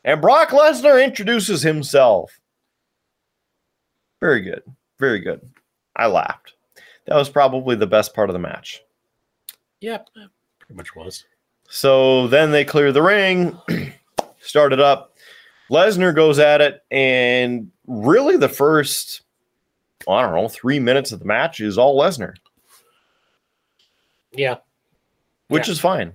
And 0.05 0.21
Brock 0.21 0.49
Lesnar 0.49 1.01
introduces 1.05 1.63
himself. 1.63 2.41
Very 4.21 4.41
good. 4.41 4.65
Very 4.99 5.21
good. 5.21 5.49
I 5.95 6.09
laughed. 6.09 6.55
That 7.07 7.15
was 7.15 7.31
probably 7.31 7.77
the 7.77 7.87
best 7.87 8.13
part 8.13 8.29
of 8.29 8.35
the 8.35 8.41
match. 8.41 8.83
Yeah, 9.81 9.99
pretty 10.59 10.75
much 10.75 10.97
was. 10.97 11.25
So 11.69 12.27
then 12.27 12.51
they 12.51 12.65
clear 12.65 12.91
the 12.91 13.03
ring, 13.03 13.57
start 14.41 14.73
it 14.73 14.81
up. 14.81 15.15
Lesnar 15.71 16.13
goes 16.13 16.41
at 16.41 16.61
it, 16.61 16.83
and 16.91 17.71
really 17.87 18.37
the 18.37 18.49
first, 18.49 19.23
I 20.09 20.23
don't 20.23 20.35
know, 20.35 20.49
three 20.49 20.79
minutes 20.81 21.13
of 21.13 21.19
the 21.19 21.25
match 21.25 21.61
is 21.61 21.79
all 21.79 21.99
Lesnar, 22.01 22.35
Yeah. 24.33 24.57
which 25.49 25.67
Yeah. 25.69 25.73
is 25.73 25.81
fine. 25.81 26.15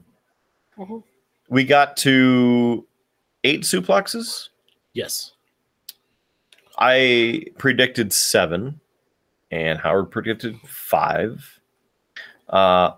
Mhm. 0.78 1.04
We 1.50 1.64
got 1.66 1.98
to 1.98 2.88
eight 3.44 3.62
suplexes. 3.62 4.50
Yes. 4.94 5.34
I 6.78 7.46
predicted 7.58 8.14
seven, 8.14 8.80
and 9.52 9.78
Howard 9.80 10.10
predicted 10.12 10.60
five. 10.66 11.60
Uh, 12.50 12.92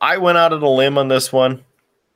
I 0.00 0.18
went 0.18 0.38
out 0.38 0.52
on 0.52 0.62
a 0.62 0.68
limb 0.70 0.98
on 0.98 1.08
this 1.08 1.32
one, 1.32 1.64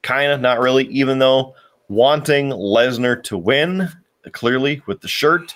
kind 0.03 0.32
of, 0.32 0.41
not 0.41 0.59
really, 0.61 0.87
even 0.87 1.18
though 1.18 1.55
wanting 1.89 2.51
Lesnar 2.51 3.22
to 3.24 3.39
win 3.39 3.89
clearly 4.32 4.82
with 4.87 5.01
the 5.01 5.09
shirt. 5.09 5.55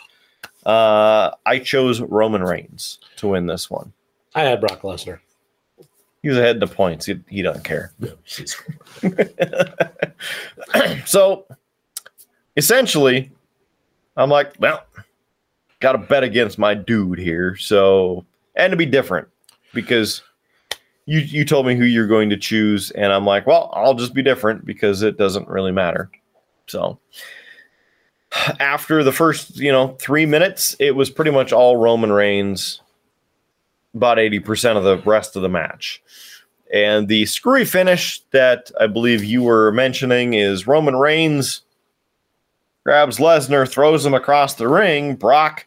Uh, 0.69 1.35
I 1.47 1.59
chose 1.61 2.03
Roman 2.03 2.43
Reigns 2.43 2.99
to 3.17 3.29
win 3.29 3.47
this 3.47 3.71
one. 3.71 3.91
I 4.35 4.43
had 4.43 4.61
Brock 4.61 4.83
Lesnar. 4.83 5.19
He 6.23 6.29
was 6.29 6.37
ahead 6.37 6.57
in 6.57 6.61
the 6.61 6.67
points. 6.67 7.07
He, 7.07 7.19
he 7.29 7.41
doesn't 7.43 7.65
care. 7.65 7.93
So 11.07 11.47
essentially, 12.59 13.33
I'm 14.19 14.29
like, 14.29 14.53
well, 14.59 14.85
got 15.81 15.93
to 15.93 15.99
bet 15.99 16.23
against 16.23 16.59
my 16.59 16.75
dude 16.75 17.19
here. 17.19 17.57
So, 17.57 18.27
and 18.55 18.71
to 18.71 18.77
be 18.77 18.85
different 18.85 19.29
because 19.73 20.23
you 21.07 21.21
you 21.21 21.47
told 21.47 21.67
me 21.67 21.77
who 21.77 21.85
you're 21.85 22.07
going 22.07 22.29
to 22.29 22.37
choose, 22.37 22.91
and 22.91 23.11
I'm 23.11 23.25
like, 23.25 23.47
well, 23.47 23.71
I'll 23.73 23.95
just 23.95 24.13
be 24.13 24.23
different 24.23 24.67
because 24.67 25.03
it 25.03 25.17
doesn't 25.17 25.49
really 25.49 25.73
matter. 25.73 26.11
So, 26.67 26.99
after 28.61 29.03
the 29.03 29.13
first, 29.13 29.57
you 29.57 29.73
know, 29.73 29.97
three 30.01 30.27
minutes, 30.27 30.77
it 30.79 30.95
was 30.95 31.11
pretty 31.11 31.31
much 31.31 31.53
all 31.53 31.77
Roman 31.77 32.13
Reigns. 32.13 32.81
About 33.95 34.19
80% 34.19 34.77
of 34.77 34.85
the 34.85 34.99
rest 34.99 35.35
of 35.35 35.43
the 35.43 35.49
match. 35.49 36.03
And 36.73 37.09
the 37.09 37.25
screwy 37.27 37.65
finish 37.65 38.21
that 38.33 38.71
I 38.79 38.87
believe 38.87 39.25
you 39.25 39.43
were 39.43 39.73
mentioning 39.73 40.35
is 40.35 40.67
Roman 40.67 40.97
Reigns 40.97 41.63
grabs 42.89 43.19
Lesnar, 43.19 43.69
throws 43.69 44.07
him 44.07 44.15
across 44.15 44.55
the 44.55 44.67
ring. 44.67 45.15
Brock 45.15 45.67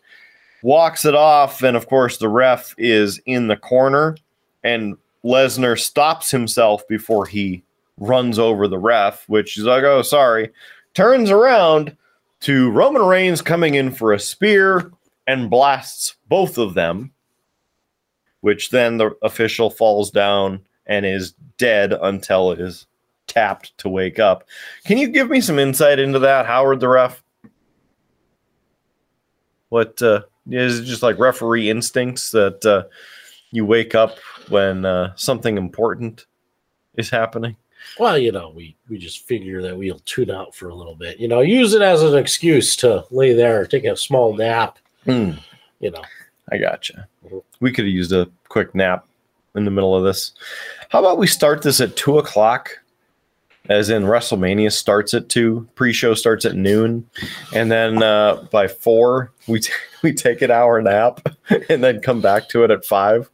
walks 0.64 1.06
it 1.06 1.14
off. 1.14 1.62
And 1.62 1.78
of 1.78 1.88
course, 1.88 2.18
the 2.18 2.30
ref 2.30 2.74
is 2.80 3.22
in 3.28 3.48
the 3.48 3.56
corner. 3.56 4.18
And 4.64 4.98
Lesnar 5.24 5.80
stops 5.80 6.32
himself 6.32 6.88
before 6.88 7.28
he 7.28 7.64
runs 7.98 8.40
over 8.40 8.68
the 8.68 8.80
ref, 8.80 9.28
which 9.30 9.56
is 9.56 9.66
like, 9.66 9.84
oh, 9.84 10.02
sorry. 10.02 10.50
Turns 10.96 11.30
around 11.30 11.96
to 12.42 12.72
Roman 12.72 13.04
Reigns 13.04 13.42
coming 13.42 13.76
in 13.76 13.92
for 13.92 14.14
a 14.14 14.20
spear 14.20 14.92
and 15.28 15.50
blasts 15.50 16.16
both 16.28 16.58
of 16.58 16.74
them, 16.74 17.12
which 18.42 18.70
then 18.70 18.98
the 18.98 19.16
official 19.22 19.70
falls 19.70 20.12
down 20.12 20.62
and 20.88 21.06
is 21.06 21.34
dead 21.58 21.94
until 21.94 22.52
it 22.52 22.60
is 22.60 22.88
tapped 23.28 23.78
to 23.78 23.88
wake 23.88 24.20
up. 24.20 24.44
Can 24.84 24.98
you 24.98 25.08
give 25.08 25.30
me 25.30 25.40
some 25.40 25.60
insight 25.60 26.00
into 26.00 26.20
that, 26.20 26.46
Howard 26.46 26.80
the 26.80 26.90
ref? 26.90 27.24
What 29.70 30.02
uh, 30.02 30.24
is 30.50 30.80
it 30.80 30.84
just 30.84 31.04
like 31.04 31.18
referee 31.18 31.70
instincts 31.70 32.32
that 32.32 32.66
uh, 32.66 32.84
you 33.52 33.66
wake 33.66 33.96
up 33.96 34.18
when 34.50 34.84
uh, 34.84 35.14
something 35.16 35.58
important 35.58 36.26
is 36.96 37.10
happening? 37.10 37.56
Well, 38.00 38.18
you 38.18 38.32
know, 38.32 38.52
we 38.56 38.76
we 38.90 38.98
just 38.98 39.28
figure 39.28 39.62
that 39.62 39.78
we'll 39.78 40.00
tune 40.06 40.32
out 40.32 40.56
for 40.56 40.70
a 40.70 40.76
little 40.76 40.96
bit. 40.96 41.20
You 41.20 41.28
know, 41.28 41.42
use 41.42 41.74
it 41.74 41.82
as 41.82 42.02
an 42.04 42.18
excuse 42.18 42.76
to 42.78 43.06
lay 43.12 43.34
there, 43.34 43.66
take 43.66 43.86
a 43.86 43.96
small 43.96 44.36
nap. 44.36 44.80
Hmm. 45.06 45.32
You 45.80 45.92
know, 45.92 46.04
I 46.52 46.58
gotcha. 46.58 47.08
We 47.60 47.72
could 47.72 47.86
have 47.86 47.94
used 47.94 48.12
a 48.12 48.30
quick 48.50 48.74
nap 48.76 49.06
in 49.56 49.66
the 49.66 49.72
middle 49.72 49.96
of 49.96 50.04
this. 50.04 50.34
How 50.90 51.00
about 51.00 51.18
we 51.18 51.28
start 51.28 51.62
this 51.62 51.82
at 51.82 51.96
two 51.96 52.18
o'clock? 52.18 52.78
As 53.70 53.92
in 53.92 54.04
WrestleMania 54.04 54.72
starts 54.72 55.14
at 55.14 55.30
two, 55.30 55.68
pre-show 55.76 56.16
starts 56.16 56.46
at 56.46 56.56
noon, 56.56 57.08
and 57.54 57.72
then 57.72 58.02
uh, 58.02 58.48
by 58.52 58.68
four 58.68 59.32
we 59.48 59.60
t- 59.60 59.72
we 60.04 60.14
take 60.14 60.42
an 60.42 60.50
hour 60.50 60.82
nap, 60.82 61.22
and 61.70 61.84
then 61.84 62.02
come 62.02 62.22
back 62.22 62.50
to 62.50 62.64
it 62.64 62.72
at 62.72 62.84
five. 62.84 63.30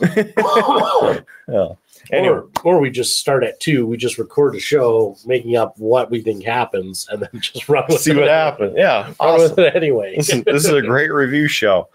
yeah. 0.16 1.68
Anyway, 2.10 2.34
or 2.34 2.48
or 2.64 2.80
we 2.80 2.90
just 2.90 3.18
start 3.18 3.44
at 3.44 3.60
two. 3.60 3.86
We 3.86 3.96
just 3.96 4.18
record 4.18 4.56
a 4.56 4.60
show, 4.60 5.16
making 5.24 5.56
up 5.56 5.78
what 5.78 6.10
we 6.10 6.20
think 6.20 6.44
happens, 6.44 7.06
and 7.10 7.22
then 7.22 7.30
just 7.40 7.68
run 7.68 7.84
with 7.88 8.00
see 8.00 8.14
what 8.14 8.28
happens. 8.28 8.74
Yeah, 8.76 9.12
awesome. 9.20 9.58
anyway. 9.74 10.14
Listen, 10.16 10.42
this 10.44 10.64
is 10.64 10.72
a 10.72 10.82
great 10.82 11.12
review 11.12 11.48
show. 11.48 11.88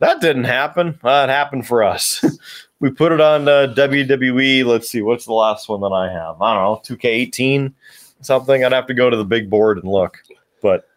That 0.00 0.20
didn't 0.20 0.44
happen. 0.44 0.98
It 1.02 1.28
happened 1.28 1.66
for 1.66 1.84
us. 1.84 2.24
we 2.80 2.90
put 2.90 3.12
it 3.12 3.20
on 3.20 3.48
uh, 3.48 3.72
WWE. 3.76 4.64
Let's 4.64 4.88
see, 4.88 5.00
what's 5.00 5.24
the 5.24 5.32
last 5.32 5.68
one 5.68 5.80
that 5.80 5.92
I 5.92 6.10
have? 6.12 6.42
I 6.42 6.54
don't 6.54 6.90
know, 6.90 6.96
2K18 6.96 7.72
something. 8.20 8.64
I'd 8.64 8.72
have 8.72 8.88
to 8.88 8.94
go 8.94 9.08
to 9.08 9.16
the 9.16 9.24
big 9.24 9.48
board 9.48 9.78
and 9.78 9.88
look, 9.90 10.18
but 10.60 10.88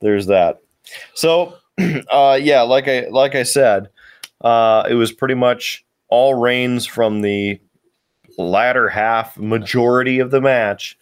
there's 0.00 0.26
that. 0.26 0.60
So, 1.14 1.56
uh, 2.08 2.38
yeah, 2.40 2.62
like 2.62 2.86
I 2.86 3.08
like 3.08 3.34
I 3.34 3.42
said, 3.42 3.88
uh, 4.40 4.84
it 4.88 4.94
was 4.94 5.12
pretty 5.12 5.34
much 5.34 5.84
all 6.08 6.34
Reigns 6.34 6.86
from 6.86 7.22
the 7.22 7.60
latter 8.38 8.88
half 8.88 9.38
majority 9.38 10.18
of 10.18 10.30
the 10.30 10.40
match, 10.40 10.98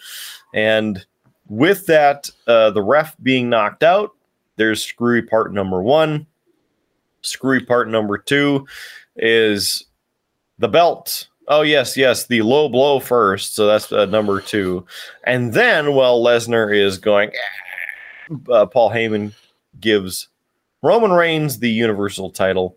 and 0.54 1.04
with 1.48 1.86
that, 1.86 2.30
uh, 2.46 2.70
the 2.70 2.82
ref 2.82 3.14
being 3.22 3.50
knocked 3.50 3.82
out, 3.82 4.12
there's 4.56 4.82
screwy 4.82 5.22
part 5.22 5.52
number 5.52 5.82
one. 5.82 6.26
Screwy 7.22 7.64
part 7.64 7.88
number 7.88 8.18
two 8.18 8.66
is 9.16 9.84
the 10.58 10.68
belt. 10.68 11.28
Oh, 11.48 11.62
yes, 11.62 11.96
yes, 11.96 12.26
the 12.26 12.42
low 12.42 12.68
blow 12.68 13.00
first. 13.00 13.54
So 13.54 13.66
that's 13.66 13.92
uh, 13.92 14.06
number 14.06 14.40
two. 14.40 14.86
And 15.24 15.52
then, 15.52 15.94
while 15.94 16.22
Lesnar 16.22 16.74
is 16.74 16.98
going, 16.98 17.32
uh, 18.50 18.66
Paul 18.66 18.90
Heyman 18.90 19.32
gives 19.80 20.28
Roman 20.82 21.12
Reigns 21.12 21.58
the 21.58 21.70
Universal 21.70 22.30
title, 22.30 22.76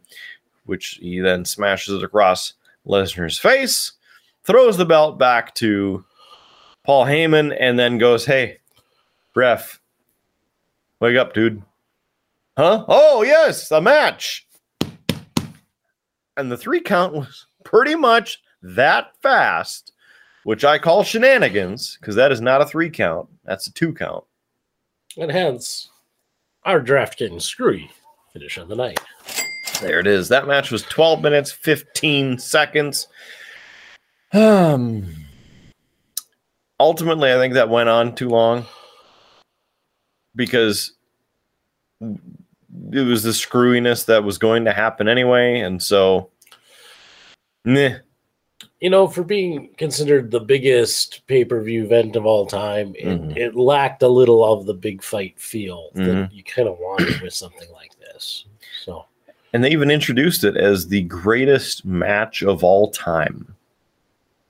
which 0.65 0.99
he 1.01 1.19
then 1.19 1.45
smashes 1.45 1.95
it 1.95 2.03
across 2.03 2.53
Lesnar's 2.85 3.37
face. 3.37 3.93
Throws 4.45 4.77
the 4.77 4.85
belt 4.85 5.17
back 5.17 5.53
to 5.55 6.05
Paul 6.83 7.05
Heyman, 7.05 7.55
and 7.59 7.77
then 7.77 7.97
goes, 7.97 8.25
"Hey, 8.25 8.59
ref, 9.35 9.79
wake 10.99 11.17
up, 11.17 11.33
dude." 11.33 11.61
Huh? 12.57 12.85
Oh 12.87 13.23
yes, 13.23 13.71
a 13.71 13.81
match. 13.81 14.47
And 16.37 16.51
the 16.51 16.57
three 16.57 16.81
count 16.81 17.13
was 17.13 17.47
pretty 17.63 17.95
much 17.95 18.41
that 18.61 19.11
fast, 19.21 19.93
which 20.43 20.63
I 20.63 20.77
call 20.77 21.03
shenanigans 21.03 21.97
because 21.99 22.15
that 22.15 22.31
is 22.31 22.41
not 22.41 22.61
a 22.61 22.65
three 22.65 22.89
count. 22.89 23.29
That's 23.43 23.67
a 23.67 23.73
two 23.73 23.93
count. 23.93 24.23
And 25.17 25.31
hence, 25.31 25.89
our 26.63 26.79
draft 26.81 27.19
DraftKings 27.19 27.43
screwy 27.43 27.89
finish 28.33 28.57
of 28.57 28.67
the 28.67 28.75
night. 28.75 28.99
There 29.81 29.99
it 29.99 30.07
is. 30.07 30.27
That 30.29 30.47
match 30.47 30.71
was 30.71 30.83
12 30.83 31.21
minutes, 31.21 31.51
15 31.51 32.37
seconds. 32.37 33.07
Um, 34.33 35.05
ultimately, 36.79 37.31
I 37.31 37.35
think 37.35 37.53
that 37.53 37.69
went 37.69 37.89
on 37.89 38.15
too 38.15 38.29
long 38.29 38.65
because 40.35 40.91
it 42.01 43.01
was 43.01 43.23
the 43.23 43.31
screwiness 43.31 44.05
that 44.05 44.23
was 44.23 44.37
going 44.37 44.65
to 44.65 44.73
happen 44.73 45.07
anyway. 45.07 45.59
And 45.59 45.81
so, 45.81 46.29
meh. 47.63 47.99
You 48.81 48.89
know, 48.89 49.07
for 49.07 49.23
being 49.23 49.69
considered 49.77 50.31
the 50.31 50.39
biggest 50.39 51.25
pay 51.27 51.45
per 51.45 51.61
view 51.61 51.85
event 51.85 52.15
of 52.15 52.25
all 52.25 52.45
time, 52.45 52.93
it, 52.95 53.05
Mhm. 53.05 53.37
it 53.37 53.55
lacked 53.55 54.03
a 54.03 54.07
little 54.07 54.43
of 54.43 54.65
the 54.65 54.73
big 54.73 55.01
fight 55.01 55.39
feel 55.39 55.91
that 55.93 56.29
you 56.31 56.43
kind 56.43 56.67
of 56.67 56.77
wanted 56.79 57.21
with 57.21 57.33
something 57.33 57.71
like 57.73 57.97
this. 57.99 58.45
So, 58.83 59.05
And 59.53 59.63
they 59.63 59.71
even 59.71 59.89
introduced 59.89 60.43
it 60.43 60.57
as 60.57 60.89
the 60.89 61.03
greatest 61.03 61.85
match 61.85 62.43
of 62.43 62.61
all 62.63 62.91
time. 62.91 63.54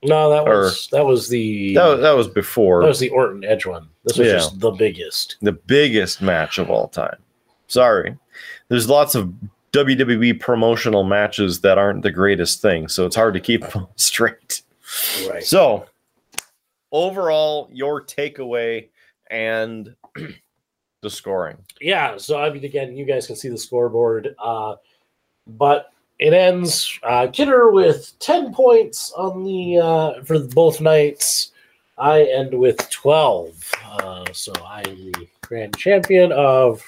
No, 0.06 0.30
that 0.30 0.48
Or- 0.48 0.62
was 0.62 0.88
that 0.92 1.06
was 1.06 1.28
the 1.30 1.74
That, 1.76 1.86
was- 1.88 2.02
that 2.02 2.12
was 2.16 2.28
before. 2.28 2.82
that 2.82 2.88
was 2.88 3.00
the 3.00 3.10
Orton 3.10 3.44
Edge 3.44 3.66
one. 3.66 3.88
This 4.04 4.18
was 4.18 4.28
Yeah. 4.28 4.34
just 4.34 4.60
the 4.60 4.72
biggest. 4.72 5.36
the 5.42 5.52
biggest 5.52 6.22
match 6.22 6.58
of 6.58 6.70
all 6.70 6.88
time. 6.88 7.18
Sorry. 7.68 8.16
There's 8.70 8.90
lots 8.90 9.16
of 9.16 9.34
WWE 9.72 10.34
promotional 10.40 11.04
matches 11.04 11.62
that 11.62 11.78
aren't 11.78 12.02
the 12.04 12.12
greatest 12.12 12.62
thing, 12.62 12.88
so 12.88 13.06
it's 13.06 13.16
hard 13.16 13.34
to 13.34 13.40
keep 13.40 13.68
them 13.70 13.88
straight. 13.96 14.62
Right. 15.30 15.44
So, 15.44 15.86
overall, 16.92 17.70
your 17.74 18.02
takeaway 18.04 18.88
and 19.30 19.96
the 21.02 21.10
scoring. 21.10 21.58
yeah 21.82 22.18
so 22.18 22.40
i 22.40 22.50
mean 22.50 22.64
again 22.64 22.96
you 22.96 23.06
guys 23.06 23.28
can 23.28 23.36
see 23.36 23.50
the 23.50 23.58
scoreboard 23.58 24.36
uh 24.44 24.76
but 25.46 25.92
it 26.20 26.34
ends 26.34 26.98
uh 27.04 27.28
kidder 27.28 27.72
with 27.72 28.14
10 28.20 28.54
points 28.54 29.12
on 29.18 29.44
the 29.44 29.78
uh 29.78 30.24
for 30.24 30.40
both 30.40 30.80
nights 30.80 31.52
i 31.98 32.22
end 32.24 32.54
with 32.58 32.78
12 32.90 33.72
uh 34.00 34.26
so 34.32 34.54
i 34.66 34.80
am 34.88 35.12
the 35.12 35.28
grand 35.42 35.76
champion 35.78 36.32
of 36.32 36.82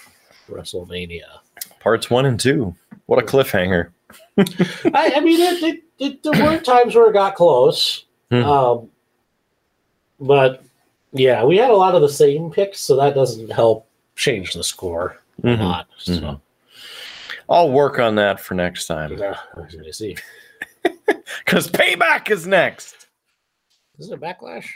wrestlemania 0.50 1.26
Parts 1.80 2.10
one 2.10 2.26
and 2.26 2.38
two. 2.40 2.76
What 3.06 3.20
a 3.20 3.26
cliffhanger. 3.26 3.92
i, 4.38 5.14
I 5.16 5.20
mean 5.22 5.40
it, 5.40 5.64
it, 5.64 5.84
it 6.00 6.24
there 6.24 6.44
were 6.44 6.60
times 6.60 6.96
where 6.96 7.10
it 7.10 7.14
got 7.14 7.36
close 7.36 8.06
Hmm. 8.32 8.44
um 8.44 8.90
but 10.20 10.64
yeah 11.14 11.44
we 11.46 11.58
had 11.58 11.70
a 11.70 11.76
lot 11.76 11.96
of 11.96 12.02
the 12.02 12.10
same 12.10 12.52
picks 12.52 12.80
so 12.80 12.96
that 12.98 13.16
doesn't 13.16 13.52
help 13.52 13.88
change 14.16 14.54
the 14.54 14.64
score 14.64 15.18
a 15.44 15.48
Mhm. 15.48 15.60
lot 15.60 15.88
so 15.98 16.12
Mhm. 16.14 16.42
I'll 17.50 17.72
work 17.72 18.00
on 18.00 18.16
that 18.16 18.40
for 18.40 18.54
next 18.54 18.88
time 18.88 19.18
yeah, 19.18 19.38
see 19.92 20.18
because 21.46 21.70
payback 21.70 22.30
is 22.30 22.46
next. 22.48 23.08
Isn't 24.00 24.14
it 24.14 24.22
backlash? 24.22 24.68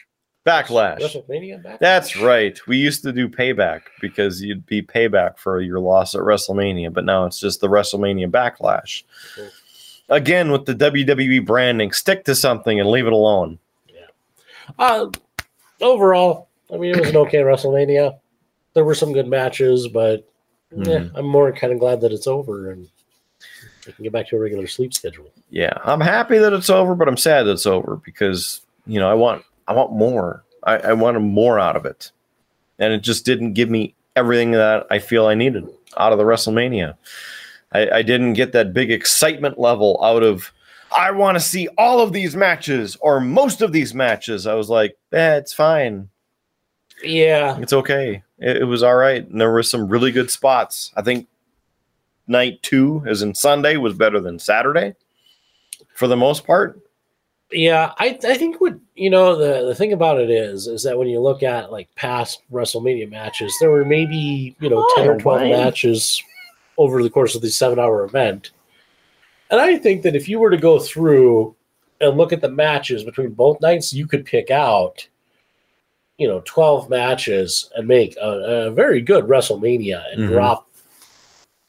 Backlash. 0.45 0.99
WrestleMania 0.99 1.63
backlash. 1.63 1.79
That's 1.79 2.17
right. 2.17 2.59
We 2.67 2.77
used 2.77 3.03
to 3.03 3.11
do 3.11 3.29
payback 3.29 3.81
because 3.99 4.41
you'd 4.41 4.65
be 4.65 4.81
payback 4.81 5.37
for 5.37 5.61
your 5.61 5.79
loss 5.79 6.15
at 6.15 6.21
WrestleMania, 6.21 6.91
but 6.91 7.05
now 7.05 7.25
it's 7.25 7.39
just 7.39 7.61
the 7.61 7.67
WrestleMania 7.67 8.31
backlash. 8.31 9.03
Again, 10.09 10.51
with 10.51 10.65
the 10.65 10.73
WWE 10.73 11.45
branding, 11.45 11.91
stick 11.91 12.25
to 12.25 12.33
something 12.33 12.79
and 12.79 12.89
leave 12.89 13.05
it 13.05 13.13
alone. 13.13 13.59
Uh, 14.79 15.07
overall, 15.79 16.49
I 16.73 16.77
mean, 16.77 16.95
it 16.95 16.99
was 16.99 17.09
an 17.09 17.17
okay 17.17 17.37
WrestleMania. 17.39 18.17
There 18.73 18.85
were 18.85 18.95
some 18.95 19.13
good 19.13 19.27
matches, 19.27 19.87
but 19.87 20.27
yeah, 20.75 20.99
Mhm. 20.99 21.11
I'm 21.15 21.25
more 21.25 21.51
kind 21.51 21.73
of 21.73 21.79
glad 21.79 22.01
that 22.01 22.11
it's 22.11 22.27
over 22.27 22.71
and 22.71 22.87
I 23.87 23.91
can 23.91 24.03
get 24.03 24.11
back 24.13 24.27
to 24.29 24.35
a 24.35 24.39
regular 24.39 24.67
sleep 24.67 24.93
schedule. 24.93 25.25
Yeah, 25.49 25.73
I'm 25.83 26.01
happy 26.01 26.37
that 26.37 26.53
it's 26.53 26.69
over, 26.69 26.95
but 26.95 27.07
I'm 27.07 27.17
sad 27.17 27.43
that 27.43 27.51
it's 27.53 27.65
over 27.65 27.97
because 28.05 28.61
you 28.85 28.99
know 28.99 29.09
I 29.09 29.13
want 29.15 29.43
I 29.67 29.73
want 29.73 29.91
more. 29.91 30.43
I, 30.63 30.77
I 30.77 30.93
wanted 30.93 31.21
more 31.21 31.59
out 31.59 31.75
of 31.75 31.85
it, 31.85 32.11
and 32.79 32.93
it 32.93 33.01
just 33.01 33.25
didn't 33.25 33.53
give 33.53 33.69
me 33.69 33.95
everything 34.15 34.51
that 34.51 34.85
I 34.91 34.99
feel 34.99 35.25
I 35.25 35.33
needed 35.35 35.67
out 35.97 36.11
of 36.11 36.17
the 36.19 36.23
WrestleMania. 36.23 36.95
I, 37.71 37.89
I 37.89 38.01
didn't 38.01 38.33
get 38.33 38.51
that 38.51 38.73
big 38.73 38.91
excitement 38.91 39.59
level 39.59 39.99
out 40.03 40.23
of. 40.23 40.51
I 40.95 41.11
want 41.11 41.35
to 41.35 41.39
see 41.39 41.69
all 41.77 42.01
of 42.01 42.11
these 42.11 42.35
matches 42.35 42.97
or 42.99 43.19
most 43.21 43.61
of 43.61 43.71
these 43.71 43.93
matches. 43.93 44.45
I 44.45 44.55
was 44.55 44.69
like, 44.69 44.97
eh, 45.13 45.37
it's 45.37 45.53
fine. 45.53 46.09
Yeah, 47.01 47.57
It's 47.59 47.71
okay. 47.73 48.23
It, 48.41 48.57
it 48.57 48.65
was 48.65 48.83
all 48.83 48.95
right. 48.95 49.25
And 49.25 49.39
there 49.39 49.51
were 49.51 49.63
some 49.63 49.87
really 49.87 50.11
good 50.11 50.29
spots. 50.31 50.91
I 50.97 51.01
think 51.01 51.27
night 52.27 52.61
two, 52.63 53.03
as 53.07 53.21
in 53.21 53.35
Sunday, 53.35 53.77
was 53.77 53.93
better 53.93 54.19
than 54.19 54.39
Saturday 54.39 54.95
for 55.95 56.07
the 56.07 56.17
most 56.17 56.45
part. 56.45 56.79
yeah. 57.51 57.93
I 57.97 58.17
I 58.23 58.35
think 58.35 58.59
what 58.59 58.77
you 58.95 59.09
know 59.09 59.35
the 59.35 59.67
the 59.67 59.75
thing 59.75 59.93
about 59.93 60.19
it 60.19 60.29
is 60.29 60.67
is 60.67 60.83
that 60.83 60.97
when 60.97 61.07
you 61.07 61.19
look 61.19 61.43
at 61.43 61.71
like 61.71 61.93
past 61.95 62.41
WrestleMania 62.51 63.09
matches, 63.09 63.53
there 63.59 63.69
were 63.69 63.85
maybe 63.85 64.55
you 64.59 64.69
know 64.69 64.83
oh, 64.85 64.93
ten 64.95 65.07
or 65.07 65.19
twelve 65.19 65.41
Wayne. 65.41 65.51
matches 65.51 66.21
over 66.77 67.03
the 67.03 67.09
course 67.09 67.35
of 67.35 67.41
the 67.41 67.49
seven 67.49 67.77
hour 67.77 68.03
event, 68.05 68.51
and 69.49 69.59
I 69.59 69.77
think 69.77 70.01
that 70.03 70.15
if 70.15 70.27
you 70.27 70.39
were 70.39 70.49
to 70.49 70.57
go 70.57 70.79
through 70.79 71.55
and 71.99 72.17
look 72.17 72.33
at 72.33 72.41
the 72.41 72.49
matches 72.49 73.03
between 73.03 73.31
both 73.31 73.61
nights, 73.61 73.93
you 73.93 74.07
could 74.07 74.25
pick 74.25 74.49
out 74.49 75.07
you 76.17 76.27
know 76.27 76.41
12 76.45 76.89
matches 76.89 77.69
and 77.75 77.87
make 77.87 78.15
a, 78.17 78.67
a 78.67 78.71
very 78.71 79.01
good 79.01 79.25
WrestleMania 79.25 80.03
and 80.13 80.21
Mhm. 80.23 80.27
drop 80.29 80.67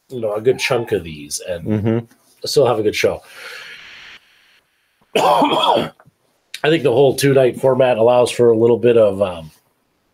you 0.08 0.20
know 0.20 0.34
a 0.34 0.40
good 0.40 0.58
chunk 0.58 0.92
of 0.92 1.04
these 1.04 1.40
and 1.40 1.64
Mm-hmm. 1.66 1.98
still 2.46 2.66
have 2.66 2.78
a 2.78 2.82
good 2.82 2.94
show. 2.96 3.22
I 5.16 5.90
think 6.68 6.82
the 6.84 6.92
whole 6.92 7.14
two 7.16 7.34
night 7.34 7.60
format 7.60 7.98
allows 7.98 8.30
for 8.30 8.50
a 8.50 8.56
little 8.56 8.78
bit 8.78 8.96
of 8.96 9.20
um, 9.20 9.50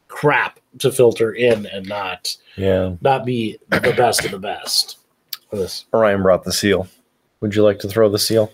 crap 0.09 0.59
to 0.79 0.91
filter 0.91 1.33
in 1.33 1.67
and 1.67 1.87
not 1.89 2.37
Yeah. 2.57 2.95
not 3.01 3.25
be 3.25 3.59
the 3.69 3.95
best 3.97 4.25
of 4.25 4.31
the 4.31 4.39
best. 4.39 4.97
For 5.51 5.57
this, 5.57 5.85
Ryan 5.93 6.23
brought 6.23 6.45
the 6.45 6.53
seal. 6.53 6.89
Would 7.41 7.55
you 7.55 7.63
like 7.63 7.79
to 7.81 7.89
throw 7.89 8.09
the 8.09 8.19
seal? 8.19 8.51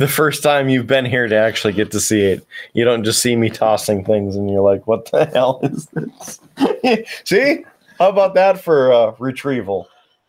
The 0.00 0.08
first 0.08 0.42
time 0.42 0.70
you've 0.70 0.86
been 0.86 1.04
here 1.04 1.28
to 1.28 1.36
actually 1.36 1.74
get 1.74 1.90
to 1.92 2.00
see 2.00 2.22
it, 2.22 2.44
you 2.72 2.84
don't 2.86 3.04
just 3.04 3.20
see 3.20 3.36
me 3.36 3.50
tossing 3.50 4.02
things 4.02 4.34
and 4.34 4.50
you're 4.50 4.62
like, 4.62 4.86
what 4.86 5.10
the 5.10 5.26
hell 5.34 5.60
is 5.62 5.86
this? 5.92 6.40
see? 7.24 7.64
How 7.98 8.08
about 8.08 8.32
that 8.34 8.58
for 8.58 8.90
uh, 8.92 9.12
retrieval? 9.18 9.88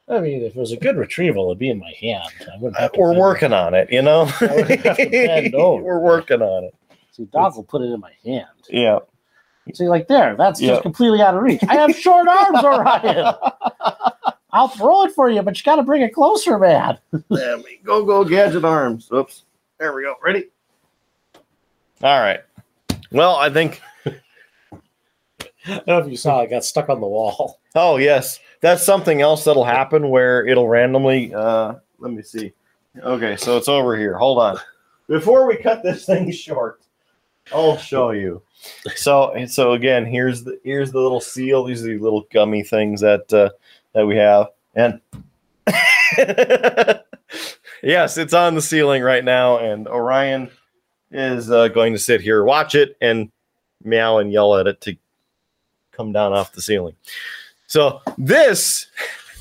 I 0.10 0.20
mean, 0.20 0.42
if 0.42 0.58
it 0.58 0.60
was 0.60 0.74
a 0.74 0.78
good 0.78 0.98
retrieval, 0.98 1.46
it'd 1.46 1.58
be 1.60 1.70
in 1.70 1.80
my 1.80 1.94
hand. 2.02 2.28
I 2.54 2.58
wouldn't 2.58 2.78
have 2.82 2.92
to 2.92 3.00
We're 3.00 3.18
working 3.18 3.54
on 3.54 3.74
it, 3.74 3.90
you 3.90 4.02
know? 4.02 4.30
I 4.42 4.56
would 4.58 4.68
have 4.70 4.98
to 4.98 5.10
bend 5.10 5.56
over. 5.56 5.82
We're 5.82 6.00
working 6.00 6.42
on 6.42 6.66
it. 6.66 6.76
See, 7.14 7.24
Doc 7.32 7.56
will 7.56 7.64
put 7.64 7.82
it 7.82 7.86
in 7.94 8.00
my 8.02 8.12
hand. 8.26 8.48
Yeah. 8.70 9.00
See, 9.74 9.88
like 9.88 10.10
there, 10.10 10.36
that's 10.36 10.60
Yeah. 10.60 10.72
just 10.72 10.82
completely 10.82 11.22
out 11.22 11.34
of 11.36 11.44
reach. 11.44 11.62
I 11.70 11.76
have 11.76 11.96
short 11.96 12.28
arms, 12.28 12.62
Orion. 12.62 13.36
I'll 14.52 14.68
throw 14.68 15.04
it 15.06 15.14
for 15.14 15.30
you, 15.30 15.42
but 15.44 15.58
you 15.58 15.64
got 15.64 15.78
to 15.78 15.84
bring 15.84 16.02
it 16.02 16.14
closer, 16.14 16.60
man. 16.60 16.98
There 17.30 17.58
we 17.60 17.80
go, 17.86 18.04
go 18.04 18.26
gadget 18.26 18.66
arms. 18.66 19.08
Oops. 19.14 19.44
There 19.82 19.96
we 19.96 20.04
go. 20.04 20.14
Ready? 20.24 20.46
All 22.04 22.20
right. 22.20 22.42
Well, 23.12 23.36
I 23.36 23.50
think 23.50 23.82
I 24.06 24.12
don't 25.66 25.88
know 25.88 25.98
if 25.98 26.08
you 26.08 26.18
saw, 26.18 26.42
it 26.42 26.52
got 26.52 26.64
stuck 26.64 26.88
on 26.90 27.02
the 27.02 27.08
wall. 27.08 27.60
Oh 27.74 27.96
yes, 27.96 28.42
that's 28.60 28.84
something 28.84 29.22
else 29.22 29.46
that'll 29.46 29.64
happen 29.64 30.10
where 30.10 30.46
it'll 30.46 30.68
randomly. 30.68 31.34
Uh, 31.34 31.76
let 32.00 32.12
me 32.12 32.22
see. 32.22 32.52
Okay, 33.02 33.38
so 33.38 33.56
it's 33.56 33.70
over 33.70 33.96
here. 33.96 34.18
Hold 34.18 34.40
on. 34.40 34.58
Before 35.08 35.48
we 35.48 35.56
cut 35.56 35.82
this 35.82 36.06
thing 36.06 36.30
short, 36.32 36.82
I'll 37.56 37.78
show 37.78 38.12
you. 38.12 38.42
So 38.96 39.34
so 39.48 39.72
again, 39.72 40.06
here's 40.06 40.44
the 40.44 40.60
here's 40.66 40.92
the 40.92 41.00
little 41.00 41.22
seal. 41.22 41.64
These 41.64 41.86
are 41.86 41.88
the 41.88 41.98
little 41.98 42.28
gummy 42.34 42.62
things 42.62 43.00
that 43.00 43.32
uh, 43.32 43.52
that 43.94 44.06
we 44.06 44.18
have, 44.18 44.48
and 44.76 45.00
yes, 47.82 48.18
it's 48.18 48.34
on 48.34 48.56
the 48.56 48.62
ceiling 48.62 49.04
right 49.04 49.24
now. 49.24 49.58
And 49.58 49.88
Orion 49.88 50.50
is 51.12 51.52
uh, 51.52 51.68
going 51.70 51.94
to 51.94 52.00
sit 52.00 52.22
here, 52.22 52.44
watch 52.44 52.76
it, 52.76 52.98
and 53.02 53.32
meow 53.84 54.18
and 54.18 54.32
yell 54.32 54.56
at 54.56 54.68
it 54.68 54.82
to 54.82 54.96
come 55.92 56.12
down 56.12 56.34
off 56.34 56.54
the 56.54 56.62
ceiling. 56.62 56.96
So 57.68 58.02
this 58.18 58.88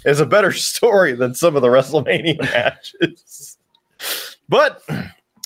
is 0.04 0.20
a 0.20 0.26
better 0.26 0.52
story 0.52 1.14
than 1.14 1.34
some 1.34 1.56
of 1.56 1.62
the 1.62 1.68
WrestleMania 1.68 2.40
matches. 2.52 3.58
But 4.48 4.82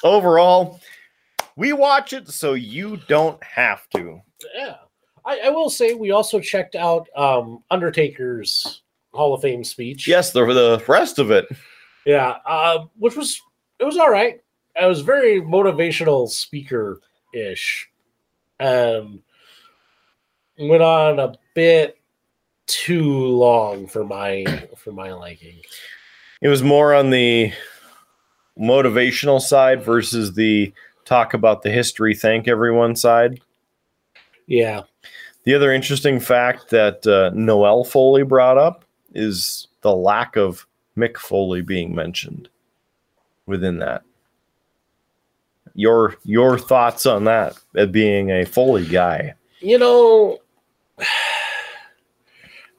overall, 0.02 0.80
we 1.56 1.72
watch 1.72 2.12
it 2.12 2.28
so 2.28 2.54
you 2.54 2.98
don't 3.08 3.42
have 3.42 3.88
to. 3.90 4.20
Yeah. 4.54 4.76
I, 5.26 5.40
I 5.46 5.48
will 5.50 5.70
say 5.70 5.94
we 5.94 6.10
also 6.10 6.40
checked 6.40 6.74
out 6.74 7.08
um, 7.16 7.62
Undertaker's 7.70 8.82
Hall 9.12 9.34
of 9.34 9.42
Fame 9.42 9.64
speech. 9.64 10.06
Yes, 10.06 10.32
the 10.32 10.44
the 10.44 10.84
rest 10.86 11.18
of 11.18 11.30
it. 11.30 11.46
Yeah, 12.06 12.36
uh, 12.46 12.86
which 12.98 13.16
was 13.16 13.40
it 13.78 13.84
was 13.84 13.96
all 13.96 14.10
right. 14.10 14.40
It 14.76 14.86
was 14.86 15.00
very 15.00 15.40
motivational 15.40 16.28
speaker 16.28 17.00
ish, 17.32 17.88
and 18.60 19.20
went 20.58 20.82
on 20.82 21.18
a 21.18 21.34
bit 21.54 21.98
too 22.66 23.26
long 23.26 23.86
for 23.86 24.04
my 24.04 24.44
for 24.76 24.92
my 24.92 25.12
liking. 25.12 25.60
It 26.40 26.48
was 26.48 26.62
more 26.62 26.94
on 26.94 27.10
the 27.10 27.52
motivational 28.58 29.40
side 29.40 29.82
versus 29.82 30.34
the 30.34 30.72
talk 31.04 31.34
about 31.34 31.62
the 31.62 31.70
history, 31.70 32.14
thank 32.14 32.48
everyone 32.48 32.96
side. 32.96 33.40
Yeah, 34.46 34.82
The 35.44 35.54
other 35.54 35.72
interesting 35.72 36.20
fact 36.20 36.70
that 36.70 37.06
uh, 37.06 37.30
Noelle 37.34 37.84
Foley 37.84 38.24
brought 38.24 38.58
up 38.58 38.84
is 39.14 39.68
the 39.80 39.94
lack 39.94 40.36
of 40.36 40.66
Mick 40.96 41.16
Foley 41.16 41.62
being 41.62 41.94
mentioned 41.94 42.48
within 43.46 43.78
that. 43.78 44.02
Your 45.74 46.16
your 46.24 46.58
thoughts 46.58 47.04
on 47.06 47.24
that? 47.24 47.56
Being 47.90 48.30
a 48.30 48.44
Foley 48.44 48.86
guy, 48.86 49.34
you 49.60 49.78
know, 49.78 50.38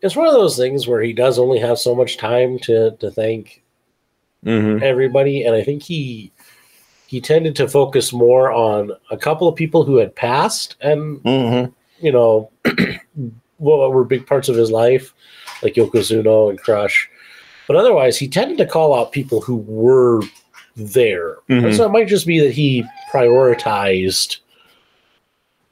it's 0.01 0.15
one 0.15 0.27
of 0.27 0.33
those 0.33 0.55
things 0.55 0.87
where 0.87 1.01
he 1.01 1.13
does 1.13 1.39
only 1.39 1.59
have 1.59 1.79
so 1.79 1.95
much 1.95 2.17
time 2.17 2.59
to 2.59 2.91
to 2.97 3.11
thank 3.11 3.63
mm-hmm. 4.45 4.83
everybody, 4.83 5.43
and 5.43 5.55
I 5.55 5.63
think 5.63 5.83
he 5.83 6.31
he 7.07 7.19
tended 7.19 7.55
to 7.57 7.67
focus 7.67 8.13
more 8.13 8.51
on 8.51 8.91
a 9.11 9.17
couple 9.17 9.47
of 9.47 9.55
people 9.55 9.83
who 9.83 9.97
had 9.97 10.15
passed 10.15 10.75
and 10.81 11.21
Mm-hmm. 11.23 11.71
you 12.05 12.11
know 12.11 12.51
what 13.57 13.91
were 13.91 14.03
big 14.03 14.25
parts 14.27 14.47
of 14.47 14.55
his 14.55 14.71
life, 14.71 15.13
like 15.63 15.73
Yokozuna 15.73 16.49
and 16.49 16.59
Crush. 16.59 17.09
But 17.67 17.75
otherwise, 17.77 18.17
he 18.17 18.27
tended 18.27 18.57
to 18.59 18.65
call 18.65 18.93
out 18.93 19.11
people 19.11 19.41
who 19.41 19.57
were 19.57 20.21
there. 20.75 21.37
Mhm. 21.49 21.75
So 21.75 21.85
it 21.85 21.91
might 21.91 22.07
just 22.07 22.27
be 22.27 22.39
that 22.39 22.51
he 22.51 22.83
prioritized 23.11 24.37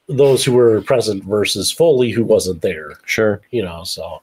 those 0.08 0.44
who 0.44 0.52
were 0.52 0.80
present 0.82 1.24
versus 1.24 1.70
Foley, 1.70 2.10
who 2.10 2.24
wasn't 2.24 2.60
there. 2.62 2.92
sure. 3.06 3.40
You 3.50 3.62
know, 3.62 3.84
so 3.84 4.20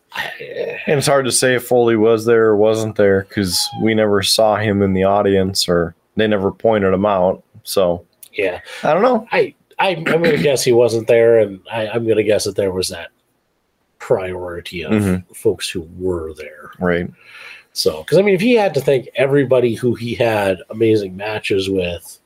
And 0.87 0.97
it's 0.99 1.07
hard 1.07 1.25
to 1.25 1.31
say 1.31 1.55
if 1.55 1.65
Foley 1.65 1.95
was 1.95 2.25
there 2.25 2.45
or 2.47 2.57
wasn't 2.57 2.95
there 2.97 3.25
because 3.29 3.59
we 3.81 3.95
never 3.95 4.21
saw 4.21 4.57
him 4.57 4.81
in 4.81 4.93
the 4.93 5.03
audience 5.05 5.67
or 5.67 5.95
they 6.17 6.27
never 6.27 6.51
pointed 6.51 6.93
him 6.93 7.05
out. 7.05 7.43
So 7.63 8.05
yeah, 8.33 8.59
I 8.83 8.93
don't 8.93 9.01
know. 9.01 9.27
I, 9.31 9.53
I 9.79 9.89
I'm 9.95 10.03
going 10.03 10.23
to 10.35 10.37
guess 10.43 10.63
he 10.63 10.71
wasn't 10.71 11.07
there, 11.07 11.39
and 11.39 11.59
I, 11.71 11.87
I'm 11.87 12.03
going 12.05 12.17
to 12.17 12.23
guess 12.23 12.43
that 12.45 12.55
there 12.55 12.71
was 12.71 12.89
that 12.89 13.09
priority 13.99 14.83
of 14.83 14.91
Mhm. 14.91 15.35
folks 15.35 15.69
who 15.69 15.87
were 15.97 16.33
there. 16.35 16.71
Right. 16.79 17.09
So, 17.73 18.03
because 18.03 18.17
I 18.17 18.21
mean, 18.21 18.35
if 18.35 18.41
he 18.41 18.53
had 18.53 18.73
to 18.73 18.81
thank 18.81 19.09
everybody 19.15 19.75
who 19.75 19.95
he 19.95 20.13
had 20.15 20.57
amazing 20.69 21.15
matches 21.15 21.69
with, 21.69 22.19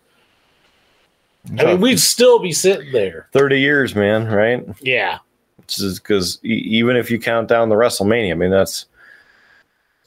I 1.60 1.66
mean, 1.66 1.82
we'd 1.82 2.00
still 2.00 2.40
be 2.40 2.52
sitting 2.52 2.92
there. 2.92 3.28
30 3.32 3.60
years, 3.60 3.94
man, 3.96 4.28
right? 4.28 4.66
Yeah, 4.82 5.20
Because 5.58 6.40
even 6.44 6.96
if 6.96 7.12
you 7.12 7.20
count 7.20 7.48
down 7.48 7.70
the 7.70 7.76
WrestleMania, 7.76 8.32
I 8.32 8.36
mean, 8.36 8.50
that's 8.50 8.88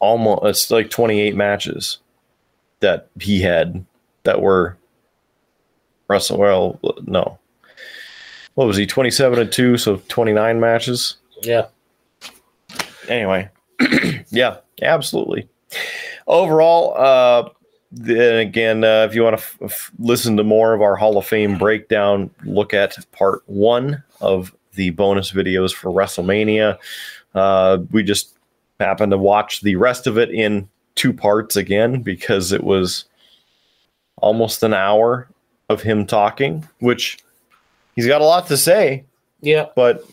almost, 0.01 0.45
it's 0.45 0.70
like 0.72 0.91
28 0.91 1.36
matches 1.36 1.99
that 2.80 3.09
he 3.20 3.41
had 3.41 3.84
that 4.24 4.41
were 4.41 4.76
Wrestle. 6.09 6.39
Well, 6.39 6.80
no. 7.03 7.39
What 8.55 8.66
was 8.66 8.76
he, 8.76 8.86
27 8.86 9.39
and 9.39 9.53
2? 9.53 9.76
So 9.76 10.03
29 10.09 10.59
matches? 10.59 11.16
yeah, 11.43 11.66
anyway 13.09 13.49
yeah 14.30 14.57
absolutely 14.82 15.48
overall 16.26 16.94
uh 16.96 17.48
then 17.90 18.38
again 18.38 18.84
uh, 18.84 19.06
if 19.08 19.14
you 19.14 19.22
want 19.22 19.36
to 19.36 19.42
f- 19.42 19.58
f- 19.62 19.90
listen 19.98 20.36
to 20.36 20.44
more 20.44 20.74
of 20.74 20.82
our 20.82 20.96
hall 20.96 21.16
of 21.16 21.26
fame 21.26 21.56
breakdown 21.56 22.30
look 22.44 22.74
at 22.74 22.96
part 23.12 23.42
one 23.46 24.02
of 24.20 24.54
the 24.74 24.90
bonus 24.90 25.32
videos 25.32 25.72
for 25.74 25.90
wrestlemania 25.90 26.78
uh 27.34 27.78
we 27.90 28.02
just 28.02 28.36
happened 28.80 29.10
to 29.10 29.18
watch 29.18 29.60
the 29.62 29.76
rest 29.76 30.06
of 30.06 30.18
it 30.18 30.30
in 30.30 30.68
two 30.94 31.12
parts 31.12 31.56
again 31.56 32.02
because 32.02 32.52
it 32.52 32.62
was 32.62 33.04
almost 34.18 34.62
an 34.62 34.74
hour 34.74 35.28
of 35.68 35.82
him 35.82 36.06
talking 36.06 36.66
which 36.80 37.18
he's 37.96 38.06
got 38.06 38.20
a 38.20 38.24
lot 38.24 38.46
to 38.46 38.56
say 38.56 39.04
yeah. 39.40 39.66
but 39.76 40.04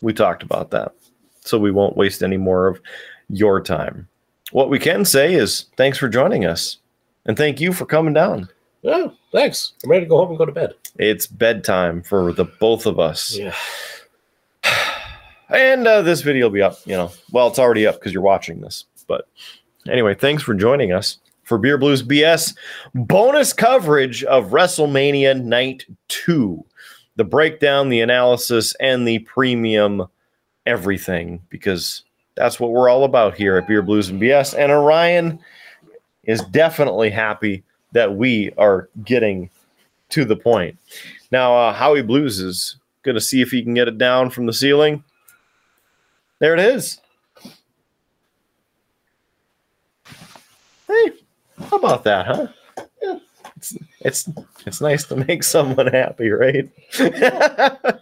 we 0.00 0.12
talked 0.12 0.42
about 0.42 0.70
that. 0.70 0.92
So 1.40 1.58
we 1.58 1.70
won't 1.70 1.96
waste 1.96 2.22
any 2.22 2.36
more 2.36 2.66
of 2.66 2.80
your 3.28 3.60
time. 3.60 4.08
What 4.52 4.70
we 4.70 4.78
can 4.78 5.04
say 5.04 5.34
is 5.34 5.66
thanks 5.76 5.98
for 5.98 6.08
joining 6.08 6.44
us 6.44 6.78
and 7.24 7.36
thank 7.36 7.60
you 7.60 7.72
for 7.72 7.86
coming 7.86 8.14
down. 8.14 8.48
Oh, 8.84 9.12
thanks. 9.32 9.72
I'm 9.82 9.90
ready 9.90 10.04
to 10.04 10.08
go 10.08 10.18
home 10.18 10.30
and 10.30 10.38
go 10.38 10.44
to 10.44 10.52
bed. 10.52 10.74
It's 10.98 11.26
bedtime 11.26 12.02
for 12.02 12.32
the 12.32 12.44
both 12.44 12.86
of 12.86 12.98
us. 12.98 13.36
Yeah. 13.36 13.54
And 15.48 15.86
uh, 15.86 16.02
this 16.02 16.22
video 16.22 16.46
will 16.46 16.54
be 16.54 16.60
up, 16.60 16.78
you 16.86 16.96
know. 16.96 17.12
Well, 17.30 17.46
it's 17.46 17.60
already 17.60 17.86
up 17.86 17.94
because 17.94 18.12
you're 18.12 18.20
watching 18.20 18.60
this. 18.60 18.84
But 19.06 19.28
anyway, 19.88 20.16
thanks 20.16 20.42
for 20.42 20.54
joining 20.54 20.90
us 20.90 21.18
for 21.44 21.56
Beer 21.56 21.78
Blues 21.78 22.02
BS 22.02 22.56
bonus 22.96 23.52
coverage 23.52 24.24
of 24.24 24.50
WrestleMania 24.50 25.40
Night 25.40 25.86
2. 26.08 26.64
The 27.14 27.24
breakdown, 27.24 27.90
the 27.90 28.00
analysis, 28.00 28.74
and 28.80 29.06
the 29.06 29.20
premium 29.20 30.08
everything 30.66 31.40
because 31.48 32.02
that's 32.36 32.60
what 32.60 32.70
we're 32.70 32.88
all 32.88 33.04
about 33.04 33.34
here 33.34 33.56
at 33.56 33.66
Beer 33.66 33.82
Blues 33.82 34.08
and 34.08 34.20
BS. 34.20 34.54
And 34.56 34.70
Orion 34.70 35.38
is 36.24 36.42
definitely 36.50 37.10
happy 37.10 37.64
that 37.92 38.14
we 38.14 38.52
are 38.58 38.88
getting 39.04 39.50
to 40.10 40.24
the 40.24 40.36
point. 40.36 40.78
Now, 41.32 41.56
uh, 41.56 41.72
Howie 41.72 42.02
Blues 42.02 42.40
is 42.40 42.76
going 43.02 43.14
to 43.14 43.20
see 43.20 43.40
if 43.40 43.50
he 43.50 43.62
can 43.62 43.74
get 43.74 43.88
it 43.88 43.98
down 43.98 44.30
from 44.30 44.46
the 44.46 44.52
ceiling. 44.52 45.02
There 46.38 46.54
it 46.54 46.60
is. 46.60 47.00
Hey, 50.86 51.12
how 51.58 51.78
about 51.78 52.04
that, 52.04 52.26
huh? 52.26 52.46
It's 53.56 53.76
it's 54.00 54.28
it's 54.66 54.80
nice 54.80 55.04
to 55.04 55.16
make 55.16 55.42
someone 55.42 55.86
happy, 55.86 56.28
right? 56.30 56.70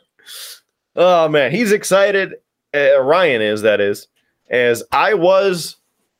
oh 0.96 1.28
man, 1.28 1.52
he's 1.52 1.72
excited. 1.72 2.34
Uh, 2.74 3.00
Ryan 3.00 3.40
is 3.40 3.62
that 3.62 3.80
is, 3.80 4.08
as 4.50 4.82
I 4.92 5.14
was 5.14 5.76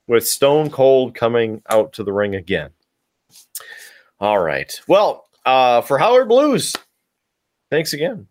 with 0.06 0.26
Stone 0.26 0.70
Cold 0.70 1.14
coming 1.14 1.62
out 1.68 1.92
to 1.94 2.04
the 2.04 2.12
ring 2.12 2.34
again. 2.34 2.70
All 4.20 4.38
right. 4.38 4.72
Well, 4.86 5.26
uh, 5.44 5.82
for 5.82 5.98
Howard 5.98 6.28
Blues, 6.28 6.74
thanks 7.70 7.92
again. 7.92 8.28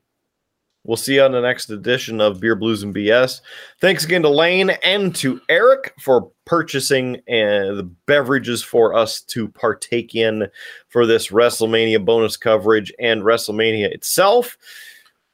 We'll 0.86 0.98
see 0.98 1.16
you 1.16 1.24
on 1.24 1.32
the 1.32 1.40
next 1.40 1.70
edition 1.70 2.20
of 2.20 2.42
Beer 2.42 2.56
Blues 2.56 2.84
and 2.84 2.94
BS. 2.94 3.40
Thanks 3.80 4.04
again 4.04 4.22
to 4.24 4.30
Lane 4.30 4.72
and 4.84 5.16
to 5.16 5.40
Eric 5.48 5.94
for 6.02 6.30
purchasing 6.44 7.18
uh, 7.20 7.72
the 7.74 7.90
beverages 8.06 8.62
for 8.62 8.94
us 8.94 9.22
to 9.22 9.48
partake 9.48 10.14
in 10.14 10.50
for 10.90 11.06
this 11.06 11.30
WrestleMania 11.30 12.04
bonus 12.04 12.36
coverage 12.36 12.92
and 13.00 13.22
WrestleMania 13.22 13.94
itself. 13.94 14.58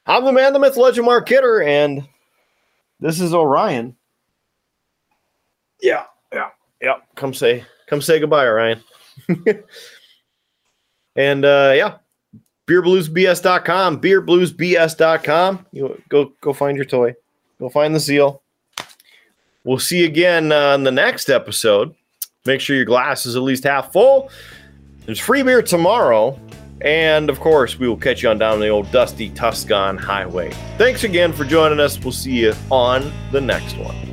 I'm 0.06 0.24
the 0.24 0.32
man, 0.32 0.52
the 0.52 0.60
myth, 0.60 0.76
legend, 0.76 1.06
Mark 1.06 1.26
Kidder, 1.26 1.62
and 1.62 2.06
this 3.00 3.20
is 3.20 3.34
Orion. 3.34 3.96
Yeah, 5.82 6.04
yeah, 6.32 6.50
yeah. 6.80 6.96
Come 7.16 7.34
say, 7.34 7.64
come 7.86 8.00
say 8.00 8.20
goodbye, 8.20 8.46
Orion. 8.46 8.82
and 11.16 11.44
uh, 11.44 11.72
yeah, 11.74 11.98
beerbluesbs.com, 12.66 14.00
beerbluesbs.com. 14.00 15.66
You 15.72 16.02
go 16.08 16.32
go 16.40 16.52
find 16.52 16.76
your 16.76 16.86
toy. 16.86 17.14
Go 17.58 17.68
find 17.68 17.94
the 17.94 18.00
seal. 18.00 18.42
We'll 19.64 19.78
see 19.78 19.98
you 19.98 20.06
again 20.06 20.52
uh, 20.52 20.74
on 20.74 20.84
the 20.84 20.90
next 20.90 21.28
episode. 21.28 21.94
Make 22.46 22.60
sure 22.60 22.76
your 22.76 22.86
glass 22.86 23.26
is 23.26 23.36
at 23.36 23.42
least 23.42 23.64
half 23.64 23.92
full. 23.92 24.30
There's 25.04 25.18
free 25.18 25.42
beer 25.42 25.60
tomorrow. 25.60 26.40
And 26.82 27.28
of 27.28 27.40
course, 27.40 27.78
we 27.78 27.88
will 27.88 27.96
catch 27.96 28.22
you 28.22 28.30
on 28.30 28.38
down 28.38 28.58
the 28.58 28.68
old 28.68 28.90
dusty 28.90 29.28
Tuscan 29.30 29.98
highway. 29.98 30.50
Thanks 30.78 31.04
again 31.04 31.32
for 31.32 31.44
joining 31.44 31.78
us. 31.78 31.98
We'll 31.98 32.12
see 32.12 32.32
you 32.32 32.54
on 32.70 33.12
the 33.32 33.40
next 33.40 33.76
one. 33.76 34.09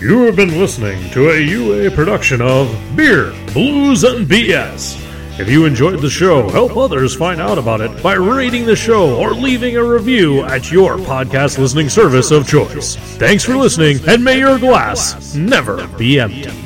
You 0.00 0.24
have 0.24 0.36
been 0.36 0.58
listening 0.58 1.10
to 1.12 1.30
a 1.30 1.40
UA 1.40 1.90
production 1.92 2.42
of 2.42 2.68
Beer, 2.94 3.32
Blues, 3.54 4.04
and 4.04 4.26
BS. 4.26 5.02
If 5.40 5.48
you 5.48 5.64
enjoyed 5.64 6.00
the 6.00 6.10
show, 6.10 6.50
help 6.50 6.76
others 6.76 7.16
find 7.16 7.40
out 7.40 7.56
about 7.56 7.80
it 7.80 8.02
by 8.02 8.14
rating 8.14 8.66
the 8.66 8.76
show 8.76 9.16
or 9.16 9.32
leaving 9.32 9.78
a 9.78 9.84
review 9.84 10.42
at 10.42 10.70
your 10.70 10.96
podcast 10.98 11.58
listening 11.58 11.88
service 11.88 12.30
of 12.30 12.46
choice. 12.46 12.96
Thanks 13.16 13.44
for 13.44 13.56
listening, 13.56 13.98
and 14.06 14.22
may 14.22 14.38
your 14.38 14.58
glass 14.58 15.34
never 15.34 15.86
be 15.96 16.20
empty. 16.20 16.65